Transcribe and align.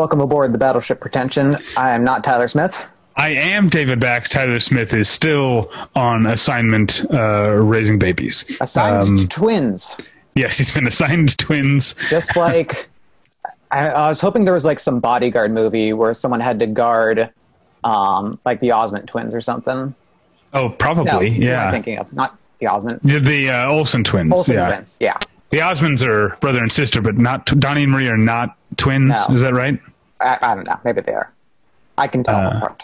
Welcome 0.00 0.22
aboard 0.22 0.54
the 0.54 0.58
Battleship 0.58 0.98
Pretension. 0.98 1.58
I 1.76 1.90
am 1.90 2.04
not 2.04 2.24
Tyler 2.24 2.48
Smith. 2.48 2.86
I 3.16 3.32
am 3.32 3.68
David 3.68 4.00
Bax. 4.00 4.30
Tyler 4.30 4.58
Smith 4.58 4.94
is 4.94 5.10
still 5.10 5.70
on 5.94 6.24
assignment 6.26 7.04
uh, 7.12 7.52
raising 7.52 7.98
babies. 7.98 8.46
Assigned 8.62 9.02
Um, 9.02 9.18
to 9.18 9.28
twins. 9.28 9.94
Yes, 10.34 10.56
he's 10.56 10.72
been 10.72 10.86
assigned 10.86 11.36
twins. 11.36 11.94
Just 12.08 12.34
like 12.34 12.88
I, 13.70 13.90
I 13.90 14.08
was 14.08 14.22
hoping 14.22 14.46
there 14.46 14.54
was 14.54 14.64
like 14.64 14.78
some 14.78 15.00
bodyguard 15.00 15.52
movie 15.52 15.92
where 15.92 16.14
someone 16.14 16.40
had 16.40 16.60
to 16.60 16.66
guard 16.66 17.30
um, 17.84 18.40
like 18.46 18.60
the 18.60 18.70
Osmond 18.70 19.06
twins 19.06 19.34
or 19.34 19.42
something. 19.42 19.94
Oh, 20.54 20.70
probably. 20.70 21.12
I 21.12 21.36
yeah. 21.36 21.70
thinking 21.70 21.98
of 21.98 22.10
not 22.14 22.38
the 22.58 22.68
Osmond. 22.68 23.00
The, 23.04 23.20
the 23.20 23.50
uh, 23.50 23.70
Olsen 23.70 24.02
twins. 24.02 24.32
Olsen 24.32 24.54
yeah. 24.54 24.66
twins. 24.66 24.96
Yeah. 24.98 25.18
The 25.50 25.58
Osmonds 25.58 26.02
are 26.02 26.38
brother 26.40 26.60
and 26.60 26.72
sister, 26.72 27.02
but 27.02 27.18
not 27.18 27.44
Donnie 27.44 27.82
and 27.82 27.92
Marie 27.92 28.08
are 28.08 28.16
not 28.16 28.56
twins. 28.80 29.14
No. 29.28 29.34
Is 29.34 29.40
that 29.42 29.54
right? 29.54 29.78
I, 30.20 30.38
I 30.42 30.54
don't 30.54 30.64
know. 30.64 30.78
Maybe 30.84 31.00
they 31.02 31.12
are. 31.12 31.32
I 31.98 32.06
can 32.08 32.22
tell 32.24 32.34
Uh, 32.36 32.56
apart. 32.56 32.82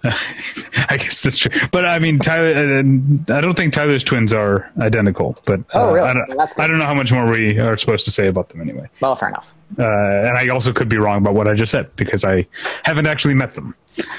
I 0.04 0.96
guess 0.96 1.22
that's 1.22 1.38
true. 1.38 1.50
But 1.72 1.84
I 1.84 1.98
mean, 1.98 2.18
Tyler. 2.20 2.54
Uh, 2.78 3.34
I 3.36 3.40
don't 3.40 3.56
think 3.56 3.72
Tyler's 3.72 4.04
twins 4.04 4.32
are 4.32 4.70
identical. 4.80 5.36
But 5.44 5.60
uh, 5.60 5.62
Oh, 5.74 5.92
really? 5.92 6.08
I, 6.08 6.12
don't, 6.14 6.28
Well. 6.36 6.48
I 6.58 6.66
don't 6.68 6.78
know 6.78 6.84
how 6.86 6.94
much 6.94 7.10
more 7.10 7.26
we 7.30 7.58
are 7.58 7.76
supposed 7.76 8.04
to 8.04 8.10
say 8.12 8.28
about 8.28 8.48
them 8.48 8.60
anyway. 8.60 8.88
Well, 9.00 9.16
fair 9.16 9.28
enough. 9.28 9.52
Uh, 9.78 9.82
and 9.82 10.38
I 10.38 10.48
also 10.48 10.72
could 10.72 10.88
be 10.88 10.98
wrong 10.98 11.18
about 11.18 11.34
what 11.34 11.48
I 11.48 11.54
just 11.54 11.72
said 11.72 11.94
because 11.96 12.24
I 12.24 12.46
haven't 12.84 13.06
actually 13.06 13.34
met 13.34 13.54
them. 13.54 13.74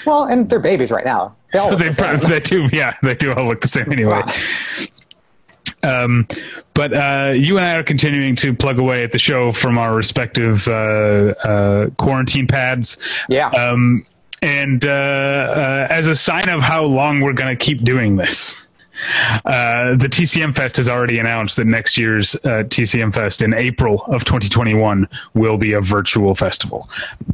Well, 0.05 0.25
and 0.25 0.49
they're 0.49 0.59
babies 0.59 0.91
right 0.91 1.05
now. 1.05 1.33
They 1.53 1.59
all 1.59 1.69
So 1.69 1.75
they, 1.77 1.85
the 1.87 1.93
same. 1.93 2.19
they 2.29 2.39
do, 2.41 2.67
yeah, 2.73 2.95
they 3.01 3.15
do 3.15 3.33
all 3.33 3.47
look 3.47 3.61
the 3.61 3.67
same 3.69 3.89
anyway. 3.91 4.21
Um, 5.83 6.27
but 6.73 6.93
uh, 6.93 7.33
you 7.35 7.57
and 7.57 7.65
I 7.65 7.75
are 7.75 7.83
continuing 7.83 8.35
to 8.37 8.53
plug 8.53 8.79
away 8.79 9.03
at 9.03 9.11
the 9.11 9.19
show 9.19 9.51
from 9.51 9.77
our 9.77 9.95
respective 9.95 10.67
uh, 10.67 11.33
uh, 11.43 11.89
quarantine 11.91 12.47
pads. 12.47 12.97
Yeah. 13.27 13.49
Um, 13.49 14.05
and 14.41 14.85
uh, 14.85 14.89
uh, 14.89 15.87
as 15.89 16.07
a 16.07 16.15
sign 16.15 16.47
of 16.49 16.61
how 16.61 16.83
long 16.83 17.19
we're 17.21 17.33
going 17.33 17.55
to 17.55 17.61
keep 17.61 17.83
doing 17.83 18.15
this, 18.15 18.67
uh, 19.45 19.95
the 19.95 20.07
TCM 20.07 20.55
Fest 20.55 20.77
has 20.77 20.89
already 20.89 21.19
announced 21.19 21.57
that 21.57 21.65
next 21.65 21.97
year's 21.97 22.35
uh, 22.35 22.63
TCM 22.67 23.13
Fest 23.13 23.41
in 23.41 23.53
April 23.53 24.03
of 24.05 24.25
2021 24.25 25.07
will 25.33 25.57
be 25.57 25.73
a 25.73 25.81
virtual 25.81 26.35
festival. 26.35 26.89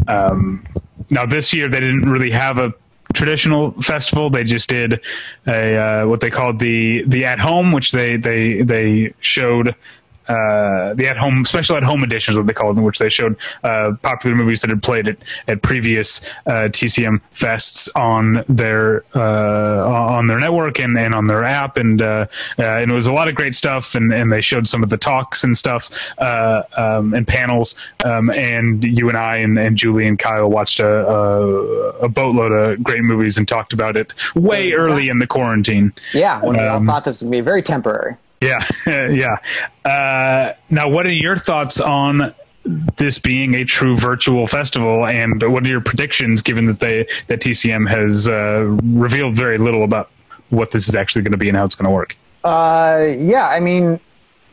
Um, 0.07 0.66
now, 1.09 1.25
this 1.25 1.53
year 1.53 1.67
they 1.67 1.79
didn't 1.79 2.09
really 2.09 2.31
have 2.31 2.57
a 2.57 2.73
traditional 3.15 3.71
festival. 3.81 4.29
They 4.29 4.43
just 4.43 4.69
did 4.69 5.01
a 5.47 5.77
uh, 5.77 6.07
what 6.07 6.21
they 6.21 6.29
called 6.29 6.59
the 6.59 7.03
the 7.03 7.25
at 7.25 7.39
home, 7.39 7.71
which 7.71 7.91
they 7.91 8.17
they 8.17 8.61
they 8.61 9.13
showed. 9.21 9.75
Uh, 10.27 10.93
the 10.95 11.07
at 11.07 11.17
home 11.17 11.45
special 11.45 11.75
at 11.75 11.83
home 11.83 12.03
editions, 12.03 12.37
what 12.37 12.47
they 12.47 12.53
called, 12.53 12.77
in 12.77 12.83
which 12.83 12.99
they 12.99 13.09
showed 13.09 13.35
uh, 13.63 13.93
popular 14.01 14.35
movies 14.35 14.61
that 14.61 14.69
had 14.69 14.81
played 14.81 15.07
at, 15.07 15.17
at 15.47 15.61
previous 15.61 16.21
uh, 16.47 16.67
TCM 16.69 17.21
fests 17.33 17.89
on 17.95 18.43
their 18.49 19.03
uh, 19.15 19.87
on 19.87 20.27
their 20.27 20.39
network 20.39 20.79
and, 20.79 20.97
and 20.97 21.13
on 21.13 21.27
their 21.27 21.43
app, 21.43 21.77
and 21.77 22.01
uh, 22.01 22.25
uh, 22.57 22.63
and 22.63 22.91
it 22.91 22.93
was 22.93 23.07
a 23.07 23.13
lot 23.13 23.27
of 23.27 23.35
great 23.35 23.55
stuff. 23.55 23.95
And, 23.95 24.13
and 24.13 24.31
they 24.31 24.41
showed 24.41 24.67
some 24.67 24.83
of 24.83 24.89
the 24.89 24.97
talks 24.97 25.43
and 25.43 25.57
stuff 25.57 26.11
uh, 26.19 26.63
um, 26.75 27.13
and 27.13 27.27
panels. 27.27 27.75
Um, 28.03 28.29
and 28.31 28.83
you 28.83 29.09
and 29.09 29.17
I 29.17 29.37
and, 29.37 29.57
and 29.57 29.75
Julie 29.77 30.07
and 30.07 30.17
Kyle 30.17 30.49
watched 30.49 30.79
a, 30.79 31.07
a, 31.07 31.89
a 32.05 32.09
boatload 32.09 32.51
of 32.51 32.83
great 32.83 33.01
movies 33.03 33.37
and 33.37 33.47
talked 33.47 33.73
about 33.73 33.95
it 33.97 34.13
way 34.35 34.73
early 34.73 35.09
in 35.09 35.19
the 35.19 35.27
quarantine. 35.27 35.93
yeah. 36.13 36.41
When 36.43 36.57
we 36.57 36.63
all 36.63 36.77
Um, 36.77 36.87
thought 36.87 37.05
this 37.05 37.21
would 37.21 37.31
be 37.31 37.41
very 37.41 37.61
temporary. 37.63 38.15
Yeah, 38.45 38.66
yeah. 39.09 39.89
Uh, 39.89 40.53
now, 40.69 40.88
what 40.89 41.06
are 41.06 41.13
your 41.13 41.38
thoughts 41.38 41.79
on 41.79 42.33
this 42.97 43.19
being 43.19 43.53
a 43.56 43.63
true 43.63 43.95
virtual 43.95 44.47
festival, 44.47 45.06
and 45.06 45.41
what 45.51 45.63
are 45.63 45.69
your 45.69 45.81
predictions, 45.81 46.41
given 46.41 46.66
that 46.67 46.79
they 46.79 47.07
that 47.28 47.41
TCM 47.41 47.89
has 47.89 48.28
uh, 48.28 48.66
revealed 48.84 49.35
very 49.35 49.57
little 49.57 49.84
about 49.84 50.09
what 50.50 50.72
this 50.72 50.88
is 50.88 50.95
actually 50.95 51.22
going 51.22 51.31
to 51.31 51.38
be 51.38 51.50
and 51.50 51.57
how 51.57 51.66
it's 51.66 51.75
going 51.75 51.85
to 51.85 51.91
work? 51.91 52.16
Uh, 52.44 53.13
yeah, 53.17 53.47
I 53.47 53.59
mean, 53.59 54.00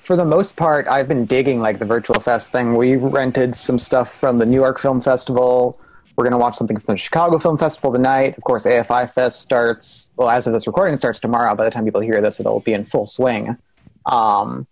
for 0.00 0.16
the 0.16 0.25
most 0.25 0.56
part, 0.56 0.86
I've 0.88 1.08
been 1.08 1.26
digging 1.26 1.60
like 1.60 1.78
the 1.78 1.84
virtual 1.84 2.20
fest 2.20 2.52
thing. 2.52 2.75
We 2.75 2.97
rented 2.97 3.54
some 3.54 3.78
stuff 3.78 4.12
from 4.12 4.38
the 4.38 4.47
New 4.47 4.56
York 4.60 4.78
Film 4.78 5.00
Festival. 5.00 5.78
We're 6.16 6.25
going 6.25 6.32
to 6.32 6.38
watch 6.38 6.56
something 6.56 6.76
from 6.78 6.94
the 6.94 6.98
Chicago 6.98 7.38
Film 7.38 7.56
Festival 7.56 7.92
tonight. 7.92 8.36
Of 8.36 8.44
course, 8.44 8.66
AFI 8.66 9.10
Fest 9.10 9.41
starts, 9.41 10.10
well, 10.16 10.28
as 10.28 10.47
of 10.47 10.52
this 10.52 10.66
recording, 10.66 10.97
starts 10.97 11.20
tomorrow. 11.20 11.54
By 11.54 11.64
the 11.64 11.70
time 11.70 11.84
people 11.84 12.00
hear 12.00 12.20
this, 12.20 12.41
it'll 12.41 12.60
be 12.60 12.75
in 12.75 12.84
full 12.84 13.06
swing. 13.06 13.56
Um, 14.06 14.66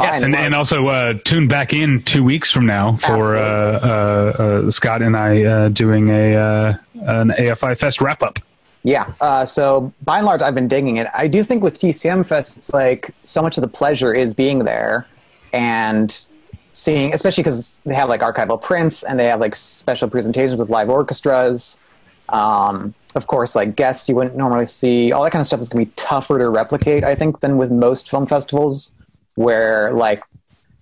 Yes, 0.00 0.22
and, 0.22 0.34
and 0.34 0.56
also 0.56 0.88
uh, 0.88 1.14
tune 1.24 1.46
back 1.46 1.72
in 1.72 2.02
two 2.02 2.24
weeks 2.24 2.50
from 2.50 2.66
now 2.66 2.96
for 2.96 3.36
uh, 3.36 3.40
uh, 3.40 4.42
uh, 4.66 4.70
Scott 4.70 5.02
and 5.02 5.16
I 5.16 5.44
uh, 5.44 5.68
doing 5.68 6.10
a 6.10 6.34
uh, 6.34 6.76
an 6.94 7.28
AFI 7.30 7.78
Fest 7.78 8.00
wrap 8.00 8.20
up. 8.22 8.40
Yeah. 8.82 9.12
Uh, 9.20 9.46
so 9.46 9.92
by 10.02 10.18
and 10.18 10.26
large, 10.26 10.42
I've 10.42 10.54
been 10.54 10.68
digging 10.68 10.96
it. 10.96 11.06
I 11.14 11.28
do 11.28 11.44
think 11.44 11.62
with 11.62 11.80
TCM 11.80 12.26
Fest, 12.26 12.56
it's 12.56 12.74
like 12.74 13.14
so 13.22 13.40
much 13.40 13.56
of 13.56 13.62
the 13.62 13.68
pleasure 13.68 14.12
is 14.12 14.34
being 14.34 14.64
there 14.64 15.06
and 15.52 16.24
seeing, 16.72 17.14
especially 17.14 17.44
because 17.44 17.80
they 17.86 17.94
have 17.94 18.08
like 18.08 18.20
archival 18.20 18.60
prints 18.60 19.04
and 19.04 19.18
they 19.18 19.26
have 19.26 19.40
like 19.40 19.54
special 19.54 20.10
presentations 20.10 20.58
with 20.58 20.70
live 20.70 20.90
orchestras. 20.90 21.80
Um, 22.28 22.94
of 23.14 23.26
course, 23.26 23.54
like 23.54 23.76
guests 23.76 24.08
you 24.08 24.14
wouldn't 24.16 24.36
normally 24.36 24.66
see. 24.66 25.12
All 25.12 25.22
that 25.24 25.30
kind 25.30 25.40
of 25.40 25.46
stuff 25.46 25.60
is 25.60 25.68
going 25.68 25.86
to 25.86 25.90
be 25.90 25.94
tougher 25.96 26.38
to 26.38 26.48
replicate, 26.48 27.04
I 27.04 27.14
think, 27.14 27.40
than 27.40 27.56
with 27.58 27.70
most 27.70 28.10
film 28.10 28.26
festivals, 28.26 28.92
where 29.36 29.92
like 29.92 30.22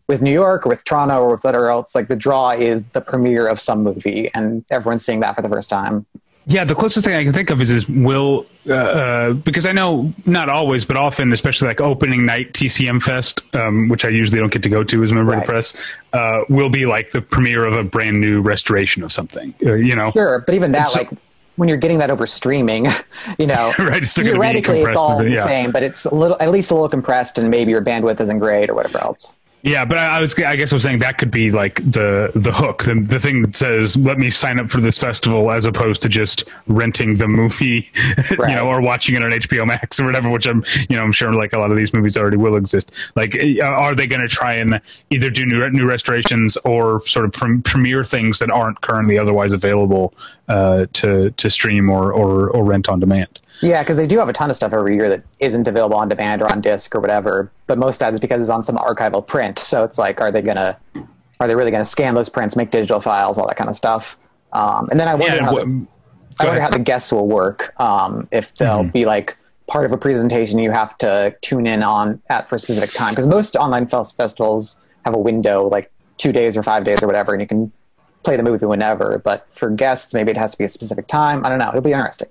with 0.09 0.23
New 0.23 0.33
York 0.33 0.67
or 0.67 0.69
with 0.71 0.85
Toronto 0.85 1.23
or 1.23 1.33
with 1.33 1.45
whatever 1.45 1.71
else, 1.71 1.95
like 1.95 2.09
the 2.09 2.17
draw 2.17 2.51
is 2.51 2.83
the 2.93 3.01
premiere 3.01 3.47
of 3.49 3.61
some 3.61 3.83
movie 3.83 4.31
and 4.35 4.65
everyone's 4.71 5.05
seeing 5.05 5.21
that 5.21 5.37
for 5.37 5.43
the 5.43 5.49
first 5.49 5.71
time. 5.71 6.07
Yeah, 6.45 6.65
the 6.65 6.75
closest 6.75 7.07
thing 7.07 7.15
I 7.15 7.23
can 7.23 7.33
think 7.33 7.51
of 7.51 7.61
is 7.61 7.71
is 7.71 7.89
will 7.89 8.47
uh, 8.69 8.75
uh, 8.75 9.33
because 9.33 9.65
I 9.65 9.71
know 9.71 10.13
not 10.27 10.49
always, 10.49 10.85
but 10.85 10.97
often, 10.97 11.33
especially 11.33 11.69
like 11.69 11.81
opening 11.81 12.27
night 12.27 12.53
TCM 12.53 13.01
Fest, 13.01 13.43
um, 13.55 13.89
which 13.89 14.05
I 14.05 14.09
usually 14.09 14.41
don't 14.41 14.53
get 14.53 14.63
to 14.65 14.69
go 14.69 14.83
to 14.83 15.03
as 15.05 15.13
a 15.13 15.15
member 15.15 15.35
of 15.35 15.41
the 15.41 15.47
press, 15.47 15.73
uh, 16.13 16.41
will 16.49 16.69
be 16.69 16.85
like 16.85 17.13
the 17.13 17.23
premiere 17.23 17.65
of 17.65 17.75
a 17.75 17.85
brand 17.85 18.21
new 18.21 18.41
restoration 18.41 19.05
of 19.05 19.13
something. 19.13 19.55
Uh, 19.65 19.75
you 19.75 19.95
know, 19.95 20.11
Sure, 20.11 20.41
but 20.45 20.55
even 20.55 20.73
that, 20.73 20.89
so- 20.89 20.99
like 20.99 21.11
when 21.57 21.69
you're 21.69 21.79
getting 21.79 21.99
that 21.99 22.11
over 22.11 22.27
streaming, 22.27 22.87
you 23.39 23.47
know, 23.47 23.73
Right, 23.79 24.03
it's 24.03 24.15
theoretically 24.15 24.83
it's 24.83 24.97
all 24.97 25.21
a 25.21 25.25
the 25.25 25.33
yeah. 25.33 25.45
same, 25.45 25.73
but 25.73 25.83
it's 25.83 26.05
a 26.05 26.15
little, 26.15 26.37
at 26.41 26.51
least 26.51 26.71
a 26.71 26.75
little 26.75 26.89
compressed, 26.89 27.39
and 27.39 27.51
maybe 27.51 27.71
your 27.71 27.83
bandwidth 27.83 28.21
isn't 28.21 28.39
great 28.39 28.71
or 28.71 28.75
whatever 28.75 28.99
else. 28.99 29.35
Yeah, 29.65 29.85
but 29.85 29.97
I, 29.97 30.19
I 30.19 30.21
was 30.21 30.37
I 30.41 30.57
guess 30.57 30.73
I 30.73 30.77
was 30.77 30.83
saying 30.83 30.99
that 30.99 31.19
could 31.19 31.31
be 31.31 31.53
like 31.53 31.77
the 31.77 32.33
the 32.35 32.51
hook, 32.51 32.83
the 32.83 32.95
the 32.95 33.21
thing 33.21 33.43
that 33.43 33.55
says 33.55 33.97
let 33.97 34.19
me 34.19 34.29
sign 34.29 34.59
up 34.59 34.71
for 34.71 34.81
this 34.81 34.99
festival 34.99 35.53
as 35.53 35.67
opposed 35.67 36.03
to 36.03 36.09
just 36.09 36.45
renting 36.67 37.15
the 37.15 37.29
movie, 37.29 37.89
you 38.31 38.55
know, 38.57 38.67
or 38.67 38.81
watching 38.81 39.15
it 39.15 39.23
on 39.23 39.31
HBO 39.31 39.65
Max 39.65 40.01
or 40.01 40.05
whatever. 40.05 40.29
Which 40.31 40.47
I'm 40.47 40.65
you 40.89 40.97
know 40.97 41.05
I'm 41.05 41.13
sure 41.13 41.33
like 41.33 41.53
a 41.53 41.59
lot 41.61 41.71
of 41.71 41.77
these 41.77 41.95
movies 41.95 42.17
already 42.17 42.39
will 42.39 42.57
exist. 42.57 42.91
Like, 43.15 43.37
uh, 43.37 43.63
are 43.63 43.95
they 43.95 44.09
going 44.09 44.23
to 44.23 44.29
try 44.29 44.55
and 44.55 44.81
either 45.11 45.31
do 45.31 45.47
new 45.47 45.71
new 45.71 45.87
restorations 45.87 46.57
or 46.65 47.01
sort 47.07 47.25
of 47.25 47.33
prem- 47.33 47.63
premiere 47.63 48.03
things 48.03 48.41
that 48.41 48.51
aren't 48.51 48.81
currently 48.81 49.17
otherwise 49.17 49.53
available 49.53 50.13
uh, 50.49 50.87
to 50.95 51.31
to 51.31 51.51
stream 51.51 51.89
or, 51.89 52.13
or 52.13 52.51
or 52.51 52.65
rent 52.65 52.89
on 52.89 52.99
demand? 52.99 53.39
Yeah, 53.63 53.83
because 53.83 53.97
they 53.97 54.07
do 54.07 54.19
have 54.19 54.29
a 54.29 54.33
ton 54.33 54.51
of 54.51 54.57
stuff 54.57 54.73
every 54.73 54.97
year 54.97 55.09
that 55.09 55.23
isn't 55.39 55.69
available 55.69 55.97
on 55.97 56.09
demand 56.09 56.43
or 56.43 56.53
on 56.53 56.61
disc 56.61 56.95
or 56.95 57.01
whatever. 57.01 57.51
But 57.67 57.79
most 57.79 57.97
of 57.97 57.99
that 58.01 58.15
is 58.15 58.21
because 58.21 58.41
it's 58.41 58.51
on 58.51 58.63
some 58.63 58.77
archival 58.77 59.25
print. 59.27 59.59
So 59.59 59.85
it's 59.85 59.99
like, 59.99 60.21
are 60.21 60.33
they 60.33 60.43
gonna, 60.43 60.77
are 61.41 61.47
they 61.49 61.55
really 61.55 61.71
gonna 61.71 61.85
scan 61.85 62.15
those 62.15 62.29
prints, 62.29 62.57
make 62.57 62.71
digital 62.71 63.01
files, 63.01 63.39
all 63.39 63.47
that 63.47 63.57
kind 63.57 63.71
of 63.71 63.77
stuff? 63.77 64.19
Um, 64.53 64.89
and 64.91 64.99
then 65.01 65.09
I 65.09 65.15
wonder 65.15 65.37
Yeah, 65.37 65.45
how 65.45 65.53
the, 65.55 65.61
I 65.61 65.65
wonder 65.65 65.71
ahead. 65.71 65.87
Mm-hmm. 66.39 66.61
how 66.63 66.71
the 66.71 66.79
guests 66.81 67.13
will 67.13 67.27
work. 67.29 67.73
Um, 67.81 68.29
if 68.33 68.55
they'll 68.57 68.85
be 68.85 69.05
like 69.07 69.37
part 69.69 69.87
of 69.87 69.93
a 69.93 69.97
presentation 69.97 70.59
you 70.59 70.71
have 70.73 70.99
to 70.99 71.35
tune 71.41 71.67
in 71.67 71.83
on 71.83 72.21
at 72.29 72.49
for 72.49 72.57
a 72.57 72.59
specific 72.59 72.91
time. 72.93 73.13
Because 73.13 73.27
most 73.27 73.57
online 73.57 73.87
fes- 73.87 74.13
festivals 74.13 74.79
have 75.05 75.15
a 75.15 75.19
window, 75.19 75.69
like 75.69 75.91
two 76.19 76.33
days 76.33 76.57
or 76.57 76.63
five 76.63 76.85
days 76.85 77.03
or 77.03 77.07
whatever, 77.07 77.33
and 77.33 77.41
you 77.41 77.47
can 77.47 77.73
play 78.25 78.37
the 78.37 78.43
movie 78.43 78.67
whenever. 78.67 79.19
But 79.19 79.47
for 79.53 79.71
guests, 79.71 80.13
maybe 80.13 80.31
it 80.33 80.37
has 80.37 80.53
to 80.53 80.59
be 80.59 80.65
a 80.65 80.69
specific 80.69 81.07
time. 81.07 81.47
I 81.47 81.49
don't 81.49 81.59
know. 81.59 81.69
It'll 81.69 81.81
be 81.81 81.93
interesting. 81.93 82.29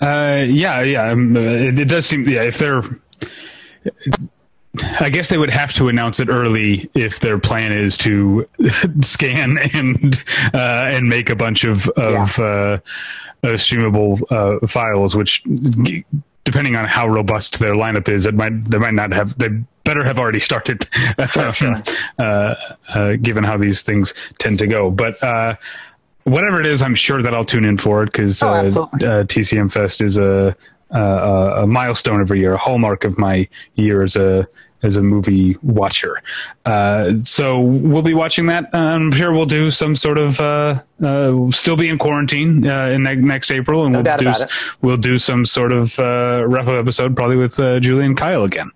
Uh, 0.00 0.44
yeah, 0.46 0.80
yeah. 0.82 1.10
Um, 1.10 1.36
it, 1.36 1.78
it 1.78 1.84
does 1.86 2.06
seem. 2.06 2.28
Yeah, 2.28 2.42
if 2.42 2.58
they're, 2.58 2.82
I 5.00 5.08
guess 5.08 5.28
they 5.28 5.38
would 5.38 5.50
have 5.50 5.72
to 5.74 5.88
announce 5.88 6.20
it 6.20 6.28
early 6.28 6.90
if 6.94 7.20
their 7.20 7.38
plan 7.38 7.72
is 7.72 7.96
to 7.98 8.48
scan 9.00 9.58
and 9.72 10.22
uh, 10.52 10.84
and 10.86 11.08
make 11.08 11.30
a 11.30 11.36
bunch 11.36 11.64
of 11.64 11.88
of 11.90 12.38
uh, 12.38 12.42
uh, 12.42 12.78
streamable 13.42 14.20
uh, 14.30 14.66
files, 14.66 15.16
which. 15.16 15.42
Depending 16.44 16.76
on 16.76 16.84
how 16.84 17.08
robust 17.08 17.58
their 17.58 17.72
lineup 17.72 18.06
is, 18.06 18.26
it 18.26 18.34
might 18.34 18.66
they 18.66 18.76
might 18.76 18.92
not 18.92 19.12
have 19.12 19.38
they 19.38 19.48
better 19.84 20.04
have 20.04 20.18
already 20.18 20.40
started, 20.40 20.86
sure. 21.30 21.82
uh, 22.18 22.54
uh, 22.88 23.16
given 23.22 23.44
how 23.44 23.56
these 23.56 23.82
things 23.82 24.12
tend 24.38 24.58
to 24.58 24.66
go. 24.66 24.90
But 24.90 25.22
uh, 25.22 25.56
whatever 26.24 26.60
it 26.60 26.66
is, 26.66 26.82
I'm 26.82 26.94
sure 26.94 27.22
that 27.22 27.34
I'll 27.34 27.44
tune 27.44 27.64
in 27.64 27.76
for 27.78 28.02
it 28.02 28.06
because 28.12 28.42
Oh, 28.42 28.48
uh, 28.48 28.58
uh, 28.58 29.24
TCM 29.24 29.70
Fest 29.72 30.00
is 30.00 30.16
a, 30.18 30.54
a 30.90 31.00
a 31.62 31.66
milestone 31.66 32.20
every 32.20 32.40
year, 32.40 32.54
a 32.54 32.58
hallmark 32.58 33.04
of 33.04 33.18
my 33.18 33.48
year 33.74 34.02
as 34.02 34.16
a 34.16 34.46
as 34.82 34.96
a 34.96 35.02
movie 35.02 35.56
watcher. 35.62 36.20
Uh, 36.66 37.12
so 37.22 37.58
we'll 37.58 38.02
be 38.02 38.12
watching 38.12 38.44
that. 38.46 38.64
Uh, 38.74 38.78
I'm 38.78 39.10
sure 39.12 39.32
we'll 39.32 39.46
do 39.46 39.70
some 39.70 39.96
sort 39.96 40.18
of 40.18 40.38
uh, 40.40 40.82
uh, 41.02 41.50
still 41.50 41.76
be 41.76 41.88
in 41.88 41.96
quarantine 41.96 42.66
uh, 42.66 42.88
in 42.88 43.02
ne- 43.02 43.14
next 43.14 43.50
April, 43.50 43.84
and 43.86 43.94
No 43.94 44.02
we'll 44.02 44.18
do 44.18 44.32
we'll 44.82 44.96
do 44.98 45.16
some 45.16 45.46
sort 45.46 45.72
of 45.72 45.98
uh, 45.98 46.44
wrap 46.46 46.66
up 46.68 46.74
episode 46.78 47.16
probably 47.16 47.36
with 47.36 47.58
uh, 47.58 47.80
Julie 47.80 48.04
and 48.04 48.16
Kyle 48.16 48.44
again. 48.44 48.70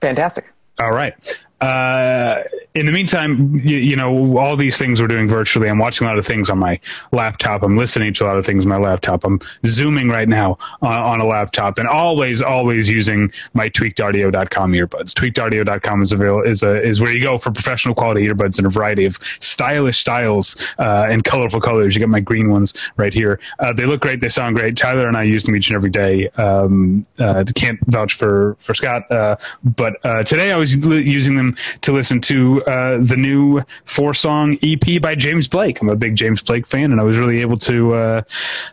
Fantastic. 0.00 0.50
All 0.78 0.92
right. 0.92 1.14
Uh, 1.60 2.42
in 2.74 2.86
the 2.86 2.92
meantime, 2.92 3.56
you, 3.56 3.78
you 3.78 3.96
know, 3.96 4.38
all 4.38 4.56
these 4.56 4.78
things 4.78 5.00
we're 5.00 5.08
doing 5.08 5.26
virtually. 5.26 5.68
I'm 5.68 5.78
watching 5.78 6.06
a 6.06 6.10
lot 6.10 6.18
of 6.18 6.26
things 6.26 6.48
on 6.48 6.58
my 6.58 6.78
laptop. 7.10 7.62
I'm 7.62 7.76
listening 7.76 8.14
to 8.14 8.24
a 8.24 8.26
lot 8.26 8.36
of 8.36 8.46
things 8.46 8.64
on 8.64 8.68
my 8.68 8.76
laptop. 8.76 9.24
I'm 9.24 9.40
zooming 9.66 10.08
right 10.08 10.28
now 10.28 10.56
on, 10.80 10.98
on 10.98 11.20
a 11.20 11.26
laptop 11.26 11.78
and 11.78 11.88
always, 11.88 12.40
always 12.40 12.88
using 12.88 13.32
my 13.54 13.68
tweakedaudio.com 13.68 14.72
earbuds. 14.72 15.12
Tweakedaudio.com 15.14 16.02
is 16.02 16.12
available, 16.12 16.42
is 16.42 16.62
a, 16.62 16.80
is 16.80 17.00
where 17.00 17.10
you 17.10 17.20
go 17.20 17.38
for 17.38 17.50
professional 17.50 17.94
quality 17.94 18.26
earbuds 18.28 18.58
in 18.60 18.66
a 18.66 18.70
variety 18.70 19.04
of 19.04 19.18
stylish 19.40 19.98
styles, 19.98 20.74
uh, 20.78 21.06
and 21.10 21.24
colorful 21.24 21.60
colors. 21.60 21.96
You 21.96 21.98
get 21.98 22.08
my 22.08 22.20
green 22.20 22.50
ones 22.50 22.72
right 22.96 23.12
here. 23.12 23.40
Uh, 23.58 23.72
they 23.72 23.84
look 23.84 24.00
great. 24.00 24.20
They 24.20 24.28
sound 24.28 24.56
great. 24.56 24.76
Tyler 24.76 25.08
and 25.08 25.16
I 25.16 25.24
use 25.24 25.44
them 25.44 25.56
each 25.56 25.68
and 25.68 25.76
every 25.76 25.90
day. 25.90 26.28
Um, 26.30 27.04
uh, 27.18 27.44
can't 27.56 27.80
vouch 27.86 28.14
for, 28.14 28.56
for 28.60 28.74
Scott. 28.74 29.10
Uh, 29.10 29.36
but, 29.64 29.96
uh, 30.04 30.22
today 30.22 30.52
I 30.52 30.56
was 30.56 30.76
using 30.76 31.34
them 31.34 31.49
to 31.82 31.92
listen 31.92 32.20
to 32.22 32.62
uh, 32.64 32.98
the 33.00 33.16
new 33.16 33.62
four 33.84 34.14
song 34.14 34.56
EP 34.62 35.00
by 35.00 35.14
James 35.14 35.48
Blake. 35.48 35.80
I'm 35.80 35.88
a 35.88 35.96
big 35.96 36.16
James 36.16 36.42
Blake 36.42 36.66
fan, 36.66 36.92
and 36.92 37.00
I 37.00 37.04
was 37.04 37.18
really 37.18 37.40
able 37.40 37.58
to 37.58 37.94
uh, 37.94 38.22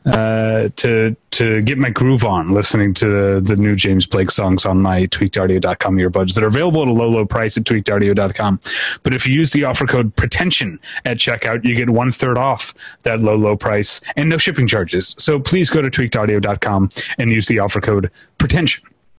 uh, 0.05 0.69
to 0.77 1.15
to 1.31 1.61
get 1.61 1.77
my 1.77 1.89
groove 1.89 2.23
on 2.23 2.51
listening 2.51 2.93
to 2.95 3.07
the, 3.07 3.41
the 3.41 3.55
new 3.55 3.75
James 3.75 4.05
Blake 4.05 4.31
songs 4.31 4.65
on 4.65 4.81
my 4.81 5.07
tweakedaudio.com 5.07 5.97
earbuds 5.97 6.33
that 6.35 6.43
are 6.43 6.47
available 6.47 6.81
at 6.81 6.87
a 6.87 6.91
low 6.91 7.09
low 7.09 7.25
price 7.25 7.57
at 7.57 7.63
tweakedaudio.com. 7.63 8.59
But 9.03 9.13
if 9.13 9.27
you 9.27 9.33
use 9.33 9.51
the 9.51 9.63
offer 9.65 9.85
code 9.85 10.15
pretension 10.15 10.79
at 11.05 11.17
checkout, 11.17 11.65
you 11.65 11.75
get 11.75 11.89
one 11.89 12.11
third 12.11 12.37
off 12.37 12.73
that 13.03 13.19
low 13.19 13.35
low 13.35 13.55
price 13.55 14.01
and 14.15 14.29
no 14.29 14.37
shipping 14.37 14.67
charges. 14.67 15.15
So 15.17 15.39
please 15.39 15.69
go 15.69 15.81
to 15.81 15.89
tweakedaudio.com 15.89 16.89
and 17.17 17.31
use 17.31 17.47
the 17.47 17.59
offer 17.59 17.81
code 17.81 18.11
pretension. 18.37 18.83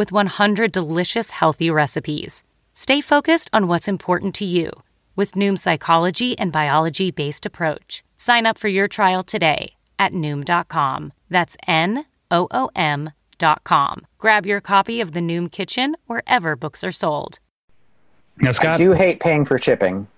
with 0.00 0.12
100 0.12 0.72
delicious 0.72 1.28
healthy 1.28 1.70
recipes. 1.70 2.42
Stay 2.72 3.02
focused 3.02 3.50
on 3.52 3.68
what's 3.68 3.86
important 3.86 4.34
to 4.36 4.46
you 4.46 4.70
with 5.14 5.32
Noom's 5.32 5.60
psychology 5.60 6.38
and 6.38 6.50
biology 6.50 7.10
based 7.10 7.44
approach. 7.44 8.02
Sign 8.16 8.46
up 8.46 8.56
for 8.56 8.68
your 8.68 8.88
trial 8.88 9.22
today 9.22 9.74
at 9.98 10.12
Noom.com. 10.14 11.12
That's 11.28 11.54
N 11.66 12.06
O 12.30 12.48
O 12.50 12.70
M.com. 12.74 14.06
Grab 14.16 14.46
your 14.46 14.62
copy 14.62 15.02
of 15.02 15.12
the 15.12 15.20
Noom 15.20 15.52
Kitchen 15.52 15.94
wherever 16.06 16.56
books 16.56 16.82
are 16.82 16.92
sold. 16.92 17.38
Now, 18.38 18.52
Scott. 18.52 18.80
I 18.80 18.84
do 18.84 18.92
hate 18.92 19.20
paying 19.20 19.44
for 19.44 19.58
shipping. 19.58 20.08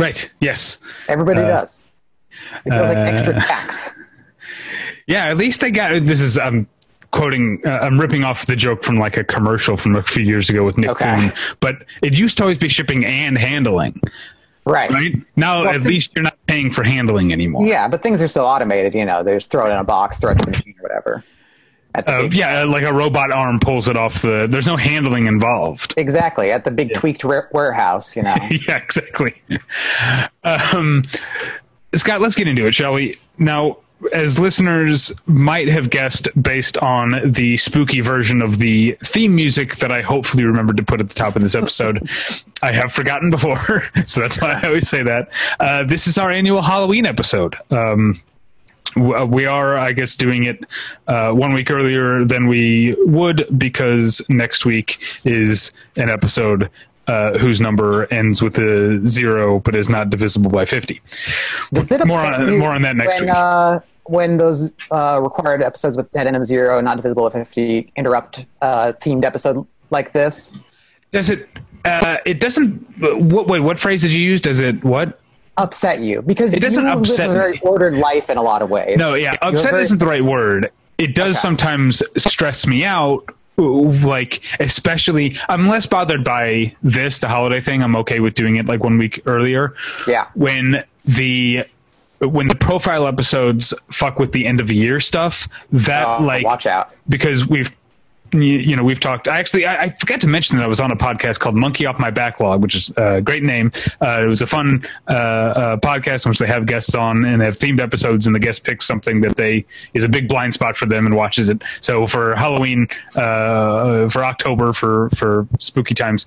right? 0.00 0.34
Yes. 0.40 0.80
Everybody 1.06 1.42
does. 1.42 1.86
It 2.66 2.70
feels 2.72 2.88
like 2.88 2.98
extra 2.98 3.36
uh, 3.36 3.40
tax. 3.40 3.92
Yeah, 5.06 5.28
at 5.28 5.36
least 5.36 5.60
they 5.60 5.70
got 5.70 6.02
this. 6.04 6.20
Is 6.20 6.38
I'm 6.38 6.66
quoting, 7.14 7.60
uh, 7.64 7.70
I'm 7.70 7.98
ripping 8.00 8.24
off 8.24 8.46
the 8.46 8.56
joke 8.56 8.82
from 8.84 8.96
like 8.98 9.16
a 9.16 9.22
commercial 9.24 9.76
from 9.76 9.94
a 9.96 10.02
few 10.02 10.24
years 10.24 10.50
ago 10.50 10.64
with 10.64 10.76
Nick 10.76 10.90
Okay. 10.90 11.04
Kuhn. 11.30 11.32
But 11.60 11.84
it 12.02 12.12
used 12.14 12.36
to 12.38 12.42
always 12.42 12.58
be 12.58 12.68
shipping 12.68 13.04
and 13.04 13.38
handling, 13.38 14.00
Right. 14.66 14.90
right? 14.90 15.14
Now 15.36 15.62
Well, 15.62 15.74
at 15.74 15.82
least 15.82 16.12
you're 16.16 16.24
not 16.24 16.36
paying 16.46 16.70
for 16.72 16.82
handling 16.82 17.32
anymore. 17.32 17.66
Yeah, 17.66 17.86
but 17.88 18.02
things 18.02 18.20
are 18.20 18.28
so 18.28 18.44
automated, 18.44 18.94
you 18.94 19.04
know, 19.04 19.22
they 19.22 19.34
just 19.34 19.50
throw 19.50 19.66
it 19.66 19.70
in 19.70 19.78
a 19.78 19.84
box, 19.84 20.18
throw 20.18 20.32
it 20.32 20.38
to 20.40 20.44
the 20.44 20.50
machine 20.50 20.74
or 20.80 20.82
whatever. 20.82 21.24
Uh, 21.94 22.28
yeah, 22.32 22.64
like 22.64 22.82
a 22.82 22.92
robot 22.92 23.30
arm 23.30 23.60
pulls 23.60 23.86
it 23.86 23.96
off 23.96 24.20
the. 24.22 24.48
There's 24.50 24.66
no 24.66 24.76
handling 24.76 25.28
involved. 25.28 25.94
Exactly. 25.96 26.50
At 26.50 26.64
the 26.64 26.72
big 26.72 26.92
tweaked 26.92 27.24
wa- 27.24 27.42
warehouse, 27.52 28.16
you 28.16 28.22
know. 28.24 28.34
yeah, 28.68 28.78
exactly. 28.78 29.40
Um, 30.42 31.04
Scott, 31.94 32.20
let's 32.20 32.34
get 32.34 32.48
into 32.48 32.66
it, 32.66 32.74
shall 32.74 32.92
we? 32.94 33.14
Now, 33.38 33.78
as 34.12 34.38
listeners 34.38 35.12
might 35.26 35.68
have 35.68 35.90
guessed 35.90 36.28
based 36.40 36.76
on 36.78 37.20
the 37.24 37.56
spooky 37.56 38.00
version 38.00 38.42
of 38.42 38.58
the 38.58 38.96
theme 39.04 39.34
music 39.34 39.76
that 39.76 39.90
I 39.90 40.02
hopefully 40.02 40.44
remembered 40.44 40.76
to 40.76 40.84
put 40.84 41.00
at 41.00 41.08
the 41.08 41.14
top 41.14 41.36
of 41.36 41.42
this 41.42 41.54
episode, 41.54 42.08
I 42.62 42.72
have 42.72 42.92
forgotten 42.92 43.30
before, 43.30 43.82
so 44.04 44.20
that's 44.20 44.40
why 44.40 44.60
I 44.62 44.66
always 44.66 44.88
say 44.88 45.02
that. 45.02 45.32
Uh, 45.60 45.84
this 45.84 46.06
is 46.06 46.18
our 46.18 46.30
annual 46.30 46.62
Halloween 46.62 47.06
episode. 47.06 47.56
Um, 47.70 48.20
uh, 48.96 49.26
we 49.26 49.46
are, 49.46 49.76
I 49.76 49.92
guess, 49.92 50.14
doing 50.14 50.44
it 50.44 50.64
uh, 51.08 51.32
one 51.32 51.52
week 51.52 51.70
earlier 51.70 52.24
than 52.24 52.46
we 52.46 52.94
would 53.00 53.46
because 53.58 54.22
next 54.28 54.64
week 54.64 55.02
is 55.24 55.72
an 55.96 56.10
episode 56.10 56.70
uh, 57.06 57.38
whose 57.38 57.60
number 57.60 58.06
ends 58.12 58.40
with 58.40 58.58
a 58.58 59.00
zero 59.06 59.60
but 59.60 59.76
is 59.76 59.88
not 59.88 60.10
divisible 60.10 60.50
by 60.50 60.64
50. 60.64 61.00
Does 61.72 61.90
it 61.92 62.06
more 62.06 62.20
on, 62.20 62.58
more 62.58 62.70
on 62.70 62.82
that 62.82 62.96
next 62.96 63.16
when, 63.16 63.26
week. 63.26 63.34
Uh, 63.34 63.80
when 64.06 64.36
those 64.36 64.72
uh, 64.90 65.20
required 65.22 65.62
episodes 65.62 65.96
with 65.96 66.10
of 66.14 66.44
zero, 66.44 66.80
not 66.80 66.96
divisible 66.96 67.28
by 67.28 67.38
50, 67.38 67.92
interrupt 67.96 68.46
uh, 68.62 68.92
themed 69.00 69.24
episode 69.24 69.66
like 69.90 70.12
this? 70.12 70.52
Does 71.10 71.30
it? 71.30 71.48
Uh, 71.84 72.16
it 72.24 72.40
doesn't. 72.40 72.76
What? 73.00 73.46
Wait, 73.46 73.60
what 73.60 73.78
phrase 73.78 74.02
did 74.02 74.10
you 74.10 74.20
use? 74.20 74.40
Does 74.40 74.60
it? 74.60 74.82
What? 74.84 75.20
Upset 75.56 76.00
you 76.00 76.20
because 76.22 76.52
It 76.52 76.60
doesn't 76.60 76.84
upset 76.86 77.28
live 77.28 77.36
a 77.36 77.38
very 77.38 77.52
me. 77.52 77.60
ordered 77.62 77.94
life 77.94 78.28
in 78.28 78.36
a 78.38 78.42
lot 78.42 78.60
of 78.62 78.70
ways. 78.70 78.96
No, 78.98 79.14
yeah, 79.14 79.36
upset 79.40 79.70
very- 79.70 79.82
isn't 79.82 79.98
the 79.98 80.06
right 80.06 80.24
word. 80.24 80.70
It 80.98 81.14
does 81.14 81.34
Okay. 81.36 81.40
sometimes 81.42 82.02
stress 82.16 82.66
me 82.66 82.84
out. 82.84 83.30
Like, 83.56 84.42
especially, 84.58 85.36
I'm 85.48 85.68
less 85.68 85.86
bothered 85.86 86.24
by 86.24 86.74
this, 86.82 87.20
the 87.20 87.28
holiday 87.28 87.60
thing. 87.60 87.84
I'm 87.84 87.94
okay 87.96 88.18
with 88.18 88.34
doing 88.34 88.56
it 88.56 88.66
like 88.66 88.82
one 88.82 88.98
week 88.98 89.20
earlier. 89.26 89.74
Yeah. 90.08 90.26
When 90.34 90.82
the 91.04 91.64
when 92.28 92.48
the 92.48 92.54
profile 92.56 93.06
episodes 93.06 93.74
fuck 93.90 94.18
with 94.18 94.32
the 94.32 94.46
end 94.46 94.60
of 94.60 94.68
the 94.68 94.74
year 94.74 95.00
stuff, 95.00 95.48
that 95.72 96.06
Uh, 96.06 96.20
like 96.20 96.44
watch 96.44 96.66
out. 96.66 96.90
because 97.08 97.46
we've 97.46 97.74
you, 98.42 98.58
you 98.58 98.76
know 98.76 98.82
we've 98.82 99.00
talked 99.00 99.28
i 99.28 99.38
actually 99.38 99.64
I, 99.66 99.84
I 99.84 99.88
forgot 99.90 100.20
to 100.22 100.26
mention 100.26 100.56
that 100.58 100.64
i 100.64 100.66
was 100.68 100.80
on 100.80 100.90
a 100.90 100.96
podcast 100.96 101.38
called 101.38 101.54
monkey 101.54 101.86
off 101.86 101.98
my 101.98 102.10
backlog 102.10 102.62
which 102.62 102.74
is 102.74 102.92
a 102.96 103.20
great 103.20 103.42
name. 103.42 103.70
Uh, 104.00 104.22
it 104.22 104.26
was 104.26 104.42
a 104.42 104.46
fun 104.46 104.82
uh, 105.08 105.12
uh, 105.12 105.76
podcast 105.76 106.24
in 106.26 106.30
which 106.30 106.38
they 106.38 106.46
have 106.46 106.66
guests 106.66 106.94
on 106.94 107.24
and 107.24 107.42
have 107.42 107.58
themed 107.58 107.80
episodes 107.80 108.26
and 108.26 108.34
the 108.34 108.40
guest 108.40 108.64
picks 108.64 108.86
something 108.86 109.20
that 109.20 109.36
they 109.36 109.64
is 109.94 110.04
a 110.04 110.08
big 110.08 110.28
blind 110.28 110.54
spot 110.54 110.76
for 110.76 110.86
them 110.86 111.06
and 111.06 111.14
watches 111.14 111.48
it. 111.48 111.62
So 111.80 112.06
for 112.06 112.34
halloween 112.36 112.86
uh, 113.16 114.08
for 114.08 114.24
october 114.24 114.72
for 114.72 115.10
for 115.10 115.46
spooky 115.58 115.94
times 115.94 116.26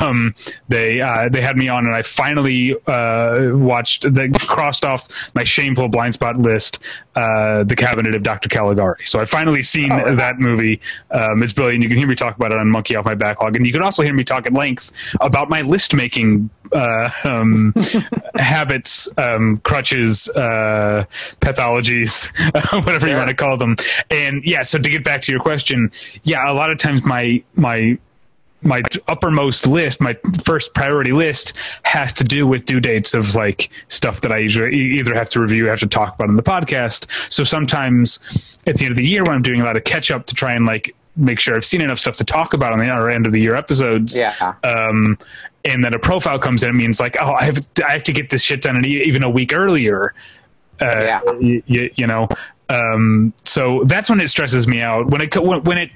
um, 0.00 0.34
they 0.68 1.00
uh, 1.00 1.28
they 1.28 1.40
had 1.40 1.56
me 1.56 1.68
on 1.68 1.86
and 1.86 1.94
i 1.94 2.02
finally 2.02 2.74
uh, 2.86 3.50
watched 3.56 4.02
the 4.02 4.28
crossed 4.46 4.84
off 4.84 5.32
my 5.34 5.44
shameful 5.44 5.88
blind 5.88 6.14
spot 6.14 6.36
list 6.36 6.78
uh, 7.14 7.62
the 7.64 7.76
cabinet 7.76 8.14
of 8.14 8.22
dr 8.22 8.48
caligari. 8.48 9.04
So 9.04 9.20
i 9.20 9.24
finally 9.24 9.62
seen 9.62 9.92
Oh, 9.92 10.14
that 10.14 10.38
movie 10.38 10.80
um, 11.10 11.41
it's 11.42 11.52
brilliant 11.52 11.82
you 11.82 11.88
can 11.88 11.98
hear 11.98 12.06
me 12.06 12.14
talk 12.14 12.36
about 12.36 12.52
it 12.52 12.58
on 12.58 12.68
monkey 12.68 12.96
off 12.96 13.04
my 13.04 13.14
backlog 13.14 13.56
and 13.56 13.66
you 13.66 13.72
can 13.72 13.82
also 13.82 14.02
hear 14.02 14.14
me 14.14 14.24
talk 14.24 14.46
at 14.46 14.52
length 14.52 15.14
about 15.20 15.48
my 15.48 15.62
list 15.62 15.94
making 15.94 16.48
uh, 16.72 17.10
um, 17.24 17.74
habits 18.34 19.08
um, 19.18 19.58
crutches 19.58 20.28
uh, 20.30 21.04
pathologies 21.40 22.30
whatever 22.84 23.08
you 23.08 23.16
want 23.16 23.28
to 23.28 23.34
call 23.34 23.56
them 23.56 23.76
and 24.10 24.44
yeah 24.44 24.62
so 24.62 24.78
to 24.78 24.88
get 24.88 25.04
back 25.04 25.22
to 25.22 25.32
your 25.32 25.40
question 25.40 25.90
yeah 26.22 26.50
a 26.50 26.54
lot 26.54 26.70
of 26.70 26.78
times 26.78 27.04
my 27.04 27.42
my 27.54 27.98
my 28.62 28.82
uppermost 29.08 29.66
list, 29.66 30.00
my 30.00 30.16
first 30.42 30.74
priority 30.74 31.12
list, 31.12 31.56
has 31.82 32.12
to 32.14 32.24
do 32.24 32.46
with 32.46 32.64
due 32.64 32.80
dates 32.80 33.14
of 33.14 33.34
like 33.34 33.70
stuff 33.88 34.20
that 34.22 34.32
I 34.32 34.38
usually 34.38 34.76
either 34.76 35.14
have 35.14 35.28
to 35.30 35.40
review, 35.40 35.66
or 35.66 35.70
have 35.70 35.80
to 35.80 35.86
talk 35.86 36.14
about 36.14 36.28
in 36.28 36.36
the 36.36 36.42
podcast. 36.42 37.32
So 37.32 37.44
sometimes 37.44 38.18
at 38.66 38.76
the 38.76 38.84
end 38.84 38.92
of 38.92 38.96
the 38.96 39.06
year, 39.06 39.24
when 39.24 39.34
I'm 39.34 39.42
doing 39.42 39.60
a 39.60 39.64
lot 39.64 39.76
of 39.76 39.84
catch 39.84 40.10
up 40.10 40.26
to 40.26 40.34
try 40.34 40.52
and 40.54 40.64
like 40.64 40.94
make 41.16 41.38
sure 41.38 41.54
I've 41.54 41.64
seen 41.64 41.80
enough 41.82 41.98
stuff 41.98 42.16
to 42.16 42.24
talk 42.24 42.54
about 42.54 42.72
on 42.72 42.78
the 42.78 42.88
our 42.88 43.10
end 43.10 43.26
of 43.26 43.32
the 43.32 43.40
year 43.40 43.54
episodes, 43.54 44.16
Yeah. 44.16 44.32
um, 44.64 45.18
and 45.64 45.84
then 45.84 45.94
a 45.94 45.98
profile 45.98 46.38
comes 46.38 46.62
in, 46.62 46.70
it 46.70 46.72
means 46.74 46.98
like, 47.00 47.16
oh, 47.20 47.32
I 47.32 47.44
have 47.44 47.66
I 47.86 47.92
have 47.92 48.04
to 48.04 48.12
get 48.12 48.30
this 48.30 48.42
shit 48.42 48.62
done 48.62 48.84
even 48.84 49.22
a 49.22 49.30
week 49.30 49.52
earlier. 49.52 50.14
Uh, 50.80 51.02
Yeah. 51.04 51.20
y- 51.24 51.62
y- 51.68 51.90
you 51.94 52.06
know, 52.06 52.28
um, 52.68 53.32
so 53.44 53.82
that's 53.86 54.08
when 54.10 54.20
it 54.20 54.28
stresses 54.28 54.66
me 54.66 54.80
out 54.80 55.06
when 55.10 55.20
it 55.20 55.36
when, 55.36 55.62
when 55.64 55.78
it 55.78 55.90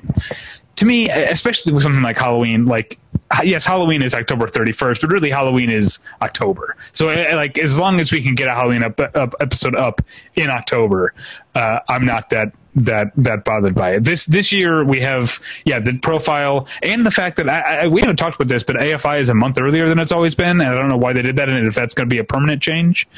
to 0.77 0.85
me, 0.85 1.09
especially 1.09 1.73
with 1.73 1.83
something 1.83 2.03
like 2.03 2.19
Halloween, 2.19 2.67
like 2.67 2.99
yes, 3.43 3.65
Halloween 3.65 4.03
is 4.03 4.15
October 4.15 4.47
31st, 4.47 5.01
but 5.01 5.11
really 5.11 5.31
Halloween 5.31 5.71
is 5.71 5.99
October. 6.23 6.77
So 6.93 7.07
like 7.07 7.57
as 7.59 7.79
long 7.79 7.99
as 7.99 8.13
we 8.13 8.23
can 8.23 8.35
get 8.35 8.47
a 8.47 8.53
Halloween 8.55 8.83
up, 8.85 9.01
up 9.01 9.35
episode 9.41 9.75
up 9.75 10.03
in 10.37 10.51
October, 10.51 11.15
uh, 11.55 11.79
I'm 11.89 12.05
not 12.05 12.29
that 12.31 12.53
that 12.77 13.11
that 13.17 13.45
bothered 13.45 13.75
by 13.75 13.93
it. 13.95 14.05
This 14.05 14.27
this 14.27 14.53
year 14.53 14.85
we 14.85 15.01
have 15.01 15.41
yeah 15.65 15.81
the 15.81 15.99
profile 15.99 16.69
and 16.83 17.05
the 17.05 17.11
fact 17.11 17.37
that 17.39 17.49
I, 17.49 17.61
I, 17.61 17.87
we 17.89 18.03
haven't 18.03 18.17
talked 18.17 18.37
about 18.37 18.49
this, 18.49 18.63
but 18.63 18.77
AFI 18.77 19.19
is 19.19 19.29
a 19.29 19.35
month 19.35 19.59
earlier 19.59 19.89
than 19.89 19.99
it's 19.99 20.13
always 20.13 20.35
been, 20.35 20.61
and 20.61 20.69
I 20.71 20.75
don't 20.75 20.89
know 20.89 20.97
why 20.97 21.13
they 21.13 21.23
did 21.23 21.37
that, 21.37 21.49
and 21.49 21.67
if 21.67 21.75
that's 21.75 21.95
going 21.95 22.09
to 22.09 22.15
be 22.15 22.19
a 22.19 22.25
permanent 22.25 22.63
change. 22.63 23.09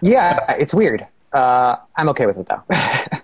Yeah, 0.00 0.52
it's 0.54 0.74
weird. 0.74 1.06
Uh, 1.32 1.76
I'm 1.96 2.08
okay 2.10 2.26
with 2.26 2.38
it 2.38 2.48
though. 2.48 3.16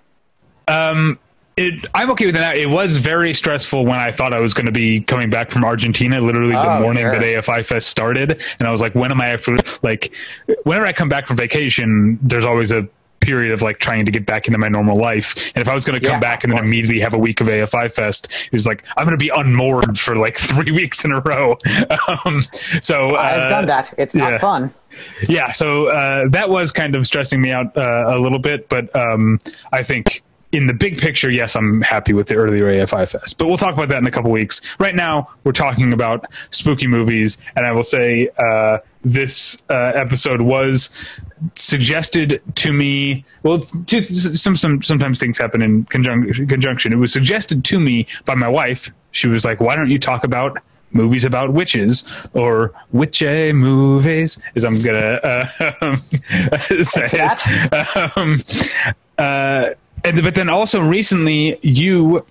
um, 0.67 1.19
it, 1.57 1.85
I'm 1.93 2.09
okay 2.11 2.25
with 2.27 2.35
that. 2.35 2.57
It 2.57 2.67
was 2.69 2.97
very 2.97 3.33
stressful 3.33 3.83
when 3.83 3.99
I 3.99 4.11
thought 4.11 4.33
I 4.33 4.39
was 4.39 4.53
going 4.53 4.67
to 4.67 4.71
be 4.71 5.01
coming 5.01 5.29
back 5.29 5.51
from 5.51 5.65
Argentina, 5.65 6.21
literally 6.21 6.53
the 6.53 6.77
Oh, 6.77 6.79
morning 6.79 7.03
sure. 7.03 7.11
that 7.19 7.21
AFI 7.21 7.65
Fest 7.65 7.89
started, 7.89 8.41
and 8.59 8.67
I 8.67 8.71
was 8.71 8.81
like, 8.81 8.95
when 8.95 9.11
am 9.11 9.19
I 9.19 9.27
actually 9.27 9.59
like? 9.83 10.13
Whenever 10.63 10.85
I 10.85 10.93
come 10.93 11.09
back 11.09 11.27
from 11.27 11.35
vacation, 11.35 12.17
there's 12.21 12.45
always 12.45 12.71
a 12.71 12.87
period 13.19 13.51
of 13.53 13.61
like 13.61 13.79
trying 13.79 14.05
to 14.05 14.11
get 14.11 14.25
back 14.25 14.47
into 14.47 14.57
my 14.57 14.67
normal 14.67 14.95
life. 14.95 15.51
And 15.55 15.61
if 15.61 15.67
I 15.67 15.73
was 15.73 15.85
going 15.85 15.99
to 15.99 16.05
come 16.05 16.15
Yeah, 16.15 16.19
back 16.19 16.43
and 16.43 16.53
then 16.53 16.63
immediately 16.63 16.99
have 16.99 17.13
a 17.13 17.17
week 17.17 17.41
of 17.41 17.47
AFI 17.47 17.91
Fest, 17.91 18.31
it 18.45 18.53
was 18.53 18.65
like 18.65 18.85
I'm 18.97 19.05
going 19.05 19.17
to 19.17 19.23
be 19.23 19.29
unmoored 19.29 19.97
for 19.99 20.15
like 20.15 20.37
three 20.49 20.71
weeks 20.71 21.03
in 21.05 21.11
a 21.11 21.21
row. 21.21 21.57
Um, 22.25 22.41
so 22.81 23.15
I've 23.15 23.39
uh, 23.41 23.49
done 23.49 23.65
that. 23.67 23.93
It's 23.97 24.15
yeah. 24.15 24.31
not 24.31 24.41
fun. 24.41 24.73
yeah 25.27 25.51
so 25.51 25.87
uh, 25.87 26.27
that 26.29 26.49
was 26.49 26.71
kind 26.71 26.95
of 26.95 27.05
stressing 27.05 27.39
me 27.41 27.51
out 27.51 27.75
uh, 27.77 28.05
a 28.07 28.17
little 28.17 28.39
bit 28.39 28.67
but 28.69 28.93
um, 28.95 29.37
i 29.71 29.83
think 29.83 30.23
in 30.51 30.65
the 30.65 30.73
big 30.73 30.97
picture 30.97 31.29
yes 31.31 31.55
i'm 31.55 31.81
happy 31.81 32.13
with 32.13 32.27
the 32.27 32.35
earlier 32.35 32.65
afi 32.85 33.07
fest 33.07 33.37
but 33.37 33.45
we'll 33.47 33.57
talk 33.57 33.73
about 33.73 33.87
that 33.89 33.99
in 33.99 34.07
a 34.07 34.11
couple 34.11 34.31
weeks 34.31 34.61
right 34.79 34.95
now 34.95 35.29
we're 35.43 35.51
talking 35.51 35.93
about 35.93 36.25
spooky 36.51 36.87
movies 36.87 37.37
and 37.55 37.65
i 37.65 37.71
will 37.71 37.83
say 37.83 38.27
uh, 38.39 38.77
this 39.03 39.63
uh, 39.69 39.91
episode 39.95 40.41
was 40.41 40.89
suggested 41.55 42.41
to 42.55 42.73
me 42.73 43.23
well 43.43 43.59
t- 43.59 44.03
some, 44.03 44.55
some 44.55 44.81
sometimes 44.81 45.19
things 45.19 45.37
happen 45.37 45.61
in 45.61 45.85
conjunction 45.85 46.47
conjunction. 46.47 46.93
It 46.93 46.97
was 46.97 47.13
suggested 47.13 47.63
to 47.65 47.79
me 47.79 48.07
by 48.25 48.35
my 48.35 48.47
wife. 48.49 48.89
She 49.11 49.27
was 49.27 49.45
like 49.45 49.59
why 49.59 49.75
don't 49.75 49.89
you 49.89 49.99
talk 49.99 50.23
about 50.23 50.59
movies 50.91 51.23
about 51.23 51.53
witches 51.53 52.03
or 52.33 52.73
witchy 52.91 53.53
movies? 53.53 54.39
As 54.55 54.65
i'm 54.65 54.81
gonna 54.81 55.19
uh, 55.23 55.95
say 56.83 57.07
it. 57.13 58.17
Um, 58.17 58.41
uh, 59.17 59.69
and 60.03 60.23
but 60.23 60.35
then 60.35 60.49
also 60.49 60.81
recently 60.81 61.59
you 61.61 62.25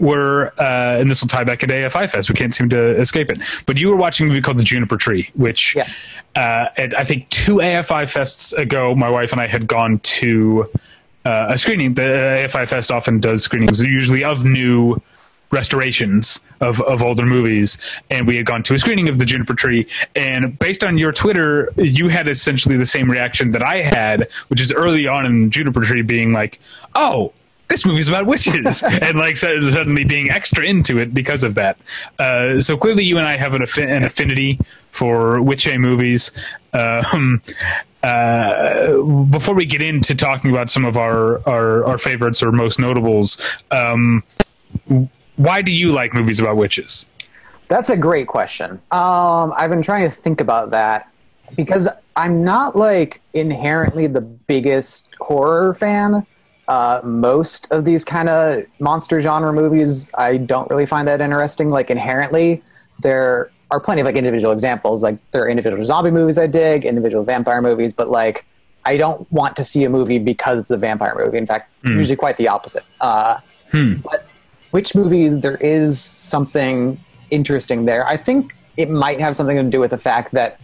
were 0.00 0.52
uh, 0.58 0.98
and 0.98 1.10
this 1.10 1.20
will 1.20 1.28
tie 1.28 1.44
back 1.44 1.62
into 1.62 1.74
AFI 1.74 2.10
Fest. 2.10 2.28
We 2.28 2.34
can't 2.34 2.54
seem 2.54 2.68
to 2.70 2.96
escape 3.00 3.30
it. 3.30 3.38
But 3.66 3.78
you 3.78 3.88
were 3.88 3.96
watching 3.96 4.26
a 4.26 4.28
movie 4.28 4.40
called 4.40 4.58
The 4.58 4.64
Juniper 4.64 4.96
Tree, 4.96 5.30
which 5.34 5.76
Yes. 5.76 6.08
uh, 6.34 6.66
and 6.76 6.94
I 6.94 7.04
think 7.04 7.28
two 7.28 7.56
AFI 7.56 8.04
Fests 8.04 8.52
ago, 8.58 8.94
my 8.94 9.10
wife 9.10 9.32
and 9.32 9.40
I 9.40 9.46
had 9.46 9.66
gone 9.66 9.98
to 10.00 10.66
uh, 11.24 11.48
a 11.50 11.58
screening. 11.58 11.94
The 11.94 12.02
AFI 12.02 12.66
Fest 12.66 12.90
often 12.90 13.20
does 13.20 13.42
screenings, 13.44 13.82
usually 13.82 14.24
of 14.24 14.44
new 14.44 15.00
restorations 15.52 16.40
of, 16.60 16.80
of 16.82 17.02
older 17.02 17.26
movies. 17.26 17.76
And 18.08 18.26
we 18.26 18.36
had 18.36 18.46
gone 18.46 18.62
to 18.64 18.74
a 18.74 18.78
screening 18.78 19.08
of 19.08 19.18
The 19.18 19.24
Juniper 19.24 19.54
Tree. 19.54 19.86
And 20.14 20.56
based 20.58 20.84
on 20.84 20.96
your 20.96 21.12
Twitter, 21.12 21.72
you 21.76 22.08
had 22.08 22.28
essentially 22.28 22.76
the 22.76 22.86
same 22.86 23.10
reaction 23.10 23.50
that 23.50 23.62
I 23.62 23.78
had, 23.82 24.28
which 24.48 24.60
is 24.60 24.72
early 24.72 25.06
on 25.08 25.26
in 25.26 25.50
Juniper 25.50 25.80
Tree 25.82 26.02
being 26.02 26.32
like, 26.32 26.60
oh, 26.94 27.32
this 27.70 27.86
movie's 27.86 28.08
about 28.08 28.26
witches 28.26 28.82
and 28.82 29.18
like 29.18 29.36
suddenly 29.38 30.04
being 30.04 30.30
extra 30.30 30.64
into 30.64 30.98
it 30.98 31.14
because 31.14 31.42
of 31.42 31.54
that 31.54 31.78
uh, 32.18 32.60
so 32.60 32.76
clearly 32.76 33.02
you 33.02 33.16
and 33.16 33.26
i 33.26 33.36
have 33.36 33.54
an, 33.54 33.62
affi- 33.62 33.90
an 33.90 34.04
affinity 34.04 34.58
for 34.90 35.40
witchy 35.40 35.78
movies 35.78 36.30
um, 36.74 37.40
uh, 38.02 39.00
before 39.30 39.54
we 39.54 39.64
get 39.64 39.80
into 39.80 40.14
talking 40.14 40.50
about 40.50 40.70
some 40.70 40.84
of 40.84 40.96
our, 40.96 41.46
our, 41.48 41.84
our 41.84 41.98
favorites 41.98 42.42
or 42.42 42.52
most 42.52 42.78
notables 42.78 43.38
um, 43.70 44.22
why 45.36 45.62
do 45.62 45.72
you 45.72 45.90
like 45.90 46.12
movies 46.12 46.38
about 46.38 46.56
witches 46.56 47.06
That's 47.68 47.88
a 47.88 47.96
great 47.96 48.26
question. 48.26 48.72
Um, 48.90 49.54
I've 49.56 49.70
been 49.70 49.80
trying 49.80 50.02
to 50.02 50.10
think 50.10 50.40
about 50.40 50.72
that 50.72 51.08
because 51.56 51.88
I'm 52.16 52.42
not 52.42 52.74
like 52.74 53.20
inherently 53.32 54.08
the 54.08 54.20
biggest 54.20 55.08
horror 55.20 55.72
fan. 55.74 56.26
Uh, 56.68 57.00
most 57.02 57.70
of 57.72 57.84
these 57.84 58.04
kind 58.04 58.28
of 58.28 58.64
monster 58.78 59.20
genre 59.20 59.52
movies, 59.52 60.10
I 60.14 60.36
don't 60.36 60.70
really 60.70 60.86
find 60.86 61.08
that 61.08 61.20
interesting. 61.20 61.68
Like 61.68 61.90
inherently, 61.90 62.62
there 63.00 63.50
are 63.70 63.80
plenty 63.80 64.00
of 64.00 64.06
like 64.06 64.16
individual 64.16 64.52
examples. 64.52 65.02
Like 65.02 65.18
there 65.32 65.42
are 65.42 65.48
individual 65.48 65.84
zombie 65.84 66.10
movies 66.10 66.38
I 66.38 66.46
dig, 66.46 66.84
individual 66.84 67.24
vampire 67.24 67.60
movies, 67.60 67.92
but 67.92 68.08
like 68.08 68.46
I 68.84 68.96
don't 68.96 69.30
want 69.32 69.56
to 69.56 69.64
see 69.64 69.84
a 69.84 69.90
movie 69.90 70.18
because 70.18 70.62
it's 70.62 70.70
a 70.70 70.76
vampire 70.76 71.14
movie. 71.16 71.38
In 71.38 71.46
fact, 71.46 71.72
usually 71.96 72.16
quite 72.16 72.36
the 72.36 72.48
opposite. 72.48 72.84
Uh, 73.00 73.38
but 73.72 74.26
which 74.70 74.94
movies 74.94 75.40
there 75.40 75.56
is 75.56 76.00
something 76.00 76.98
interesting 77.30 77.84
there. 77.84 78.06
I 78.06 78.16
think 78.16 78.52
it 78.76 78.88
might 78.90 79.20
have 79.20 79.36
something 79.36 79.56
to 79.56 79.62
do 79.64 79.80
with 79.80 79.90
the 79.90 79.98
fact 79.98 80.32
that 80.32 80.60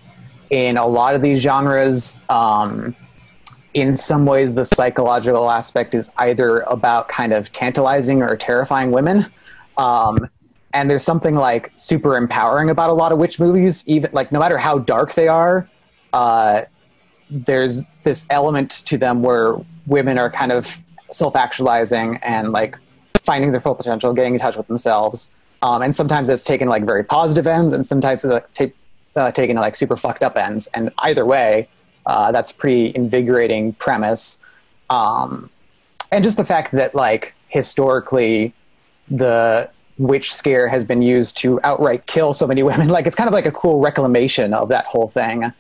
in 0.51 0.77
a 0.77 0.87
lot 0.87 1.15
of 1.15 1.23
these 1.23 1.41
genres, 1.41 2.21
um, 2.29 2.95
in 3.77 3.95
some 3.95 4.25
ways, 4.25 4.55
the 4.55 4.65
psychological 4.65 5.51
aspect 5.51 5.95
is 5.95 6.11
either 6.17 6.61
about 6.61 7.09
kind 7.09 7.35
of 7.35 7.53
tantalizing 7.53 8.23
or 8.23 8.35
terrifying 8.35 8.91
women. 8.91 9.31
Um, 9.77 10.31
and 10.73 10.89
there's 10.89 11.05
something 11.05 11.35
like 11.35 11.73
super 11.77 12.17
empowering 12.17 12.71
about 12.71 12.89
a 12.89 12.95
lot 12.95 13.13
of 13.13 13.19
witch 13.19 13.39
movies, 13.39 13.87
even 13.87 14.11
like 14.13 14.33
no 14.33 14.39
matter 14.39 14.57
how 14.57 14.79
dark 14.79 15.13
they 15.13 15.29
are, 15.29 15.69
uh, 16.15 16.63
there's 17.29 17.85
this 18.03 18.27
element 18.31 18.71
to 18.87 18.97
them 18.97 19.21
where 19.23 19.57
women 19.87 20.19
are 20.19 20.31
kind 20.31 20.53
of 20.53 20.83
self-actualizing 21.11 22.17
and 22.23 22.53
like 22.53 22.79
finding 23.25 23.53
their 23.53 23.61
full 23.61 23.75
potential, 23.75 24.15
getting 24.15 24.33
in 24.33 24.41
touch 24.41 24.57
with 24.57 24.69
themselves. 24.69 25.31
Um, 25.61 25.83
and 25.83 25.95
sometimes 25.95 26.31
it's 26.31 26.45
taken 26.45 26.67
like 26.67 26.87
very 26.87 27.05
positive 27.05 27.47
ends, 27.47 27.75
and 27.75 27.85
sometimes 27.85 28.25
it's 28.25 28.33
like, 28.33 28.55
ta- 28.55 29.21
uh, 29.21 29.31
taken 29.33 29.57
like 29.57 29.77
super 29.77 29.99
fucked 29.99 30.23
up 30.23 30.39
ends. 30.39 30.67
And 30.69 30.91
either 31.01 31.27
way, 31.27 31.69
uh, 32.07 32.33
that's 32.33 32.53
pretty 32.53 32.93
invigorating 32.95 33.73
premise. 33.75 34.41
Um, 34.91 35.51
and 36.13 36.23
just 36.25 36.37
the 36.37 36.45
fact 36.45 36.73
that 36.73 36.95
like 36.95 37.35
historically, 37.49 38.55
the 39.11 39.69
witch 39.99 40.33
scare 40.35 40.69
has 40.69 40.85
been 40.85 41.03
used 41.03 41.37
to 41.39 41.59
outright 41.65 42.07
kill 42.07 42.33
so 42.35 42.47
many 42.47 42.63
women. 42.71 42.89
Like 42.89 43.07
it's 43.07 43.17
kind 43.17 43.29
of 43.29 43.35
like 43.35 43.47
a 43.47 43.53
cool 43.53 43.81
reclamation 43.81 44.55
of 44.55 44.69
that 44.69 44.85
whole 44.87 45.09
thing. 45.09 45.53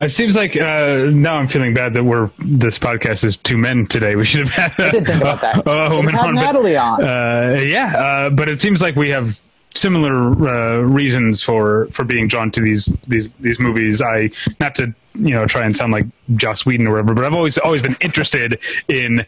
it 0.00 0.10
seems 0.10 0.34
like 0.36 0.56
uh, 0.60 1.06
now 1.10 1.34
I'm 1.34 1.48
feeling 1.48 1.74
bad 1.74 1.92
that 1.94 2.04
we're 2.04 2.30
this 2.38 2.78
podcast 2.78 3.24
is 3.24 3.36
two 3.36 3.58
men 3.58 3.86
today. 3.86 4.16
We 4.16 4.24
should 4.24 4.48
have 4.48 4.72
had 4.76 4.86
I 4.86 4.90
did 4.90 5.06
think 5.06 5.20
about 5.20 5.40
that. 5.42 5.66
a, 5.66 5.70
a 5.92 5.96
woman 5.96 6.14
have 6.14 6.20
had 6.22 6.28
on, 6.30 6.34
but- 6.36 6.40
Natalie 6.42 6.76
on. 6.76 7.04
Uh, 7.04 7.60
yeah, 7.62 7.96
uh, 7.96 8.30
but 8.30 8.48
it 8.48 8.60
seems 8.60 8.80
like 8.80 8.96
we 8.96 9.10
have 9.10 9.40
similar 9.74 10.48
uh, 10.48 10.78
reasons 10.78 11.42
for 11.42 11.86
for 11.86 12.04
being 12.04 12.28
drawn 12.28 12.50
to 12.52 12.60
these 12.60 12.86
these 13.06 13.30
these 13.32 13.58
movies. 13.58 14.02
I 14.02 14.30
not 14.60 14.74
to 14.76 14.94
you 15.14 15.30
know 15.30 15.46
try 15.46 15.64
and 15.64 15.76
sound 15.76 15.92
like 15.92 16.06
Joss 16.36 16.66
Whedon 16.66 16.86
or 16.86 16.92
whatever, 16.92 17.14
but 17.14 17.24
I've 17.24 17.34
always 17.34 17.58
always 17.58 17.82
been 17.82 17.96
interested 18.00 18.60
in 18.88 19.26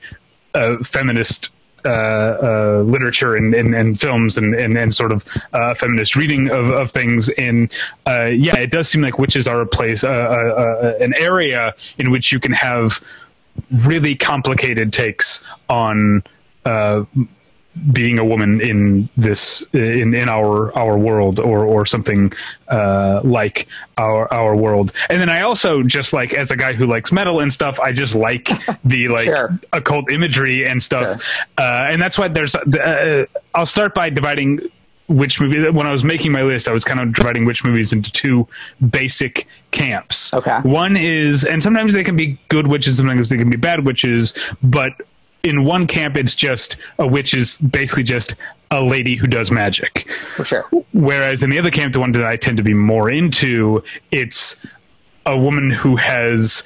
uh, 0.54 0.76
feminist. 0.82 1.50
Uh, 1.86 1.90
uh, 2.42 2.82
literature 2.86 3.34
and, 3.34 3.54
and, 3.54 3.74
and 3.74 4.00
films 4.00 4.38
and, 4.38 4.54
and, 4.54 4.78
and 4.78 4.94
sort 4.94 5.12
of 5.12 5.22
uh, 5.52 5.74
feminist 5.74 6.16
reading 6.16 6.50
of, 6.50 6.70
of 6.70 6.90
things. 6.90 7.28
And 7.36 7.70
uh, 8.06 8.30
yeah, 8.34 8.56
it 8.58 8.70
does 8.70 8.88
seem 8.88 9.02
like 9.02 9.18
witches 9.18 9.46
are 9.46 9.60
a 9.60 9.66
place, 9.66 10.02
an 10.02 11.12
area 11.18 11.74
in 11.98 12.10
which 12.10 12.32
you 12.32 12.40
can 12.40 12.52
have 12.52 13.04
really 13.70 14.14
complicated 14.14 14.94
takes 14.94 15.44
on 15.68 16.22
being 17.92 18.18
a 18.18 18.24
woman 18.24 18.60
in 18.60 19.08
this 19.16 19.62
in 19.72 20.14
in 20.14 20.28
our 20.28 20.76
our 20.76 20.96
world 20.96 21.40
or 21.40 21.64
or 21.64 21.84
something 21.86 22.32
uh, 22.68 23.20
like 23.24 23.66
our 23.98 24.32
our 24.32 24.54
world. 24.56 24.92
And 25.10 25.20
then 25.20 25.28
I 25.28 25.42
also 25.42 25.82
just 25.82 26.12
like 26.12 26.34
as 26.34 26.50
a 26.50 26.56
guy 26.56 26.72
who 26.72 26.86
likes 26.86 27.10
metal 27.12 27.40
and 27.40 27.52
stuff, 27.52 27.80
I 27.80 27.92
just 27.92 28.14
like 28.14 28.48
the 28.84 29.08
like 29.08 29.24
Sure. 29.24 29.58
occult 29.72 30.10
imagery 30.10 30.66
and 30.66 30.82
stuff. 30.82 31.20
Uh, 31.58 31.86
and 31.88 32.00
that's 32.00 32.18
why 32.18 32.28
there's. 32.28 32.54
Uh, 32.54 33.24
I'll 33.54 33.66
start 33.66 33.94
by 33.94 34.08
dividing 34.10 34.60
which 35.08 35.40
movie. 35.40 35.68
When 35.70 35.86
I 35.86 35.92
was 35.92 36.02
making 36.04 36.32
my 36.32 36.42
list, 36.42 36.66
I 36.68 36.72
was 36.72 36.84
kind 36.84 36.98
of 37.00 37.12
dividing 37.12 37.44
which 37.44 37.62
movies 37.64 37.92
into 37.92 38.10
two 38.10 38.48
basic 38.90 39.46
camps. 39.70 40.32
Okay. 40.32 40.58
One 40.62 40.96
is, 40.96 41.44
and 41.44 41.62
sometimes 41.62 41.92
they 41.92 42.04
can 42.04 42.16
be 42.16 42.38
good 42.48 42.68
witches, 42.68 42.96
sometimes 42.96 43.28
they 43.28 43.36
can 43.36 43.50
be 43.50 43.56
bad 43.56 43.84
witches, 43.84 44.32
but 44.62 44.92
in 45.44 45.64
one 45.64 45.86
camp, 45.86 46.16
it's 46.16 46.34
just 46.34 46.76
a 46.98 47.06
witch 47.06 47.34
is 47.34 47.58
basically 47.58 48.02
just 48.02 48.34
a 48.70 48.82
lady 48.82 49.14
who 49.14 49.26
does 49.26 49.50
magic. 49.50 50.10
For 50.36 50.44
sure. 50.44 50.66
Whereas 50.92 51.42
in 51.42 51.50
the 51.50 51.58
other 51.58 51.70
camp, 51.70 51.92
the 51.92 52.00
one 52.00 52.12
that 52.12 52.24
I 52.24 52.36
tend 52.36 52.56
to 52.56 52.62
be 52.64 52.74
more 52.74 53.10
into, 53.10 53.84
it's 54.10 54.64
a 55.26 55.38
woman 55.38 55.70
who 55.70 55.96
has 55.96 56.64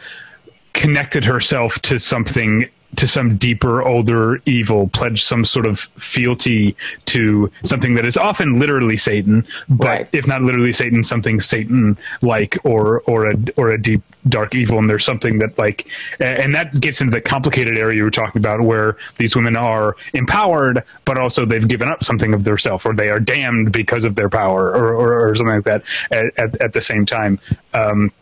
connected 0.72 1.24
herself 1.24 1.78
to 1.80 1.98
something 1.98 2.68
to 2.96 3.06
some 3.06 3.36
deeper, 3.36 3.82
older 3.82 4.40
evil, 4.46 4.88
pledge 4.88 5.22
some 5.22 5.44
sort 5.44 5.66
of 5.66 5.80
fealty 5.98 6.74
to 7.04 7.50
something 7.62 7.94
that 7.94 8.06
is 8.06 8.16
often 8.16 8.58
literally 8.58 8.96
Satan, 8.96 9.46
but 9.68 9.86
Right. 9.86 10.08
if 10.12 10.26
not 10.26 10.40
literally 10.40 10.72
Satan, 10.72 11.02
something 11.02 11.38
Satan-like 11.38 12.56
or 12.64 13.00
or 13.00 13.30
a 13.30 13.36
or 13.56 13.70
a 13.70 13.78
deep 13.78 14.00
dark 14.28 14.54
evil. 14.54 14.78
And 14.78 14.88
there's 14.88 15.04
something 15.04 15.38
that 15.38 15.56
like, 15.58 15.88
and 16.20 16.54
that 16.54 16.80
gets 16.80 17.00
into 17.00 17.10
the 17.10 17.20
complicated 17.20 17.78
area 17.78 17.96
you 17.96 18.04
were 18.04 18.10
talking 18.10 18.40
about, 18.40 18.60
where 18.60 18.96
these 19.16 19.34
women 19.34 19.56
are 19.56 19.96
empowered, 20.14 20.84
but 21.04 21.18
also 21.18 21.44
they've 21.44 21.66
given 21.66 21.88
up 21.88 22.04
something 22.04 22.34
of 22.34 22.44
their 22.44 22.58
self, 22.58 22.86
or 22.86 22.94
they 22.94 23.08
are 23.08 23.20
damned 23.20 23.72
because 23.72 24.04
of 24.04 24.14
their 24.14 24.28
power, 24.28 24.70
or 24.70 24.94
or, 24.94 25.28
or 25.28 25.34
something 25.34 25.56
like 25.56 25.64
that. 25.64 25.84
At, 26.10 26.26
at, 26.38 26.60
at 26.60 26.72
the 26.72 26.80
same 26.80 27.06
time. 27.06 27.38
Um, 27.74 28.12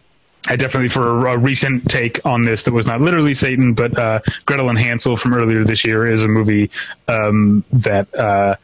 I 0.48 0.54
definitely, 0.54 0.88
for 0.90 1.26
a 1.26 1.36
recent 1.36 1.90
take 1.90 2.25
on 2.25 2.44
this 2.44 2.62
that 2.62 2.72
was 2.72 2.86
not 2.86 3.00
literally 3.00 3.34
Satan, 3.34 3.75
but 3.75 3.98
uh, 3.98 4.20
Gretel 4.44 4.68
and 4.68 4.78
Hansel 4.78 5.16
from 5.16 5.34
earlier 5.34 5.64
this 5.64 5.84
year 5.84 6.06
is 6.06 6.22
a 6.22 6.28
movie 6.28 6.70
um, 7.08 7.64
that 7.72 8.14
uh, 8.14 8.54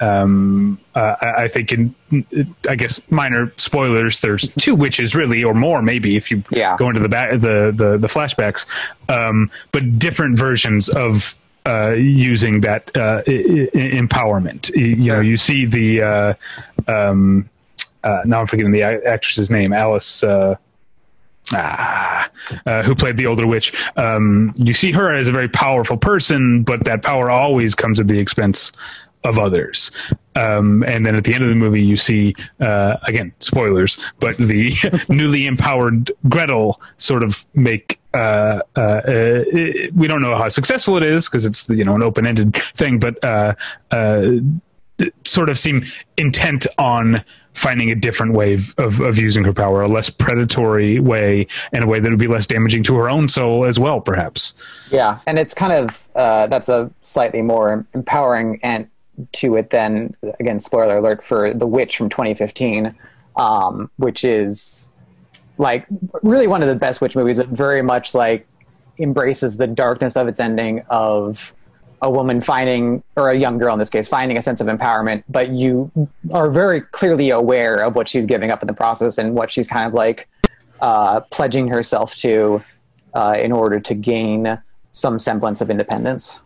um, 0.00 0.78
uh, 0.94 1.16
I, 1.20 1.44
I 1.44 1.48
think, 1.48 1.72
in 1.72 1.94
I 2.68 2.74
guess 2.76 3.00
minor 3.10 3.52
spoilers. 3.56 4.20
There's 4.20 4.48
two 4.58 4.74
witches, 4.74 5.14
really, 5.14 5.42
or 5.44 5.54
more, 5.54 5.82
maybe, 5.82 6.16
if 6.16 6.30
you 6.30 6.42
Yeah. 6.50 6.76
go 6.78 6.88
into 6.88 7.00
the 7.00 7.08
back, 7.08 7.30
the 7.32 7.72
the, 7.74 7.96
the 7.98 8.08
flashbacks, 8.08 8.66
um, 9.08 9.50
but 9.72 9.98
different 9.98 10.38
versions 10.38 10.88
of. 10.88 11.36
Uh, 11.68 11.96
using 11.98 12.60
that 12.60 12.96
uh, 12.96 13.22
I- 13.26 13.68
I- 13.74 13.90
empowerment, 13.90 14.70
you, 14.76 14.94
know, 15.10 15.18
you 15.18 15.36
see 15.36 15.66
the 15.66 16.00
uh, 16.00 16.34
um, 16.86 17.50
uh, 18.04 18.20
now 18.24 18.38
I'm 18.38 18.46
forgetting 18.46 18.70
the 18.70 18.84
actress's 18.84 19.50
name, 19.50 19.72
Alice. 19.72 20.22
Uh, 20.22 20.54
ah, 21.52 22.30
uh, 22.66 22.82
who 22.84 22.94
played 22.94 23.16
the 23.16 23.26
older 23.26 23.46
witch. 23.48 23.72
Um, 23.96 24.52
you 24.56 24.74
see 24.74 24.92
her 24.92 25.12
as 25.12 25.26
a 25.26 25.32
very 25.32 25.48
powerful 25.48 25.96
person, 25.96 26.62
but 26.62 26.84
that 26.84 27.02
power 27.02 27.30
always 27.30 27.74
comes 27.74 27.98
at 28.00 28.06
the 28.06 28.18
expense 28.20 28.70
of 29.26 29.38
others. 29.38 29.90
Um, 30.34 30.84
and 30.84 31.04
then 31.04 31.16
at 31.16 31.24
the 31.24 31.34
end 31.34 31.42
of 31.42 31.50
the 31.50 31.56
movie, 31.56 31.82
you 31.82 31.96
see 31.96 32.34
uh, 32.60 32.96
again 33.02 33.32
spoilers, 33.40 33.98
but 34.20 34.36
the 34.36 34.74
newly 35.08 35.46
empowered 35.46 36.12
Gretel 36.28 36.80
sort 36.96 37.22
of 37.22 37.44
make. 37.54 38.00
Uh, 38.14 38.60
uh, 38.76 38.80
uh, 38.80 39.44
we 39.94 40.08
don't 40.08 40.22
know 40.22 40.36
how 40.36 40.48
successful 40.48 40.96
it 40.96 41.02
is 41.02 41.28
because 41.28 41.44
it's 41.44 41.68
you 41.68 41.84
know 41.84 41.94
an 41.94 42.02
open-ended 42.02 42.54
thing, 42.74 42.98
but 42.98 43.22
uh, 43.24 43.54
uh, 43.90 44.28
sort 45.24 45.50
of 45.50 45.58
seem 45.58 45.84
intent 46.16 46.66
on 46.78 47.22
finding 47.56 47.90
a 47.90 47.94
different 47.94 48.34
way 48.34 48.52
of, 48.52 48.74
of, 48.76 49.00
of 49.00 49.18
using 49.18 49.42
her 49.42 49.52
power, 49.52 49.80
a 49.80 49.88
less 49.88 50.10
predatory 50.10 51.00
way, 51.00 51.46
and 51.72 51.84
a 51.84 51.86
way 51.86 51.98
that 51.98 52.10
would 52.10 52.18
be 52.18 52.26
less 52.26 52.46
damaging 52.46 52.82
to 52.82 52.94
her 52.94 53.08
own 53.08 53.28
soul 53.28 53.64
as 53.64 53.78
well, 53.78 54.00
perhaps. 54.00 54.54
Yeah, 54.90 55.20
and 55.26 55.38
it's 55.38 55.54
kind 55.54 55.72
of 55.72 56.06
uh, 56.14 56.46
that's 56.48 56.68
a 56.68 56.90
slightly 57.00 57.40
more 57.42 57.86
empowering 57.94 58.60
and 58.62 58.88
to 59.32 59.56
it 59.56 59.70
than 59.70 60.14
again 60.40 60.60
spoiler 60.60 60.98
alert 60.98 61.24
for 61.24 61.52
the 61.54 61.66
witch 61.66 61.96
from 61.96 62.08
2015, 62.08 62.94
um, 63.36 63.90
which 63.96 64.24
is 64.24 64.92
like 65.58 65.86
really 66.22 66.46
one 66.46 66.62
of 66.62 66.68
the 66.68 66.74
best 66.74 67.00
witch 67.00 67.16
movies, 67.16 67.38
but 67.38 67.48
very 67.48 67.82
much 67.82 68.14
like 68.14 68.46
embraces 68.98 69.56
the 69.56 69.66
darkness 69.66 70.16
of 70.16 70.28
its 70.28 70.40
ending 70.40 70.82
of 70.90 71.54
a 72.02 72.10
woman 72.10 72.40
finding 72.40 73.02
or 73.16 73.30
a 73.30 73.38
young 73.38 73.58
girl 73.58 73.72
in 73.72 73.78
this 73.78 73.90
case 73.90 74.06
finding 74.06 74.36
a 74.36 74.42
sense 74.42 74.60
of 74.60 74.66
empowerment 74.66 75.24
but 75.28 75.50
you 75.50 75.90
are 76.32 76.50
very 76.50 76.80
clearly 76.80 77.30
aware 77.30 77.76
of 77.76 77.94
what 77.94 78.08
she's 78.08 78.26
giving 78.26 78.50
up 78.50 78.62
in 78.62 78.66
the 78.66 78.74
process 78.74 79.16
and 79.16 79.34
what 79.34 79.50
she's 79.50 79.66
kind 79.66 79.86
of 79.86 79.94
like 79.94 80.28
uh, 80.80 81.20
pledging 81.30 81.68
herself 81.68 82.14
to 82.14 82.62
uh, 83.14 83.34
in 83.38 83.50
order 83.50 83.80
to 83.80 83.94
gain 83.94 84.60
some 84.90 85.18
semblance 85.18 85.60
of 85.60 85.70
independence 85.70 86.38